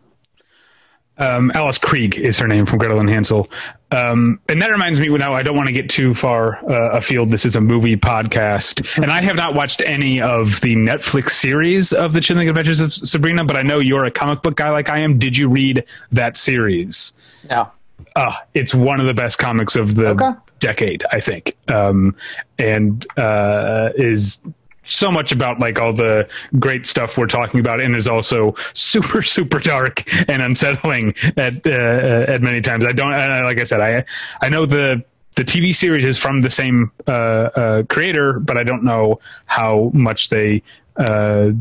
Um, 1.21 1.53
Alice 1.55 1.79
Krige 1.79 2.19
is 2.19 2.39
her 2.39 2.49
name 2.49 2.67
from 2.67 2.79
Gretel 2.79 2.99
and 2.99 3.09
Hansel. 3.09 3.49
Um, 3.93 4.41
and 4.49 4.61
that 4.63 4.71
reminds 4.71 4.99
me, 5.01 5.09
now 5.09 5.33
I 5.35 5.43
don't 5.43 5.57
want 5.57 5.67
to 5.67 5.73
get 5.73 5.91
too 5.91 6.15
far 6.15 6.57
uh, 6.71 6.91
afield. 6.93 7.31
This 7.31 7.45
is 7.45 7.57
a 7.57 7.61
movie 7.61 7.97
podcast, 7.97 8.97
and 9.03 9.11
I 9.11 9.21
have 9.21 9.37
not 9.37 9.55
watched 9.55 9.83
any 9.85 10.21
of 10.21 10.61
the 10.61 10.77
Netflix 10.77 11.31
series 11.31 11.93
of 11.93 12.13
the 12.13 12.21
Chilling 12.21 12.49
Adventures 12.49 12.81
of 12.81 12.93
Sabrina, 12.93 13.45
but 13.45 13.57
I 13.57 13.63
know 13.63 13.79
you're 13.81 14.05
a 14.05 14.11
comic 14.11 14.43
book 14.43 14.57
guy 14.57 14.71
like 14.71 14.89
I 14.89 14.99
am. 14.99 15.19
Did 15.19 15.37
you 15.37 15.49
read 15.49 15.85
that 16.13 16.37
series? 16.37 17.13
no 17.51 17.71
uh, 18.17 18.33
it's 18.55 18.75
one 18.75 18.99
of 18.99 19.07
the 19.07 19.15
best 19.15 19.39
comics 19.39 19.77
of 19.77 19.95
the 19.95 20.09
Okay. 20.09 20.31
decade, 20.59 21.05
I 21.13 21.21
think, 21.21 21.57
um, 21.69 22.17
and 22.59 23.07
uh, 23.19 23.91
is 23.95 24.39
so 24.91 25.11
much 25.11 25.33
about 25.33 25.61
like 25.61 25.81
all 25.81 25.93
the 25.93 26.29
great 26.59 26.87
stuff 26.87 27.17
we're 27.17 27.27
talking 27.27 27.61
about, 27.61 27.81
and 27.81 27.97
is 27.97 28.09
also 28.09 28.55
super 28.75 29.23
super 29.37 29.59
dark 29.59 30.05
and 30.29 30.43
unsettling 30.43 31.15
at 31.37 31.67
uh, 31.67 32.33
at 32.33 32.43
many 32.43 32.61
times. 32.61 32.85
I 32.85 32.93
don't 32.93 33.13
uh, 33.13 33.43
like 33.45 33.59
I 33.59 33.65
said, 33.65 33.81
I 33.81 34.05
I 34.41 34.49
know 34.49 34.67
the. 34.67 35.05
The 35.37 35.45
TV 35.45 35.75
series 35.75 36.05
is 36.05 36.19
from 36.19 36.41
the 36.41 36.51
same 36.51 36.91
uh, 37.07 37.11
uh, 37.11 37.83
creator, 37.85 38.41
but 38.41 38.59
I 38.59 38.65
don't 38.65 38.83
know 38.83 39.21
how 39.47 39.91
much 39.95 40.29
they 40.29 40.61
uh, 40.97 41.53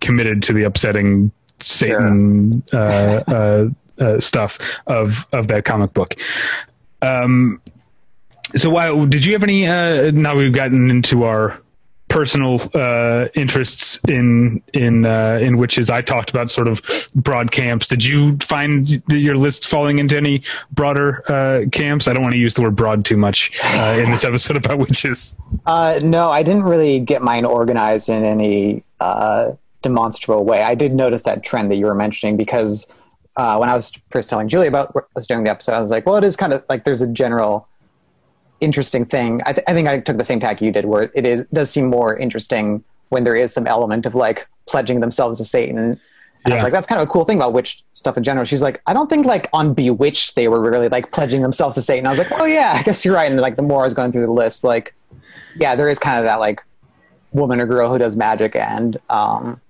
committed 0.00 0.42
to 0.44 0.54
the 0.54 0.64
upsetting 0.64 1.30
Satan 1.60 2.62
uh, 2.72 2.76
uh, 2.76 3.68
uh, 3.98 4.20
stuff 4.20 4.58
of 4.86 5.26
of 5.32 5.48
that 5.48 5.64
comic 5.64 5.92
book. 5.92 6.16
Um, 7.02 7.60
so, 8.56 8.70
why 8.70 9.06
did 9.06 9.24
you 9.24 9.32
have 9.34 9.42
any? 9.42 9.66
Uh, 9.66 10.10
now 10.10 10.36
we've 10.36 10.54
gotten 10.54 10.90
into 10.90 11.24
our 11.24 11.60
personal 12.08 12.60
uh, 12.74 13.28
interests 13.34 14.00
in 14.08 14.62
in 14.72 15.04
uh, 15.04 15.38
in 15.40 15.56
witches. 15.58 15.90
I 15.90 16.02
talked 16.02 16.30
about 16.30 16.50
sort 16.50 16.68
of 16.68 16.82
broad 17.14 17.50
camps. 17.50 17.86
Did 17.86 18.04
you 18.04 18.36
find 18.38 19.02
your 19.08 19.36
list 19.36 19.66
falling 19.66 19.98
into 19.98 20.16
any 20.16 20.42
broader 20.72 21.22
uh, 21.30 21.68
camps? 21.70 22.08
I 22.08 22.12
don't 22.12 22.22
want 22.22 22.34
to 22.34 22.40
use 22.40 22.54
the 22.54 22.62
word 22.62 22.76
broad 22.76 23.04
too 23.04 23.16
much 23.16 23.52
uh, 23.62 23.98
in 24.02 24.10
this 24.10 24.24
episode 24.24 24.56
about 24.56 24.78
witches. 24.78 25.38
Uh, 25.66 26.00
no, 26.02 26.30
I 26.30 26.42
didn't 26.42 26.64
really 26.64 27.00
get 27.00 27.22
mine 27.22 27.44
organized 27.44 28.08
in 28.08 28.24
any 28.24 28.82
uh, 29.00 29.52
demonstrable 29.82 30.44
way. 30.44 30.62
I 30.62 30.74
did 30.74 30.94
notice 30.94 31.22
that 31.22 31.44
trend 31.44 31.70
that 31.70 31.76
you 31.76 31.86
were 31.86 31.94
mentioning 31.94 32.36
because 32.36 32.86
when 33.36 33.68
I 33.68 33.74
was 33.74 33.92
first 34.10 34.28
telling 34.30 34.48
Julie 34.48 34.66
about 34.66 34.94
what 34.94 35.04
I 35.04 35.12
was 35.14 35.26
doing 35.26 35.44
the 35.44 35.50
episode, 35.50 35.74
I 35.74 35.80
was 35.80 35.90
like, 35.90 36.06
well, 36.06 36.16
it 36.16 36.24
is 36.24 36.36
kind 36.36 36.52
of 36.52 36.64
like 36.68 36.84
there's 36.84 37.02
a 37.02 37.06
general 37.06 37.68
interesting 38.60 39.04
thing. 39.04 39.40
I, 39.46 39.52
th- 39.52 39.64
I 39.68 39.72
think 39.72 39.88
I 39.88 40.00
took 40.00 40.18
the 40.18 40.24
same 40.24 40.40
tack 40.40 40.60
you 40.60 40.70
did, 40.72 40.84
where 40.84 41.10
it 41.14 41.24
is 41.24 41.44
does 41.52 41.70
seem 41.70 41.88
more 41.88 42.16
interesting 42.16 42.84
when 43.10 43.24
there 43.24 43.34
is 43.34 43.52
some 43.52 43.66
element 43.66 44.06
of 44.06 44.14
like 44.14 44.48
pledging 44.66 45.00
themselves 45.00 45.38
to 45.38 45.44
Satan. 45.44 46.00
And 46.44 46.54
I 46.54 46.56
was 46.56 46.62
like, 46.62 46.72
that's 46.72 46.86
kind 46.86 47.00
of 47.00 47.08
a 47.08 47.10
cool 47.10 47.24
thing 47.24 47.36
about 47.36 47.52
witch 47.52 47.82
stuff 47.92 48.16
in 48.16 48.22
general. 48.22 48.44
She's 48.44 48.62
like, 48.62 48.80
I 48.86 48.94
don't 48.94 49.10
think 49.10 49.26
like 49.26 49.48
on 49.52 49.74
Bewitched 49.74 50.34
they 50.34 50.48
were 50.48 50.60
really 50.60 50.88
like 50.88 51.10
pledging 51.12 51.42
themselves 51.42 51.74
to 51.74 51.82
Satan. 51.82 52.06
I 52.06 52.10
was 52.10 52.18
like, 52.18 52.30
oh 52.32 52.44
yeah, 52.44 52.74
I 52.76 52.82
guess 52.82 53.04
you're 53.04 53.14
right. 53.14 53.30
And 53.30 53.40
like 53.40 53.56
the 53.56 53.62
more 53.62 53.82
I 53.82 53.84
was 53.84 53.94
going 53.94 54.12
through 54.12 54.26
the 54.26 54.32
list, 54.32 54.64
like, 54.64 54.94
yeah, 55.56 55.74
there 55.74 55.88
is 55.88 55.98
kind 55.98 56.18
of 56.18 56.24
that 56.24 56.36
like 56.36 56.62
woman 57.32 57.60
or 57.60 57.66
girl 57.66 57.90
who 57.90 57.98
does 57.98 58.16
magic 58.16 58.56
and 58.56 58.96
um, 59.10 59.60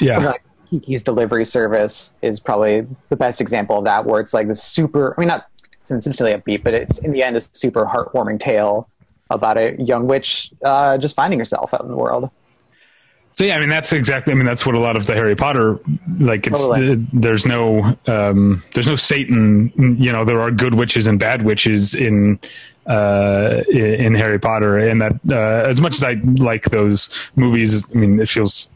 Yeah, 0.00 0.18
like 0.18 0.42
Kiki's 0.70 1.02
delivery 1.02 1.44
service 1.44 2.14
is 2.22 2.38
probably 2.38 2.86
the 3.08 3.16
best 3.16 3.40
example 3.40 3.78
of 3.78 3.84
that, 3.84 4.04
where 4.04 4.20
it's 4.20 4.34
like 4.34 4.48
the 4.48 4.54
super. 4.54 5.14
I 5.16 5.20
mean, 5.20 5.28
not 5.28 5.48
consistently 5.88 6.32
upbeat, 6.32 6.62
but 6.62 6.74
it's 6.74 6.98
in 6.98 7.12
the 7.12 7.22
end 7.22 7.36
a 7.36 7.40
super 7.40 7.84
heartwarming 7.84 8.40
tale 8.40 8.88
about 9.30 9.58
a 9.58 9.76
young 9.82 10.06
witch 10.06 10.52
uh, 10.64 10.96
just 10.98 11.14
finding 11.14 11.38
herself 11.38 11.74
out 11.74 11.82
in 11.82 11.88
the 11.88 11.96
world. 11.96 12.30
So 13.34 13.44
yeah, 13.44 13.56
I 13.56 13.60
mean 13.60 13.68
that's 13.68 13.92
exactly. 13.92 14.32
I 14.32 14.36
mean 14.36 14.46
that's 14.46 14.66
what 14.66 14.74
a 14.74 14.80
lot 14.80 14.96
of 14.96 15.06
the 15.06 15.14
Harry 15.14 15.36
Potter 15.36 15.78
like. 16.18 16.48
It's 16.48 16.60
Totally. 16.60 16.94
uh, 16.94 16.96
there's 17.12 17.46
no 17.46 17.96
um, 18.08 18.60
there's 18.74 18.88
no 18.88 18.96
Satan. 18.96 19.72
You 19.76 20.10
know 20.10 20.24
there 20.24 20.40
are 20.40 20.50
good 20.50 20.74
witches 20.74 21.06
and 21.06 21.20
bad 21.20 21.42
witches 21.42 21.94
in 21.94 22.40
uh, 22.86 23.62
in 23.70 24.16
Harry 24.16 24.40
Potter, 24.40 24.78
and 24.78 25.00
that 25.00 25.12
uh, 25.30 25.68
as 25.68 25.80
much 25.80 25.94
as 25.94 26.02
I 26.02 26.14
like 26.24 26.64
those 26.70 27.30
movies, 27.36 27.86
I 27.94 27.98
mean 27.98 28.18
it 28.18 28.28
feels 28.28 28.68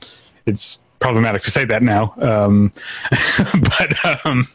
it's 0.46 0.78
problematic 1.02 1.42
to 1.42 1.50
say 1.50 1.64
that 1.64 1.82
now, 1.82 2.14
um, 2.22 2.72
but 3.54 4.24
um, 4.24 4.46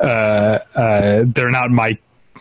uh, 0.00 0.58
uh, 0.74 1.24
they're 1.26 1.50
not 1.50 1.70
my 1.70 1.96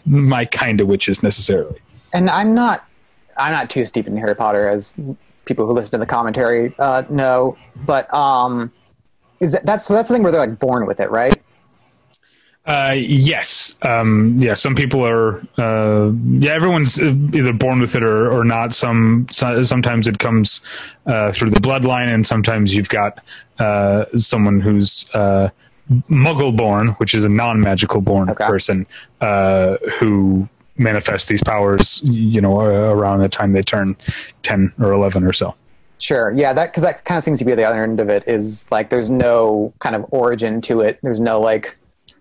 my 0.05 0.45
kind 0.45 0.79
of 0.81 0.87
witches 0.87 1.21
necessarily. 1.21 1.79
And 2.13 2.29
I'm 2.29 2.55
not, 2.55 2.85
I'm 3.37 3.51
not 3.51 3.69
too 3.69 3.85
steep 3.85 4.07
in 4.07 4.17
Harry 4.17 4.35
Potter 4.35 4.67
as 4.67 4.97
people 5.45 5.67
who 5.67 5.73
listen 5.73 5.91
to 5.91 5.97
the 5.97 6.05
commentary 6.05 6.73
uh, 6.79 7.03
know. 7.09 7.57
But 7.85 8.11
um, 8.13 8.71
is 9.39 9.51
that 9.51 9.65
that's 9.65 9.87
that's 9.87 10.07
the 10.07 10.15
thing 10.15 10.23
where 10.23 10.31
they're 10.31 10.41
like 10.41 10.57
born 10.57 10.87
with 10.87 10.99
it, 10.99 11.11
right? 11.11 11.37
Uh, 12.69 12.93
yes. 12.95 13.73
Um, 13.81 14.37
yeah. 14.39 14.53
Some 14.53 14.75
people 14.75 15.03
are. 15.05 15.39
Uh, 15.57 16.11
yeah. 16.39 16.51
Everyone's 16.51 17.01
either 17.01 17.51
born 17.51 17.79
with 17.79 17.95
it 17.95 18.05
or, 18.05 18.31
or 18.31 18.43
not. 18.45 18.75
Some. 18.75 19.27
so- 19.31 19.63
Sometimes 19.63 20.07
it 20.07 20.19
comes 20.19 20.61
uh, 21.07 21.31
through 21.31 21.49
the 21.49 21.59
bloodline, 21.59 22.13
and 22.13 22.25
sometimes 22.25 22.73
you've 22.73 22.89
got 22.89 23.23
uh, 23.57 24.05
someone 24.17 24.61
who's 24.61 25.09
uh, 25.15 25.49
Muggle 26.09 26.55
born, 26.55 26.89
which 26.99 27.15
is 27.15 27.23
a 27.25 27.29
non-magical 27.29 28.01
born 28.01 28.29
Okay. 28.29 28.45
person 28.45 28.85
uh, 29.21 29.77
who 29.99 30.47
manifests 30.77 31.27
these 31.27 31.41
powers. 31.43 32.01
You 32.03 32.39
know, 32.39 32.59
around 32.59 33.21
the 33.21 33.29
time 33.29 33.53
they 33.53 33.63
turn 33.63 33.97
ten 34.43 34.71
or 34.79 34.91
eleven 34.93 35.23
or 35.23 35.33
so. 35.33 35.55
Sure. 35.97 36.31
Yeah, 36.31 36.53
that 36.53 36.67
because 36.71 36.83
that 36.83 37.03
kind 37.03 37.17
of 37.17 37.23
seems 37.23 37.39
to 37.39 37.45
be 37.45 37.55
the 37.55 37.63
other 37.63 37.81
end 37.83 37.99
of 37.99 38.09
it 38.09 38.23
is 38.27 38.71
like 38.71 38.91
there's 38.91 39.09
no 39.09 39.73
kind 39.79 39.95
of 39.95 40.05
origin 40.11 40.61
to 40.61 40.81
it. 40.81 40.99
There's 41.01 41.19
no 41.19 41.41
like 41.41 41.75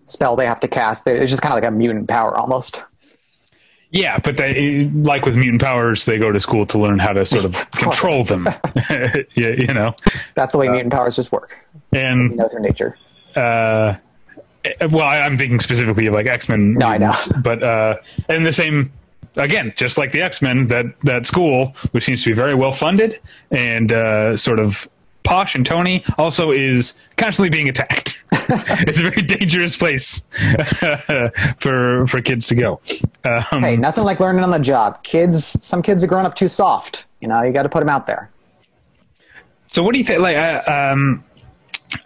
spell 0.09 0.37
they 0.37 0.47
have 0.47 0.61
to 0.61 0.69
cast. 0.69 1.07
It's 1.07 1.31
just 1.31 1.43
kind 1.43 1.53
of 1.53 1.57
like 1.57 1.69
a 1.69 1.71
mutant 1.71 2.09
power 2.09 2.37
almost. 2.37 2.83
Yeah, 3.91 4.19
but 4.19 4.37
they 4.37 4.85
like 4.85 5.25
with 5.25 5.37
mutant 5.37 5.63
powers, 5.63 6.05
they 6.05 6.19
go 6.19 6.31
to 6.31 6.41
school 6.41 6.67
to 6.67 6.79
learn 6.79 6.99
how 6.99 7.13
to 7.13 7.25
sort 7.25 7.47
of, 7.47 7.57
of 7.57 7.71
control 7.73 8.23
them. 8.25 8.47
yeah, 8.91 9.25
you 9.35 9.73
know, 9.73 9.95
that's 10.35 10.53
the 10.53 10.59
way 10.59 10.69
uh, 10.69 10.73
mutant 10.73 10.93
powers 10.93 11.17
just 11.17 11.33
work. 11.33 11.57
And 11.93 12.31
you 12.31 12.37
know 12.37 12.49
through 12.49 12.61
nature. 12.61 12.99
Uh, 13.35 13.95
well, 14.91 15.07
I, 15.07 15.19
am 15.19 15.39
thinking 15.39 15.61
specifically 15.61 16.07
of 16.07 16.15
like 16.15 16.27
X 16.27 16.49
Men. 16.49 16.75
No, 16.75 16.87
I 16.87 16.99
know. 16.99 17.15
But 17.43 17.63
uh, 17.63 17.97
and 18.29 18.45
the 18.45 18.53
same 18.53 18.93
again, 19.37 19.73
just 19.77 19.97
like 19.97 20.13
the 20.13 20.21
X 20.21 20.43
Men, 20.43 20.67
that 20.67 20.87
that 21.03 21.27
school, 21.27 21.75
which 21.93 22.05
seems 22.05 22.23
to 22.25 22.31
be 22.31 22.35
very 22.35 22.55
well 22.55 22.73
funded 22.73 23.21
and 23.51 23.93
uh, 23.93 24.37
sort 24.37 24.61
of 24.61 24.89
posh 25.23 25.55
and 25.55 25.65
Tony, 25.65 26.05
also 26.19 26.51
is 26.51 26.95
constantly 27.17 27.49
being 27.51 27.69
attacked. 27.69 28.18
it's 28.33 28.99
a 28.99 29.03
very 29.03 29.23
dangerous 29.23 29.77
place 29.77 30.23
for 31.59 32.07
for 32.07 32.21
kids 32.21 32.47
to 32.49 32.55
go. 32.55 32.81
Um, 33.25 33.63
hey, 33.63 33.77
nothing 33.77 34.05
like 34.05 34.21
learning 34.21 34.45
on 34.45 34.51
the 34.51 34.59
job. 34.59 35.03
Kids, 35.03 35.45
some 35.65 35.83
kids 35.83 36.05
are 36.05 36.07
growing 36.07 36.27
up 36.27 36.35
too 36.35 36.49
soft. 36.49 37.07
You 37.21 37.29
know, 37.29 37.43
you 37.43 37.53
got 37.53 37.63
to 37.63 37.69
put 37.69 37.81
them 37.81 37.89
out 37.89 38.07
there. 38.07 38.31
So, 39.71 39.83
what 39.83 39.93
do 39.93 39.99
you 39.99 40.05
think? 40.05 40.21
Like, 40.21 40.37
uh, 40.37 40.63
um, 40.71 41.25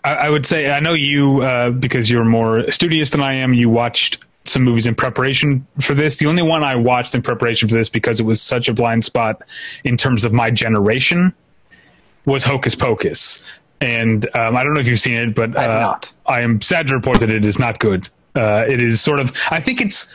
I, 0.05 0.15
I, 0.15 0.31
would 0.31 0.47
say, 0.47 0.71
I 0.71 0.81
know 0.81 0.95
you 0.95 1.43
uh, 1.43 1.71
because 1.71 2.11
you're 2.11 2.25
more 2.25 2.71
studious 2.71 3.11
than 3.11 3.21
I 3.21 3.35
am. 3.35 3.55
You 3.55 3.69
watched 3.69 4.25
some 4.45 4.63
movies 4.63 4.87
in 4.87 4.95
preparation 4.95 5.67
for 5.81 5.95
this. 5.95 6.17
The 6.19 6.27
only 6.27 6.43
one 6.43 6.65
I 6.65 6.75
watched 6.75 7.15
in 7.15 7.23
preparation 7.23 7.69
for 7.69 7.75
this 7.75 7.89
because 7.89 8.21
it 8.21 8.25
was 8.25 8.43
such 8.43 8.69
a 8.69 8.75
blind 8.75 9.05
spot 9.05 9.43
in 9.85 9.97
terms 9.97 10.25
of 10.25 10.33
my 10.33 10.51
generation 10.51 11.33
was 12.25 12.45
Hocus 12.45 12.75
Pocus. 12.75 13.43
And 13.83 14.25
um, 14.37 14.57
I 14.57 14.63
don't 14.63 14.75
know 14.75 14.81
if 14.81 14.87
you've 14.87 15.01
seen 15.01 15.15
it, 15.15 15.35
but 15.35 15.57
uh, 15.57 15.99
I 16.27 16.41
am 16.41 16.61
sad 16.61 16.87
to 16.87 16.95
report 16.95 17.21
that 17.21 17.31
it 17.31 17.45
is 17.45 17.59
not 17.59 17.81
good. 17.81 18.09
Uh, 18.35 18.65
it 18.67 18.81
is 18.81 19.01
sort 19.01 19.19
of, 19.21 19.37
I 19.51 19.61
think 19.61 19.81
it's, 19.81 20.11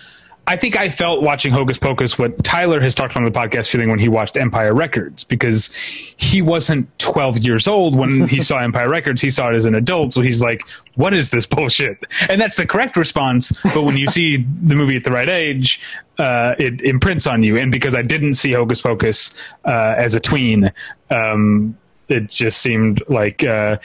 I 0.48 0.56
think 0.56 0.78
I 0.78 0.90
felt 0.90 1.22
watching 1.22 1.52
Hocus 1.52 1.78
Pocus 1.78 2.18
what 2.18 2.42
Tyler 2.46 2.80
has 2.80 2.96
talked 2.96 3.18
on 3.18 3.26
the 3.26 3.32
podcast 3.32 3.70
feeling 3.70 3.90
when 3.90 4.00
he 4.00 4.08
watched 4.08 4.38
Empire 4.38 4.74
Records 4.74 5.26
because 5.26 5.74
he 5.76 6.42
wasn't 6.42 6.88
12 7.00 7.40
years 7.40 7.68
old 7.68 7.98
when 7.98 8.26
he 8.30 8.42
saw 8.42 8.60
Empire 8.60 8.90
Records. 8.90 9.22
He 9.22 9.30
saw 9.30 9.50
it 9.50 9.56
as 9.56 9.66
an 9.66 9.76
adult. 9.76 10.14
So 10.14 10.22
he's 10.22 10.42
like, 10.42 10.62
what 10.96 11.14
is 11.14 11.32
this 11.32 11.46
bullshit? 11.46 12.02
And 12.30 12.40
that's 12.40 12.56
the 12.56 12.66
correct 12.66 12.96
response. 12.96 13.62
But 13.62 13.82
when 13.84 13.98
you 13.98 14.08
see 14.18 14.38
the 14.64 14.76
movie 14.76 14.96
at 14.96 15.04
the 15.04 15.12
right 15.12 15.28
age, 15.28 15.82
uh, 16.18 16.56
it 16.58 16.82
imprints 16.82 17.28
on 17.28 17.44
you. 17.44 17.58
And 17.58 17.70
because 17.70 17.94
I 17.94 18.02
didn't 18.02 18.36
see 18.36 18.54
Hocus 18.54 18.82
Pocus 18.82 19.36
uh, 19.66 19.96
as 19.98 20.16
a 20.16 20.22
tween, 20.22 20.72
um, 21.10 21.78
it 22.10 22.30
just 22.30 22.62
seemed 22.62 23.02
like 23.08 23.44
uh, 23.44 23.78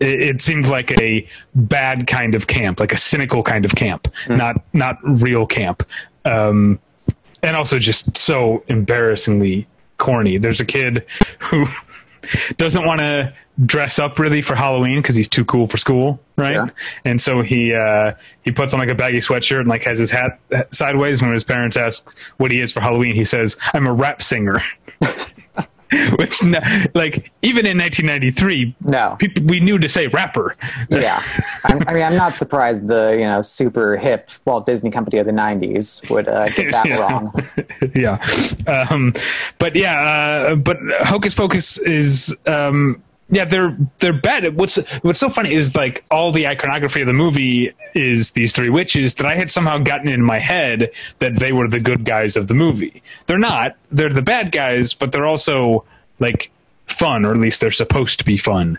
it, 0.00 0.22
it, 0.22 0.42
seemed 0.42 0.68
like 0.68 0.92
a 1.00 1.26
bad 1.54 2.06
kind 2.06 2.34
of 2.34 2.46
camp, 2.46 2.80
like 2.80 2.92
a 2.92 2.96
cynical 2.96 3.42
kind 3.42 3.64
of 3.64 3.74
camp, 3.74 4.08
mm. 4.24 4.36
not 4.36 4.62
not 4.72 4.98
real 5.02 5.46
camp, 5.46 5.82
um, 6.24 6.78
and 7.42 7.56
also 7.56 7.78
just 7.78 8.16
so 8.16 8.64
embarrassingly 8.68 9.66
corny. 9.98 10.38
There's 10.38 10.60
a 10.60 10.64
kid 10.64 11.04
who 11.38 11.66
doesn't 12.56 12.84
want 12.84 13.00
to 13.00 13.32
dress 13.64 13.98
up 13.98 14.18
really 14.18 14.42
for 14.42 14.54
Halloween 14.54 15.00
because 15.00 15.16
he's 15.16 15.28
too 15.28 15.44
cool 15.44 15.66
for 15.66 15.78
school, 15.78 16.20
right? 16.36 16.56
Yeah. 16.56 16.66
And 17.04 17.20
so 17.20 17.42
he 17.42 17.74
uh, 17.74 18.12
he 18.42 18.50
puts 18.50 18.72
on 18.74 18.80
like 18.80 18.90
a 18.90 18.94
baggy 18.94 19.18
sweatshirt 19.18 19.60
and 19.60 19.68
like 19.68 19.82
has 19.84 19.98
his 19.98 20.10
hat 20.10 20.38
sideways. 20.70 21.22
When 21.22 21.32
his 21.32 21.44
parents 21.44 21.76
ask 21.76 22.16
what 22.36 22.50
he 22.50 22.60
is 22.60 22.72
for 22.72 22.80
Halloween, 22.80 23.14
he 23.14 23.24
says, 23.24 23.56
"I'm 23.74 23.86
a 23.86 23.92
rap 23.92 24.22
singer." 24.22 24.58
which 26.18 26.42
like 26.94 27.30
even 27.42 27.64
in 27.64 27.78
1993 27.78 28.74
no. 28.80 29.16
people, 29.18 29.44
we 29.44 29.60
knew 29.60 29.78
to 29.78 29.88
say 29.88 30.08
rapper. 30.08 30.52
Yeah. 30.90 31.20
I'm, 31.64 31.82
i 31.86 31.92
mean 31.92 32.02
i'm 32.02 32.16
not 32.16 32.34
surprised 32.34 32.88
the 32.88 33.16
you 33.18 33.24
know 33.24 33.40
super 33.42 33.96
hip 33.96 34.30
walt 34.44 34.66
disney 34.66 34.90
company 34.90 35.18
of 35.18 35.26
the 35.26 35.32
90s 35.32 36.08
would 36.10 36.28
uh, 36.28 36.48
get 36.48 36.72
that 36.72 36.86
yeah. 36.88 36.96
wrong. 36.96 37.32
Yeah. 37.94 38.18
Um, 38.66 39.14
but 39.58 39.76
yeah 39.76 40.00
uh, 40.00 40.54
but 40.56 40.78
hocus 41.00 41.34
pocus 41.34 41.78
is 41.78 42.36
um, 42.46 43.02
yeah, 43.28 43.44
they're 43.44 43.76
they're 43.98 44.12
bad. 44.12 44.56
What's 44.56 44.76
what's 45.02 45.18
so 45.18 45.28
funny 45.28 45.52
is 45.52 45.74
like 45.74 46.04
all 46.10 46.30
the 46.30 46.46
iconography 46.46 47.00
of 47.00 47.08
the 47.08 47.12
movie 47.12 47.72
is 47.94 48.32
these 48.32 48.52
three 48.52 48.70
witches 48.70 49.14
that 49.14 49.26
I 49.26 49.34
had 49.34 49.50
somehow 49.50 49.78
gotten 49.78 50.08
in 50.08 50.22
my 50.22 50.38
head 50.38 50.92
that 51.18 51.36
they 51.36 51.52
were 51.52 51.66
the 51.66 51.80
good 51.80 52.04
guys 52.04 52.36
of 52.36 52.46
the 52.46 52.54
movie. 52.54 53.02
They're 53.26 53.38
not. 53.38 53.76
They're 53.90 54.10
the 54.10 54.22
bad 54.22 54.52
guys, 54.52 54.94
but 54.94 55.10
they're 55.10 55.26
also 55.26 55.84
like 56.20 56.52
fun, 56.86 57.24
or 57.24 57.32
at 57.32 57.38
least 57.38 57.60
they're 57.60 57.72
supposed 57.72 58.20
to 58.20 58.24
be 58.24 58.36
fun. 58.36 58.78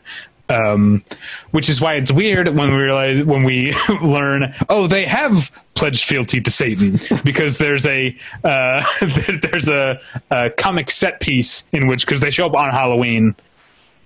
Um, 0.49 1.03
which 1.51 1.67
is 1.67 1.81
why 1.81 1.95
it's 1.95 2.09
weird 2.09 2.47
when 2.47 2.71
we 2.71 2.77
realize 2.77 3.21
when 3.21 3.43
we 3.43 3.75
learn, 4.01 4.53
oh, 4.69 4.87
they 4.87 5.05
have 5.05 5.51
pledged 5.73 6.05
fealty 6.05 6.39
to 6.39 6.49
Satan 6.49 7.01
because 7.25 7.57
there's 7.57 7.85
a 7.85 8.15
uh, 8.45 8.81
there's 9.41 9.67
a, 9.67 9.99
a 10.31 10.49
comic 10.51 10.89
set 10.89 11.19
piece 11.19 11.67
in 11.73 11.87
which 11.87 12.05
because 12.05 12.21
they 12.21 12.31
show 12.31 12.45
up 12.45 12.55
on 12.55 12.71
Halloween 12.71 13.35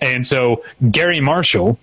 and 0.01 0.25
so 0.25 0.63
Garry 0.91 1.21
Marshall 1.21 1.77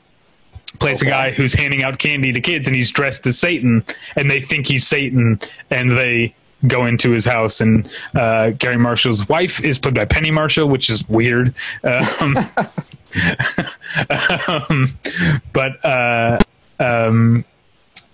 plays 0.81 1.03
okay. 1.03 1.11
a 1.11 1.13
guy 1.13 1.31
who's 1.31 1.55
handing 1.55 1.83
out 1.83 1.99
candy 1.99 2.33
to 2.33 2.41
kids 2.41 2.69
and 2.69 2.77
he's 2.77 2.91
dressed 2.91 3.27
as 3.27 3.39
Satan 3.39 3.85
and 4.17 4.31
they 4.31 4.41
think 4.41 4.67
he's 4.67 4.87
Satan 4.87 5.41
and 5.71 5.93
they 5.93 6.35
go 6.67 6.87
into 6.87 7.11
his 7.11 7.25
house 7.25 7.61
and 7.61 7.89
uh, 8.15 8.51
Garry 8.51 8.77
Marshall's 8.77 9.29
wife 9.29 9.63
is 9.63 9.79
played 9.79 9.95
by 9.95 10.05
Penny 10.05 10.31
Marshall, 10.31 10.69
which 10.69 10.91
is 10.91 11.09
weird. 11.09 11.55
Um, 11.85 12.37
um, 14.11 14.89
but 15.53 15.85
uh, 15.85 16.39
um, 16.81 17.45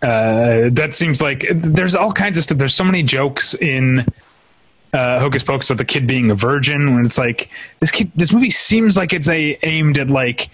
uh, 0.03 0.69
that 0.71 0.91
seems 0.93 1.23
like 1.23 1.47
there's 1.51 1.95
all 1.95 2.13
kinds 2.13 2.37
of 2.37 2.45
stuff. 2.45 2.59
There's 2.59 2.75
so 2.75 2.85
many 2.85 3.03
jokes 3.03 3.55
in 3.55 4.07
uh, 4.95 5.19
Hocus 5.21 5.43
Pocus 5.43 5.69
about 5.69 5.79
the 5.79 5.85
kid 5.85 6.07
being 6.07 6.31
a 6.31 6.35
virgin 6.35 6.95
when 6.95 7.05
it's 7.05 7.19
like 7.19 7.51
this 7.81 7.91
kid, 7.91 8.11
this 8.15 8.33
movie 8.33 8.51
seems 8.51 8.97
like 8.97 9.13
it's 9.13 9.29
a 9.29 9.59
aimed 9.63 9.99
at 9.99 10.09
like 10.09 10.49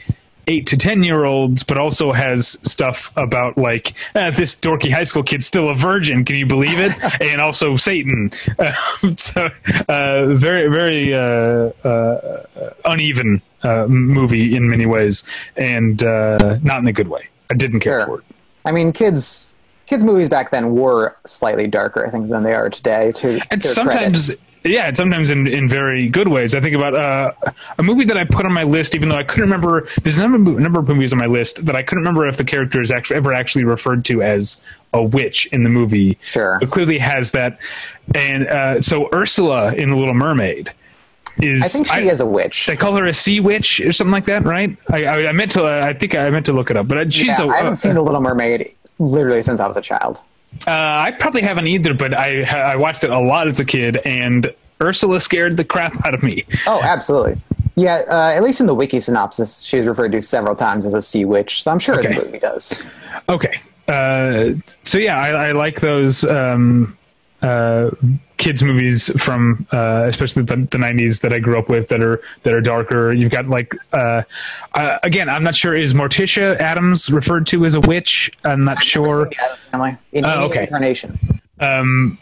eight 0.47 0.67
to 0.67 0.77
ten 0.77 1.03
year 1.03 1.25
olds, 1.25 1.63
but 1.63 1.77
also 1.77 2.11
has 2.11 2.59
stuff 2.63 3.13
about 3.17 3.59
like 3.59 3.93
eh, 4.15 4.31
this 4.31 4.55
dorky 4.55 4.91
high 4.91 5.05
school 5.05 5.23
kid's 5.23 5.47
still 5.47 5.69
a 5.69 5.75
virgin. 5.75 6.25
Can 6.25 6.37
you 6.37 6.47
believe 6.47 6.79
it? 6.79 6.93
and 7.21 7.41
also 7.41 7.77
Satan. 7.77 8.33
Uh, 8.59 8.73
so 9.19 9.51
uh, 9.89 10.27
very 10.35 10.69
very 10.69 11.15
uh, 11.15 11.71
uh 11.87 12.45
uneven 12.87 13.43
uh, 13.63 13.87
movie 13.87 14.57
in 14.57 14.71
many 14.71 14.87
ways, 14.87 15.23
and 15.57 16.03
uh, 16.03 16.59
not 16.63 16.79
in 16.79 16.87
a 16.87 16.93
good 16.93 17.09
way. 17.09 17.29
I 17.51 17.55
didn't 17.55 17.81
care 17.81 18.01
sure. 18.01 18.07
for 18.07 18.19
it. 18.21 18.25
I 18.65 18.73
mean, 18.73 18.93
kids 18.93 19.55
kids 19.91 20.05
movies 20.05 20.29
back 20.29 20.53
then 20.53 20.77
were 20.77 21.17
slightly 21.27 21.67
darker, 21.67 22.07
I 22.07 22.11
think, 22.11 22.31
than 22.31 22.45
they 22.45 22.55
are 22.55 22.71
today. 22.71 23.11
To 23.17 23.41
and 23.51 23.61
sometimes. 23.63 24.29
Credit. 24.29 24.41
Yeah, 24.63 24.89
and 24.89 24.97
sometimes 24.97 25.31
in, 25.31 25.47
in 25.47 25.71
very 25.71 26.07
good 26.07 26.29
ways. 26.29 26.55
I 26.55 26.61
think 26.61 26.77
about 26.77 26.95
uh, 26.95 27.33
a 27.79 27.83
movie 27.83 28.05
that 28.05 28.19
I 28.19 28.25
put 28.25 28.45
on 28.45 28.53
my 28.53 28.63
list, 28.63 28.95
even 28.95 29.09
though 29.09 29.17
I 29.17 29.23
couldn't 29.23 29.45
remember. 29.45 29.89
There's 30.03 30.19
a 30.19 30.29
number, 30.29 30.59
a 30.59 30.61
number 30.61 30.79
of 30.79 30.87
movies 30.87 31.15
on 31.15 31.19
my 31.19 31.27
list 31.27 31.65
that 31.65 31.75
I 31.75 31.83
couldn't 31.83 32.05
remember 32.05 32.29
if 32.29 32.37
the 32.37 32.45
character 32.45 32.83
is 32.83 32.93
actually 32.93 33.17
ever 33.17 33.33
actually 33.33 33.65
referred 33.65 34.05
to 34.05 34.23
as 34.23 34.59
a 34.93 35.03
witch 35.03 35.47
in 35.47 35.63
the 35.63 35.71
movie. 35.71 36.19
Sure, 36.21 36.59
but 36.61 36.71
clearly 36.71 36.99
has 36.99 37.31
that. 37.31 37.59
And 38.15 38.47
uh, 38.49 38.83
so 38.83 39.09
Ursula 39.15 39.75
in 39.75 39.89
The 39.89 39.97
Little 39.97 40.15
Mermaid 40.15 40.75
is 41.43 41.63
I 41.63 41.69
think 41.69 41.87
she 41.87 41.95
I, 41.95 42.01
is 42.13 42.21
a 42.21 42.27
witch. 42.27 42.67
They 42.67 42.77
call 42.77 42.95
her 42.97 43.07
a 43.07 43.15
sea 43.15 43.41
witch 43.41 43.81
or 43.81 43.93
something 43.93 44.13
like 44.13 44.27
that, 44.27 44.45
right? 44.45 44.77
I, 44.89 45.05
I, 45.05 45.29
I 45.29 45.33
meant 45.33 45.53
to. 45.53 45.65
I 45.65 45.93
think 45.93 46.15
I 46.15 46.31
meant 46.31 46.47
to 46.47 46.53
look 46.53 46.71
it 46.71 46.77
up, 46.77 46.89
but 46.89 47.13
she's. 47.13 47.27
Yeah, 47.27 47.43
a, 47.43 47.49
I 47.49 47.57
haven't 47.59 47.73
uh, 47.73 47.77
seen 47.77 47.95
The 47.95 48.03
Little 48.03 48.21
Mermaid 48.21 48.75
literally 48.99 49.43
since 49.43 49.61
I 49.61 49.67
was 49.67 49.77
a 49.77 49.83
child. 49.83 50.21
Uh, 50.67 50.71
I 50.71 51.13
probably 51.19 51.43
haven't 51.43 51.69
either, 51.69 51.95
but 51.95 52.15
I 52.15 52.43
I 52.43 52.77
watched 52.77 53.05
it 53.05 53.11
a 53.11 53.19
lot 53.19 53.49
as 53.49 53.61
a 53.61 53.65
kid, 53.65 53.99
and 54.05 54.53
Ursula 54.83 55.21
scared 55.21 55.57
the 55.57 55.65
crap 55.65 56.05
out 56.05 56.15
of 56.15 56.23
me. 56.23 56.45
Oh, 56.67 56.81
absolutely. 56.83 57.41
Yeah, 57.77 58.03
uh, 58.11 58.33
at 58.35 58.43
least 58.43 58.61
in 58.61 58.67
the 58.67 58.75
wiki 58.75 59.01
synopsis, 59.01 59.63
she's 59.63 59.87
referred 59.87 60.13
to 60.13 60.21
several 60.21 60.55
times 60.57 60.85
as 60.87 60.95
a 60.95 61.01
sea 61.01 61.25
witch, 61.25 61.63
so 61.63 61.71
I'm 61.71 61.79
sure 61.79 61.99
okay. 61.99 62.15
the 62.15 62.25
movie 62.25 62.39
does. 62.39 62.75
Okay. 63.29 63.61
Uh, 63.89 64.51
so 64.83 64.99
yeah, 64.99 65.19
I, 65.19 65.49
I 65.49 65.53
like 65.53 65.81
those. 65.81 66.25
Um, 66.25 66.97
uh, 67.43 67.91
kids 68.41 68.63
movies 68.63 69.13
from 69.23 69.67
uh, 69.71 70.05
especially 70.09 70.43
the, 70.43 70.57
the, 70.57 70.79
90s 70.79 71.21
that 71.21 71.33
I 71.33 71.39
grew 71.39 71.59
up 71.59 71.69
with 71.69 71.89
that 71.89 72.03
are 72.03 72.21
that 72.43 72.55
are 72.55 72.61
darker. 72.63 73.13
You've 73.13 73.31
got 73.31 73.47
like 73.47 73.77
uh, 73.93 74.23
uh, 74.75 74.99
again, 75.03 75.29
I'm 75.29 75.45
not 75.45 75.55
sure 75.55 75.75
is 75.75 75.93
Morticia 75.95 76.59
Addams 76.59 77.11
referred 77.11 77.47
to 77.49 77.65
as 77.67 77.75
a 77.75 77.81
witch. 77.81 78.31
I'm 78.43 78.65
not 78.65 78.79
I've 78.79 78.85
sure. 78.85 79.31
In 80.13 80.25
uh, 80.25 80.41
okay. 80.45 80.63
Incarnation. 80.63 81.19
Um, 81.61 82.19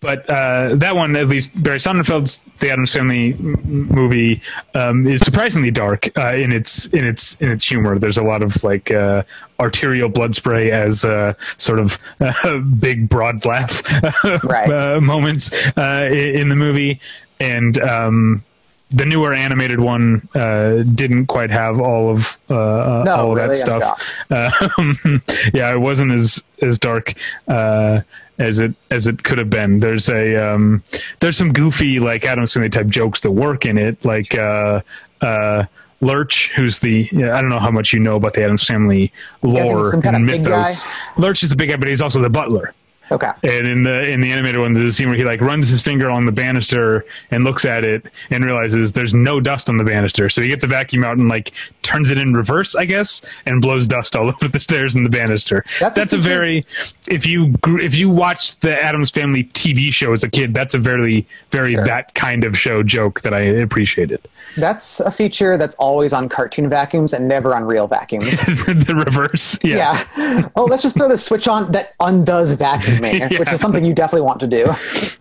but 0.00 0.28
uh, 0.28 0.74
that 0.76 0.94
one, 0.96 1.16
at 1.16 1.28
least 1.28 1.50
Barry 1.62 1.78
Sonnenfeld's 1.78 2.40
The 2.58 2.70
Addams 2.70 2.92
Family 2.92 3.34
movie, 3.34 4.40
um, 4.74 5.06
is 5.06 5.20
surprisingly 5.20 5.70
dark 5.70 6.16
uh, 6.18 6.34
in 6.34 6.52
its 6.52 6.86
in 6.86 7.06
its 7.06 7.34
in 7.40 7.50
its 7.50 7.64
humor. 7.64 7.98
There's 7.98 8.18
a 8.18 8.22
lot 8.22 8.42
of 8.42 8.62
like 8.64 8.90
uh, 8.90 9.24
arterial 9.60 10.08
blood 10.08 10.34
spray 10.34 10.70
as 10.70 11.04
uh, 11.04 11.34
sort 11.56 11.78
of 11.78 11.98
big 12.80 13.08
broad 13.08 13.44
laugh 13.44 13.82
right. 14.44 14.70
Uh, 14.70 15.00
moments 15.00 15.52
uh, 15.76 16.08
in 16.10 16.48
the 16.48 16.56
movie, 16.56 17.00
and 17.40 17.78
um, 17.82 18.44
the 18.90 19.04
newer 19.04 19.34
animated 19.34 19.80
one 19.80 20.28
uh, 20.34 20.82
didn't 20.94 21.26
quite 21.26 21.50
have 21.50 21.80
all 21.80 22.10
of 22.10 22.38
uh, 22.48 23.02
No, 23.04 23.14
all 23.14 23.32
of 23.32 23.38
that 23.38 23.56
stuff. 23.56 24.00
Um, 24.30 25.20
yeah, 25.52 25.72
it 25.72 25.80
wasn't 25.80 26.12
as 26.12 26.42
as 26.62 26.78
dark 26.78 27.14
uh, 27.48 28.00
as 28.38 28.58
it 28.58 28.74
as 28.90 29.06
it 29.06 29.22
could 29.22 29.38
have 29.38 29.50
been. 29.50 29.80
There's 29.80 30.08
a 30.08 30.36
um, 30.36 30.82
there's 31.20 31.36
some 31.36 31.52
goofy 31.52 32.00
like 32.00 32.24
Addams 32.24 32.52
Family 32.52 32.68
type 32.70 32.86
jokes 32.88 33.20
that 33.22 33.32
work 33.32 33.66
in 33.66 33.78
it, 33.78 34.04
like. 34.04 34.34
Uh, 34.34 34.80
uh, 35.20 35.64
Lurch, 36.00 36.52
who's 36.54 36.80
the 36.80 37.08
I 37.14 37.40
don't 37.40 37.48
know 37.48 37.60
how 37.60 37.70
much 37.70 37.94
you 37.94 37.98
know 37.98 38.16
about 38.16 38.34
the 38.34 38.42
Addams 38.42 38.66
Family 38.66 39.10
lore 39.40 39.94
and 40.04 40.26
mythos. 40.26 40.84
Lurch 41.16 41.42
is 41.42 41.48
the 41.48 41.56
big 41.56 41.70
guy, 41.70 41.76
but 41.76 41.88
he's 41.88 42.02
also 42.02 42.20
the 42.20 42.28
butler. 42.28 42.74
Okay. 43.14 43.30
And 43.44 43.66
in 43.66 43.82
the 43.84 44.02
in 44.10 44.20
the 44.20 44.32
animated 44.32 44.60
ones, 44.60 44.76
there's 44.76 44.90
a 44.90 44.92
scene 44.92 45.08
where 45.08 45.16
he 45.16 45.24
like 45.24 45.40
runs 45.40 45.68
his 45.68 45.80
finger 45.80 46.10
on 46.10 46.26
the 46.26 46.32
banister 46.32 47.04
and 47.30 47.44
looks 47.44 47.64
at 47.64 47.84
it 47.84 48.06
and 48.30 48.44
realizes 48.44 48.92
there's 48.92 49.14
no 49.14 49.40
dust 49.40 49.68
on 49.68 49.76
the 49.76 49.84
banister. 49.84 50.28
So 50.28 50.42
he 50.42 50.48
gets 50.48 50.64
a 50.64 50.66
vacuum 50.66 51.04
out 51.04 51.16
and 51.16 51.28
like 51.28 51.52
turns 51.82 52.10
it 52.10 52.18
in 52.18 52.34
reverse, 52.34 52.74
I 52.74 52.84
guess, 52.84 53.40
and 53.46 53.62
blows 53.62 53.86
dust 53.86 54.16
all 54.16 54.28
over 54.34 54.48
the 54.48 54.58
stairs 54.58 54.94
and 54.96 55.06
the 55.06 55.10
banister. 55.10 55.64
That's 55.80 55.96
a 55.96 56.00
That's, 56.00 56.12
a, 56.12 56.16
feature- 56.16 56.28
very 56.28 56.66
if 57.08 57.24
you 57.26 57.54
if 57.64 57.94
you 57.94 58.08
watched 58.10 58.62
the 58.62 58.82
Addams 58.82 59.10
Family 59.10 59.44
TV 59.44 59.92
show 59.92 60.12
as 60.12 60.24
a 60.24 60.28
kid, 60.28 60.52
that's 60.52 60.74
a 60.74 60.78
very 60.78 61.26
very 61.52 61.74
Sure. 61.74 61.84
that 61.86 62.14
kind 62.14 62.44
of 62.44 62.58
show 62.58 62.82
joke 62.82 63.20
that 63.22 63.32
I 63.32 63.40
appreciated. 63.40 64.20
That's 64.56 65.00
a 65.00 65.10
feature 65.10 65.56
that's 65.58 65.74
always 65.76 66.12
on 66.12 66.28
cartoon 66.28 66.68
vacuums 66.68 67.12
and 67.12 67.26
never 67.26 67.54
on 67.56 67.64
real 67.64 67.86
vacuums. 67.86 68.30
the 68.66 68.94
reverse, 69.06 69.58
yeah. 69.64 70.06
yeah. 70.16 70.48
Oh, 70.56 70.64
let's 70.64 70.82
just 70.82 70.96
throw 70.96 71.08
the 71.08 71.18
switch 71.18 71.48
on 71.48 71.72
that 71.72 71.94
undoes 72.00 72.54
vacuuming, 72.56 73.20
which 73.38 73.48
Yeah. 73.48 73.54
is 73.54 73.60
something 73.60 73.84
you 73.84 73.94
definitely 73.94 74.26
want 74.26 74.40
to 74.40 74.46
do. 74.46 74.66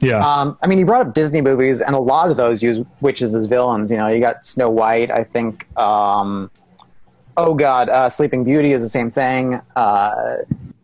yeah. 0.02 0.18
Um, 0.26 0.58
I 0.62 0.68
mean, 0.68 0.78
you 0.80 0.86
brought 0.86 1.08
up 1.08 1.14
Disney 1.14 1.42
movies, 1.42 1.82
and 1.82 1.96
a 1.96 2.00
lot 2.00 2.30
of 2.30 2.38
those 2.38 2.62
use 2.62 2.86
witches 3.02 3.34
as 3.34 3.46
villains. 3.46 3.90
You 3.92 3.98
know, 3.98 4.08
you 4.08 4.20
got 4.20 4.46
Snow 4.46 4.70
White. 4.70 5.10
I 5.12 5.24
think. 5.24 5.66
Um, 5.80 6.52
oh 7.38 7.54
God, 7.56 7.90
uh, 7.90 8.10
Sleeping 8.10 8.44
Beauty 8.44 8.74
is 8.74 8.82
the 8.82 8.90
same 8.90 9.10
thing. 9.10 9.60
Uh, 9.76 10.38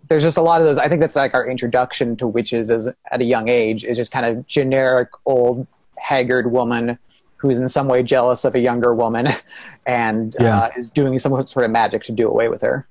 there's 0.08 0.24
just 0.24 0.38
a 0.38 0.42
lot 0.42 0.60
of 0.60 0.66
those. 0.66 0.80
I 0.80 0.88
think 0.88 1.02
that's 1.02 1.16
like 1.16 1.36
our 1.36 1.48
introduction 1.48 2.16
to 2.18 2.26
witches 2.28 2.72
as 2.72 2.90
at 3.12 3.22
a 3.22 3.24
young 3.24 3.48
age 3.48 3.86
is 3.86 3.96
just 3.96 4.12
kind 4.12 4.26
of 4.26 4.48
generic 4.48 5.10
old 5.28 5.68
haggard 6.00 6.52
woman 6.52 6.98
who's 7.39 7.58
in 7.60 7.67
some 7.69 7.88
way 7.88 8.04
jealous 8.04 8.45
of 8.45 8.54
a 8.56 8.60
younger 8.60 8.93
woman 8.93 9.28
and 9.86 10.36
Yeah. 10.39 10.60
uh, 10.60 10.69
is 10.78 10.91
doing 10.91 11.17
some 11.19 11.32
sort 11.47 11.65
of 11.65 11.71
magic 11.71 12.04
to 12.04 12.12
do 12.12 12.28
away 12.30 12.47
with 12.49 12.62
her. 12.62 12.88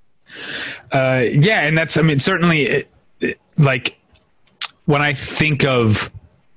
Uh, 0.92 1.22
yeah, 1.30 1.60
and 1.62 1.76
that's 1.78 1.96
I 1.96 2.02
mean 2.02 2.20
certainly 2.20 2.62
it, 2.62 2.88
it- 3.20 3.40
like 3.56 3.98
when 4.86 5.00
I 5.02 5.12
think 5.14 5.64
of 5.64 6.10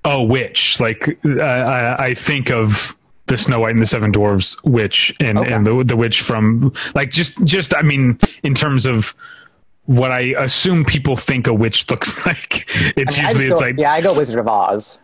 a 0.05 0.21
witch, 0.23 0.79
like 0.79 1.19
uh, 1.25 1.41
I, 1.41 2.05
I 2.07 2.13
think 2.13 2.49
of 2.49 2.95
the 3.27 3.37
Snow 3.37 3.59
White 3.59 3.71
and 3.71 3.81
the 3.81 3.85
Seven 3.85 4.11
Dwarfs 4.11 4.61
witch, 4.63 5.13
and 5.19 5.37
Okay. 5.37 5.53
and 5.53 5.65
the 5.65 5.83
the 5.83 5.95
witch 5.95 6.21
from 6.21 6.73
like 6.95 7.11
just 7.11 7.41
just 7.45 7.73
I 7.75 7.81
mean 7.81 8.19
in 8.43 8.53
terms 8.55 8.85
of 8.85 9.13
what 9.85 10.11
I 10.11 10.33
assume 10.37 10.83
people 10.85 11.15
think 11.17 11.47
a 11.47 11.53
witch 11.53 11.89
looks 11.89 12.25
like. 12.25 12.65
It's 12.97 13.17
I 13.17 13.21
mean, 13.21 13.27
usually 13.27 13.47
just 13.47 13.53
it's 13.53 13.61
like 13.61 13.75
yeah, 13.77 13.93
I 13.93 14.01
go 14.01 14.13
Wizard 14.15 14.39
of 14.39 14.47
Oz. 14.47 14.97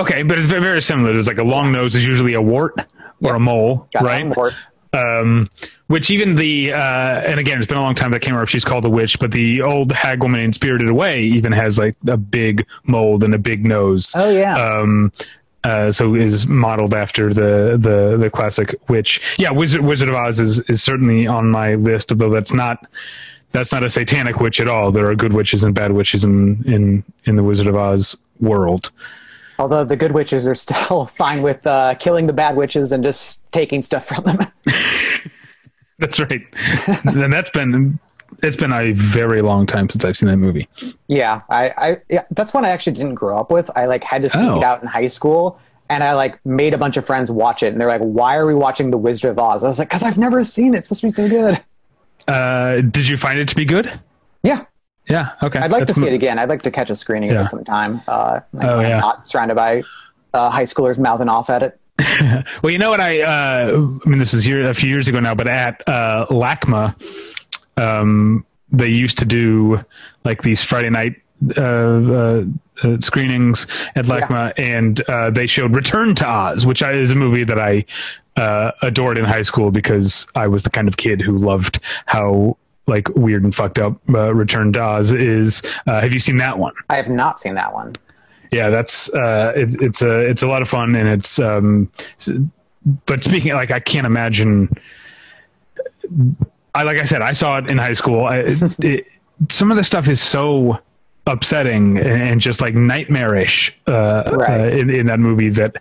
Okay, 0.00 0.22
but 0.22 0.38
it's 0.38 0.48
very, 0.48 0.62
very 0.62 0.82
similar. 0.82 1.12
There's 1.12 1.26
like 1.26 1.38
a 1.38 1.44
long 1.44 1.72
nose 1.72 1.94
is 1.94 2.06
usually 2.06 2.34
a 2.34 2.42
wart 2.42 2.74
or 3.20 3.34
a 3.34 3.40
mole, 3.40 3.88
Got 3.92 4.02
right? 4.04 4.26
Mort. 4.26 4.54
um, 4.92 5.48
which 5.88 6.10
even 6.10 6.34
the 6.34 6.72
uh, 6.72 7.20
and 7.20 7.38
again, 7.40 7.58
it's 7.58 7.66
been 7.66 7.76
a 7.78 7.82
long 7.82 7.94
time 7.94 8.10
that 8.10 8.16
I 8.16 8.18
can't 8.20 8.30
remember 8.30 8.44
if 8.44 8.50
she's 8.50 8.64
called 8.64 8.84
a 8.84 8.90
witch, 8.90 9.18
but 9.18 9.32
the 9.32 9.62
old 9.62 9.92
hag 9.92 10.22
woman 10.22 10.40
in 10.40 10.52
Spirited 10.52 10.88
Away 10.88 11.22
even 11.22 11.52
has 11.52 11.78
like 11.78 11.96
a 12.06 12.16
big 12.16 12.66
mold 12.84 13.24
and 13.24 13.34
a 13.34 13.38
big 13.38 13.66
nose. 13.66 14.12
Oh 14.16 14.30
yeah. 14.30 14.54
Um, 14.56 15.12
uh, 15.64 15.90
so 15.90 16.14
is 16.14 16.46
modeled 16.46 16.94
after 16.94 17.34
the, 17.34 17.76
the 17.78 18.16
the 18.18 18.30
classic 18.30 18.74
witch. 18.88 19.20
Yeah, 19.38 19.50
Wizard 19.50 19.80
Wizard 19.82 20.08
of 20.08 20.14
Oz 20.14 20.38
is, 20.38 20.60
is 20.60 20.82
certainly 20.82 21.26
on 21.26 21.50
my 21.50 21.74
list, 21.74 22.12
although 22.12 22.30
that's 22.30 22.52
not 22.52 22.86
that's 23.50 23.72
not 23.72 23.82
a 23.82 23.90
satanic 23.90 24.40
witch 24.40 24.60
at 24.60 24.68
all. 24.68 24.92
There 24.92 25.10
are 25.10 25.14
good 25.16 25.32
witches 25.32 25.64
and 25.64 25.74
bad 25.74 25.92
witches 25.92 26.22
in 26.24 26.62
in 26.64 27.04
in 27.24 27.36
the 27.36 27.42
Wizard 27.42 27.66
of 27.66 27.74
Oz 27.76 28.16
world. 28.40 28.90
Although 29.58 29.84
the 29.84 29.96
good 29.96 30.12
witches 30.12 30.46
are 30.46 30.54
still 30.54 31.06
fine 31.16 31.42
with 31.42 31.66
uh, 31.66 31.94
killing 31.96 32.26
the 32.26 32.32
bad 32.32 32.56
witches 32.56 32.92
and 32.92 33.02
just 33.02 33.42
taking 33.52 33.82
stuff 33.82 34.06
from 34.06 34.24
them. 34.24 34.38
That's 35.98 36.20
right, 36.20 36.42
and 37.06 37.32
that's 37.32 37.50
been 37.50 37.98
it's 38.40 38.54
been 38.54 38.72
a 38.72 38.92
very 38.92 39.42
long 39.42 39.66
time 39.66 39.90
since 39.90 40.04
I've 40.04 40.16
seen 40.16 40.28
that 40.28 40.36
movie. 40.36 40.68
yeah, 41.08 41.40
I, 41.48 41.70
I 41.76 41.96
yeah, 42.08 42.22
that's 42.30 42.54
one 42.54 42.64
I 42.64 42.68
actually 42.68 42.92
didn't 42.92 43.16
grow 43.16 43.36
up 43.36 43.50
with. 43.50 43.68
I 43.74 43.86
like 43.86 44.04
had 44.04 44.22
to 44.22 44.30
seek 44.30 44.40
Oh. 44.42 44.58
it 44.58 44.62
out 44.62 44.80
in 44.80 44.86
high 44.86 45.08
school, 45.08 45.58
and 45.90 46.04
I 46.04 46.12
like 46.12 46.38
made 46.46 46.72
a 46.72 46.78
bunch 46.78 46.96
of 46.96 47.04
friends 47.04 47.32
watch 47.32 47.64
it, 47.64 47.72
and 47.72 47.80
they're 47.80 47.88
like, 47.88 48.00
"Why 48.02 48.36
are 48.36 48.46
we 48.46 48.54
watching 48.54 48.92
The 48.92 48.96
Wizard 48.98 49.32
of 49.32 49.40
Oz?" 49.40 49.64
I 49.64 49.66
was 49.66 49.80
like, 49.80 49.90
"Cause 49.90 50.04
I've 50.04 50.18
never 50.18 50.44
seen 50.44 50.72
it. 50.74 50.78
It's 50.78 50.86
supposed 50.86 51.00
to 51.00 51.06
be 51.08 51.10
so 51.10 51.28
good." 51.28 51.60
Uh, 52.28 52.80
did 52.82 53.08
you 53.08 53.16
find 53.16 53.40
it 53.40 53.48
to 53.48 53.56
be 53.56 53.64
good? 53.64 53.90
Yeah, 54.44 54.66
Yeah. 55.08 55.30
Okay. 55.42 55.58
I'd 55.58 55.70
like 55.70 55.80
That's 55.80 55.92
to 55.92 55.94
see 55.94 56.00
mo- 56.02 56.06
it 56.08 56.14
again. 56.14 56.38
I'd 56.38 56.48
like 56.48 56.62
to 56.62 56.70
catch 56.70 56.90
a 56.90 56.94
screening 56.94 57.30
Yeah. 57.30 57.40
of 57.40 57.46
it 57.46 57.50
sometime. 57.50 58.02
Uh, 58.06 58.40
like, 58.52 58.66
Oh, 58.66 58.80
yeah. 58.80 58.98
not 59.00 59.26
surrounded 59.26 59.54
by 59.54 59.82
uh, 60.34 60.50
high 60.50 60.64
schoolers 60.64 60.98
mouthing 60.98 61.28
off 61.28 61.48
at 61.50 61.62
it. 61.62 61.80
Well, 62.62 62.70
you 62.70 62.78
know 62.78 62.90
what? 62.90 63.00
I 63.00 63.20
uh, 63.22 63.72
I 64.04 64.08
mean, 64.08 64.18
this 64.18 64.34
is 64.34 64.46
year, 64.46 64.68
a 64.68 64.74
few 64.74 64.88
years 64.90 65.08
ago 65.08 65.18
now, 65.20 65.34
but 65.34 65.48
at 65.48 65.82
uh, 65.88 66.26
LACMA, 66.30 66.94
um, 67.76 68.44
they 68.70 68.88
used 68.88 69.18
to 69.18 69.24
do 69.24 69.82
like 70.24 70.42
these 70.42 70.62
Friday 70.62 70.90
night 70.90 71.16
uh, 71.56 71.60
uh, 71.62 72.44
uh, 72.82 73.00
screenings 73.00 73.66
at 73.96 74.04
LACMA, 74.06 74.52
and 74.58 75.00
uh, 75.08 75.30
they 75.30 75.46
showed 75.46 75.74
Return 75.74 76.14
to 76.16 76.26
Oz, 76.28 76.66
which 76.66 76.82
I, 76.82 76.92
is 76.92 77.10
a 77.10 77.14
movie 77.14 77.44
that 77.44 77.58
I 77.58 77.84
uh, 78.36 78.72
adored 78.82 79.18
in 79.18 79.24
high 79.24 79.42
school 79.42 79.70
because 79.70 80.26
I 80.34 80.46
was 80.48 80.62
the 80.64 80.70
kind 80.70 80.86
of 80.88 80.96
kid 80.96 81.20
who 81.20 81.36
loved 81.36 81.80
how 82.06 82.56
like 82.88 83.08
weird 83.14 83.44
and 83.44 83.54
fucked 83.54 83.78
up 83.78 84.00
uh, 84.14 84.34
Return 84.34 84.72
to 84.72 84.80
Oz 84.82 85.12
is. 85.12 85.62
Uh, 85.86 86.00
have 86.00 86.12
you 86.12 86.20
seen 86.20 86.38
that 86.38 86.58
one? 86.58 86.72
I 86.90 86.96
have 86.96 87.08
not 87.08 87.38
seen 87.38 87.54
that 87.54 87.72
one. 87.72 87.94
yeah 88.50 88.70
that's 88.70 89.12
uh 89.14 89.52
it, 89.54 89.80
it's 89.82 90.00
a 90.02 90.20
it's 90.20 90.42
a 90.42 90.48
lot 90.48 90.62
of 90.62 90.68
fun 90.68 90.96
and 90.96 91.06
it's 91.06 91.38
um 91.38 91.90
but 93.04 93.22
speaking 93.22 93.52
like 93.52 93.70
i 93.70 93.78
can't 93.78 94.06
imagine 94.06 94.68
i 96.74 96.82
like 96.82 96.96
i 96.96 97.04
said 97.04 97.20
i 97.22 97.32
saw 97.32 97.58
it 97.58 97.70
in 97.70 97.76
high 97.78 97.92
school 97.92 98.24
I, 98.24 98.36
it, 98.82 99.06
some 99.50 99.70
of 99.70 99.76
the 99.76 99.84
stuff 99.84 100.08
is 100.08 100.20
so 100.22 100.78
upsetting 101.26 101.98
and, 101.98 102.22
and 102.22 102.40
just 102.40 102.60
like 102.62 102.74
nightmarish 102.74 103.76
uh, 103.86 104.22
Right. 104.32 104.60
uh 104.60 104.64
in, 104.76 104.90
in 104.90 105.06
that 105.06 105.20
movie 105.20 105.50
that 105.50 105.76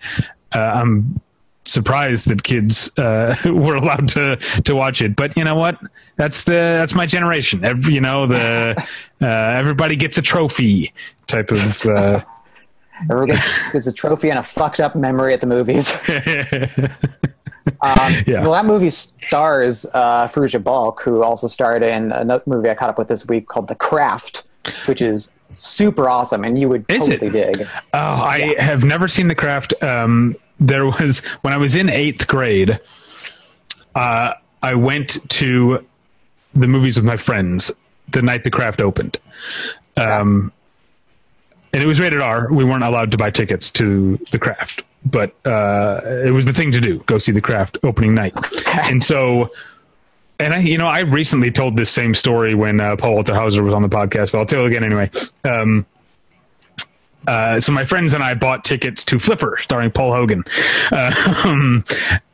uh, 0.53 0.71
i'm 0.75 1.21
surprised 1.67 2.27
that 2.27 2.43
kids 2.43 2.91
uh 2.97 3.35
were 3.45 3.75
allowed 3.75 4.07
to 4.07 4.35
to 4.63 4.75
watch 4.75 5.01
it 5.01 5.15
but 5.15 5.35
you 5.37 5.43
know 5.43 5.55
what 5.55 5.77
that's 6.15 6.43
the 6.45 6.51
that's 6.51 6.93
my 6.95 7.05
generation 7.05 7.63
Every, 7.65 7.93
you 7.93 8.01
know 8.01 8.25
the 8.27 8.75
uh 9.21 9.25
everybody 9.25 9.95
gets 9.95 10.17
a 10.17 10.21
trophy 10.21 10.93
type 11.27 11.51
of 11.51 11.85
uh 11.85 12.23
Everyone 13.11 13.27
gets, 13.27 13.71
gets 13.71 13.85
a 13.87 13.91
trophy 13.93 14.31
and 14.31 14.39
a 14.39 14.43
fucked 14.43 14.79
up 14.79 14.95
memory 14.95 15.31
at 15.31 15.39
the 15.39 15.45
movies. 15.45 15.93
Um, 17.81 18.13
Yeah. 18.25 18.41
Well, 18.41 18.53
that 18.53 18.65
movie 18.65 18.89
stars 18.89 19.85
uh, 19.93 20.27
Fairuza 20.27 20.63
Balk, 20.63 21.01
who 21.01 21.21
also 21.21 21.47
starred 21.47 21.83
in 21.83 22.11
another 22.11 22.41
movie 22.47 22.69
I 22.69 22.73
caught 22.75 22.89
up 22.89 22.97
with 22.97 23.07
this 23.07 23.27
week 23.27 23.47
called 23.47 23.67
The 23.67 23.75
Craft, 23.75 24.45
which 24.85 25.01
is 25.01 25.31
super 25.51 26.09
awesome, 26.09 26.43
and 26.43 26.57
you 26.57 26.69
would 26.69 26.85
Is 26.89 27.07
it? 27.07 27.19
totally 27.19 27.31
dig. 27.31 27.67
Oh, 27.93 27.99
I 27.99 28.55
have 28.57 28.83
never 28.83 29.07
seen 29.07 29.27
The 29.27 29.35
Craft. 29.35 29.73
Um, 29.83 30.35
there 30.59 30.85
was 30.85 31.19
when 31.41 31.53
I 31.53 31.57
was 31.57 31.75
in 31.75 31.89
eighth 31.89 32.27
grade. 32.27 32.79
Uh, 33.95 34.33
I 34.61 34.75
went 34.75 35.17
to 35.29 35.85
the 36.53 36.67
movies 36.67 36.97
with 36.97 37.05
my 37.05 37.17
friends 37.17 37.71
the 38.09 38.21
night 38.21 38.43
The 38.43 38.51
Craft 38.51 38.81
opened, 38.81 39.17
um, 39.97 40.51
and 41.73 41.83
it 41.83 41.87
was 41.87 41.99
rated 41.99 42.21
R. 42.21 42.51
We 42.51 42.63
weren't 42.63 42.83
allowed 42.83 43.11
to 43.11 43.17
buy 43.17 43.29
tickets 43.29 43.69
to 43.71 44.17
The 44.31 44.39
Craft, 44.39 44.83
but 45.05 45.33
uh, 45.45 46.01
it 46.25 46.31
was 46.31 46.45
the 46.45 46.53
thing 46.53 46.71
to 46.71 46.81
do: 46.81 46.99
go 47.05 47.17
see 47.17 47.31
The 47.31 47.41
Craft 47.41 47.77
opening 47.83 48.13
night. 48.13 48.33
And 48.77 49.03
so, 49.03 49.49
and 50.39 50.53
I, 50.53 50.59
you 50.59 50.77
know, 50.77 50.87
I 50.87 50.99
recently 50.99 51.51
told 51.51 51.75
this 51.75 51.91
same 51.91 52.13
story 52.15 52.55
when 52.55 52.79
uh, 52.79 52.95
Paul 52.95 53.15
Walter 53.15 53.35
Hauser 53.35 53.63
was 53.63 53.73
on 53.73 53.81
the 53.81 53.89
podcast, 53.89 54.31
but 54.31 54.39
I'll 54.39 54.45
tell 54.45 54.63
it 54.63 54.67
again 54.67 54.83
anyway. 54.83 55.09
Um, 55.43 55.85
uh, 57.25 57.59
so 57.59 57.71
my 57.71 57.85
friends 57.85 58.13
and 58.13 58.23
I 58.23 58.33
bought 58.33 58.63
tickets 58.63 59.03
to 59.05 59.19
Flipper, 59.19 59.57
starring 59.61 59.91
Paul 59.91 60.13
Hogan, 60.13 60.43
um, 60.91 61.83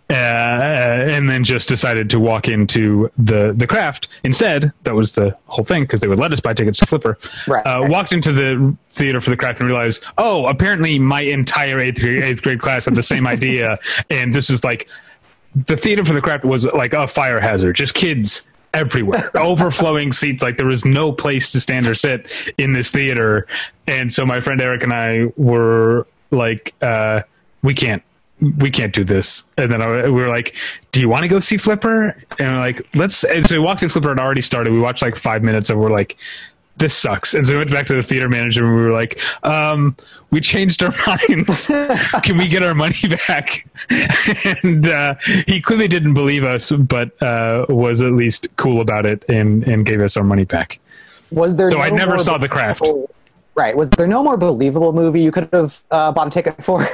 uh, 0.10 0.13
and 0.13 1.30
then 1.30 1.43
just 1.43 1.69
decided 1.69 2.10
to 2.10 2.19
walk 2.19 2.48
into 2.48 3.10
the 3.17 3.54
the 3.54 3.65
craft 3.65 4.10
instead. 4.24 4.72
That 4.84 4.93
was 4.96 5.13
the 5.13 5.36
whole 5.46 5.65
thing 5.65 5.84
because 5.84 6.02
they 6.02 6.08
would 6.08 6.19
let 6.19 6.34
us 6.34 6.39
buy 6.41 6.54
tickets 6.54 6.80
to 6.80 6.86
Flipper. 6.86 7.17
Right, 7.48 7.65
Uh, 7.65 7.82
right. 7.82 7.89
Walked 7.89 8.12
into 8.12 8.32
the 8.32 8.76
theater 8.91 9.22
for 9.22 9.30
the 9.30 9.38
craft 9.38 9.60
and 9.62 9.69
realized, 9.69 10.04
oh, 10.17 10.46
apparently 10.46 11.00
my 11.00 11.22
entire 11.22 11.80
eighth 11.80 12.00
grade, 12.02 12.22
eighth 12.24 12.43
grade 12.43 12.60
class 12.60 12.86
had 12.86 12.96
the 12.96 13.04
same 13.04 13.26
idea, 13.26 13.80
and 14.10 14.36
this 14.36 14.50
is 14.50 14.63
like 14.63 14.88
the 15.56 15.78
theater 15.78 16.04
for 16.04 16.13
the 16.13 16.22
craft 16.22 16.43
was 16.46 16.65
like 16.74 16.93
a 16.93 17.08
fire 17.08 17.39
hazard, 17.39 17.76
just 17.76 17.93
kids 17.93 18.43
everywhere, 18.73 19.31
overflowing 19.38 20.12
seats. 20.12 20.41
Like 20.41 20.57
there 20.57 20.67
was 20.67 20.86
no 20.86 21.12
place 21.12 21.51
to 21.51 21.59
stand 21.59 21.88
or 21.88 21.95
sit 21.95 22.53
in 22.57 22.73
this 22.73 22.91
theater. 22.91 23.47
And 23.88 24.12
so 24.12 24.25
my 24.25 24.41
friend 24.41 24.62
Eric 24.62 24.83
and 24.83 24.93
I 24.93 25.25
were 25.38 26.07
like, 26.31 26.73
uh, 26.81 27.21
we 27.62 27.73
can't, 27.73 28.03
we 28.57 28.69
can't 28.69 28.93
do 28.93 29.03
this. 29.03 29.43
And 29.57 29.71
then 29.71 29.81
I, 29.81 30.05
we 30.05 30.21
were 30.21 30.27
like, 30.27 30.55
do 30.91 30.99
you 30.99 31.07
want 31.07 31.23
to 31.23 31.29
go 31.29 31.39
see 31.39 31.57
Flipper? 31.57 32.17
And 32.39 32.51
we're 32.51 32.59
like, 32.59 32.95
let's. 32.95 33.23
And 33.23 33.47
so 33.47 33.55
we 33.55 33.63
walked 33.63 33.83
in 33.83 33.89
Flipper 33.89 34.12
and 34.12 34.19
already 34.19 34.41
started. 34.41 34.73
We 34.73 34.79
watched 34.79 35.01
like 35.01 35.15
five 35.15 35.43
minutes 35.43 35.69
and 35.69 35.79
we're 35.79 35.91
like, 35.91 36.17
this 36.77 36.93
sucks. 36.95 37.33
And 37.33 37.45
so 37.45 37.53
we 37.53 37.59
went 37.59 37.71
back 37.71 37.86
to 37.88 37.93
the 37.93 38.01
theater 38.03 38.27
manager 38.27 38.65
and 38.65 38.75
we 38.75 38.81
were 38.81 38.91
like, 38.91 39.19
um, 39.45 39.95
we 40.31 40.41
changed 40.41 40.81
our 40.81 40.91
minds. 41.07 41.67
Can 42.23 42.38
we 42.38 42.47
get 42.47 42.63
our 42.63 42.73
money 42.73 42.95
back? 43.27 43.65
and 44.63 44.88
uh, 44.88 45.15
he 45.47 45.62
clearly 45.62 45.88
didn't 45.88 46.13
believe 46.15 46.43
us, 46.43 46.71
but 46.71 47.21
uh, 47.21 47.65
was 47.69 48.01
at 48.01 48.13
least 48.13 48.47
cool 48.57 48.81
about 48.81 49.05
it 49.05 49.23
and, 49.29 49.63
and 49.67 49.86
gave 49.86 50.01
us 50.01 50.17
our 50.17 50.23
money 50.23 50.45
back. 50.45 50.79
Was 51.31 51.55
there? 51.55 51.71
So 51.71 51.77
no 51.77 51.83
I 51.83 51.89
never 51.89 52.17
saw 52.19 52.38
The 52.38 52.49
Craft. 52.49 52.81
Right. 53.55 53.77
Was 53.77 53.89
there 53.91 54.07
no 54.07 54.23
more 54.23 54.36
believable 54.38 54.93
movie 54.93 55.21
you 55.21 55.31
could 55.31 55.49
have 55.53 55.83
uh, 55.91 56.12
bought 56.12 56.27
a 56.27 56.31
ticket 56.31 56.63
for? 56.63 56.88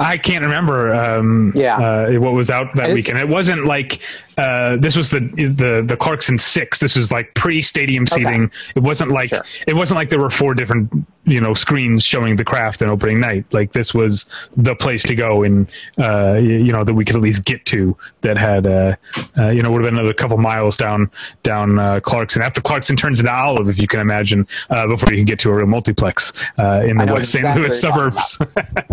I 0.00 0.16
can't 0.16 0.44
remember. 0.44 0.94
Um, 0.94 1.52
Yeah. 1.54 1.76
uh, 1.76 2.12
what 2.20 2.32
was 2.32 2.50
out 2.50 2.74
that 2.74 2.86
just- 2.86 2.94
weekend? 2.94 3.18
It 3.18 3.28
wasn't 3.28 3.66
like 3.66 4.00
uh, 4.40 4.76
this 4.76 4.96
was 4.96 5.10
the 5.10 5.20
the 5.60 5.82
the 5.86 5.96
Clarkson 5.96 6.38
six. 6.38 6.78
This 6.80 6.96
was 6.96 7.12
like 7.12 7.34
pre 7.34 7.60
stadium 7.60 8.06
seating. 8.06 8.50
It 8.74 8.82
wasn't 8.82 9.10
like 9.10 9.28
Sure. 9.28 9.44
it 9.66 9.76
wasn't 9.76 9.96
like 9.98 10.08
there 10.08 10.18
were 10.18 10.30
four 10.30 10.54
different 10.54 10.90
you 11.24 11.40
know 11.40 11.52
screens 11.52 12.02
showing 12.02 12.36
the 12.36 12.44
craft 12.44 12.80
and 12.82 12.90
opening 12.90 13.20
night. 13.20 13.44
Like 13.52 13.72
this 13.72 13.92
was 13.92 14.26
the 14.56 14.74
place 14.74 15.02
to 15.04 15.14
go 15.14 15.42
and 15.42 15.68
uh, 15.98 16.34
you 16.34 16.72
know 16.72 16.84
that 16.84 16.94
we 16.94 17.04
could 17.04 17.16
at 17.16 17.22
least 17.22 17.44
get 17.44 17.64
to. 17.66 17.96
That 18.22 18.38
had 18.38 18.66
uh, 18.66 18.96
uh, 19.38 19.48
you 19.50 19.62
know 19.62 19.70
would 19.70 19.82
have 19.82 19.90
been 19.90 19.98
another 19.98 20.14
couple 20.14 20.38
miles 20.38 20.76
down 20.76 21.10
down 21.42 21.78
uh, 21.78 22.00
Clarkson 22.00 22.40
after 22.42 22.60
Clarkson 22.62 22.96
turns 22.96 23.20
into 23.20 23.32
Olive, 23.32 23.68
if 23.68 23.78
you 23.78 23.86
can 23.86 24.00
imagine, 24.00 24.46
uh, 24.70 24.86
before 24.86 25.10
you 25.10 25.16
can 25.16 25.26
get 25.26 25.38
to 25.40 25.50
a 25.50 25.54
real 25.54 25.66
multiplex 25.66 26.32
uh, 26.58 26.82
in 26.86 26.96
the 26.96 27.06
West 27.06 27.32
St. 27.32 27.44
Louis 27.56 27.78
suburbs. 27.78 28.38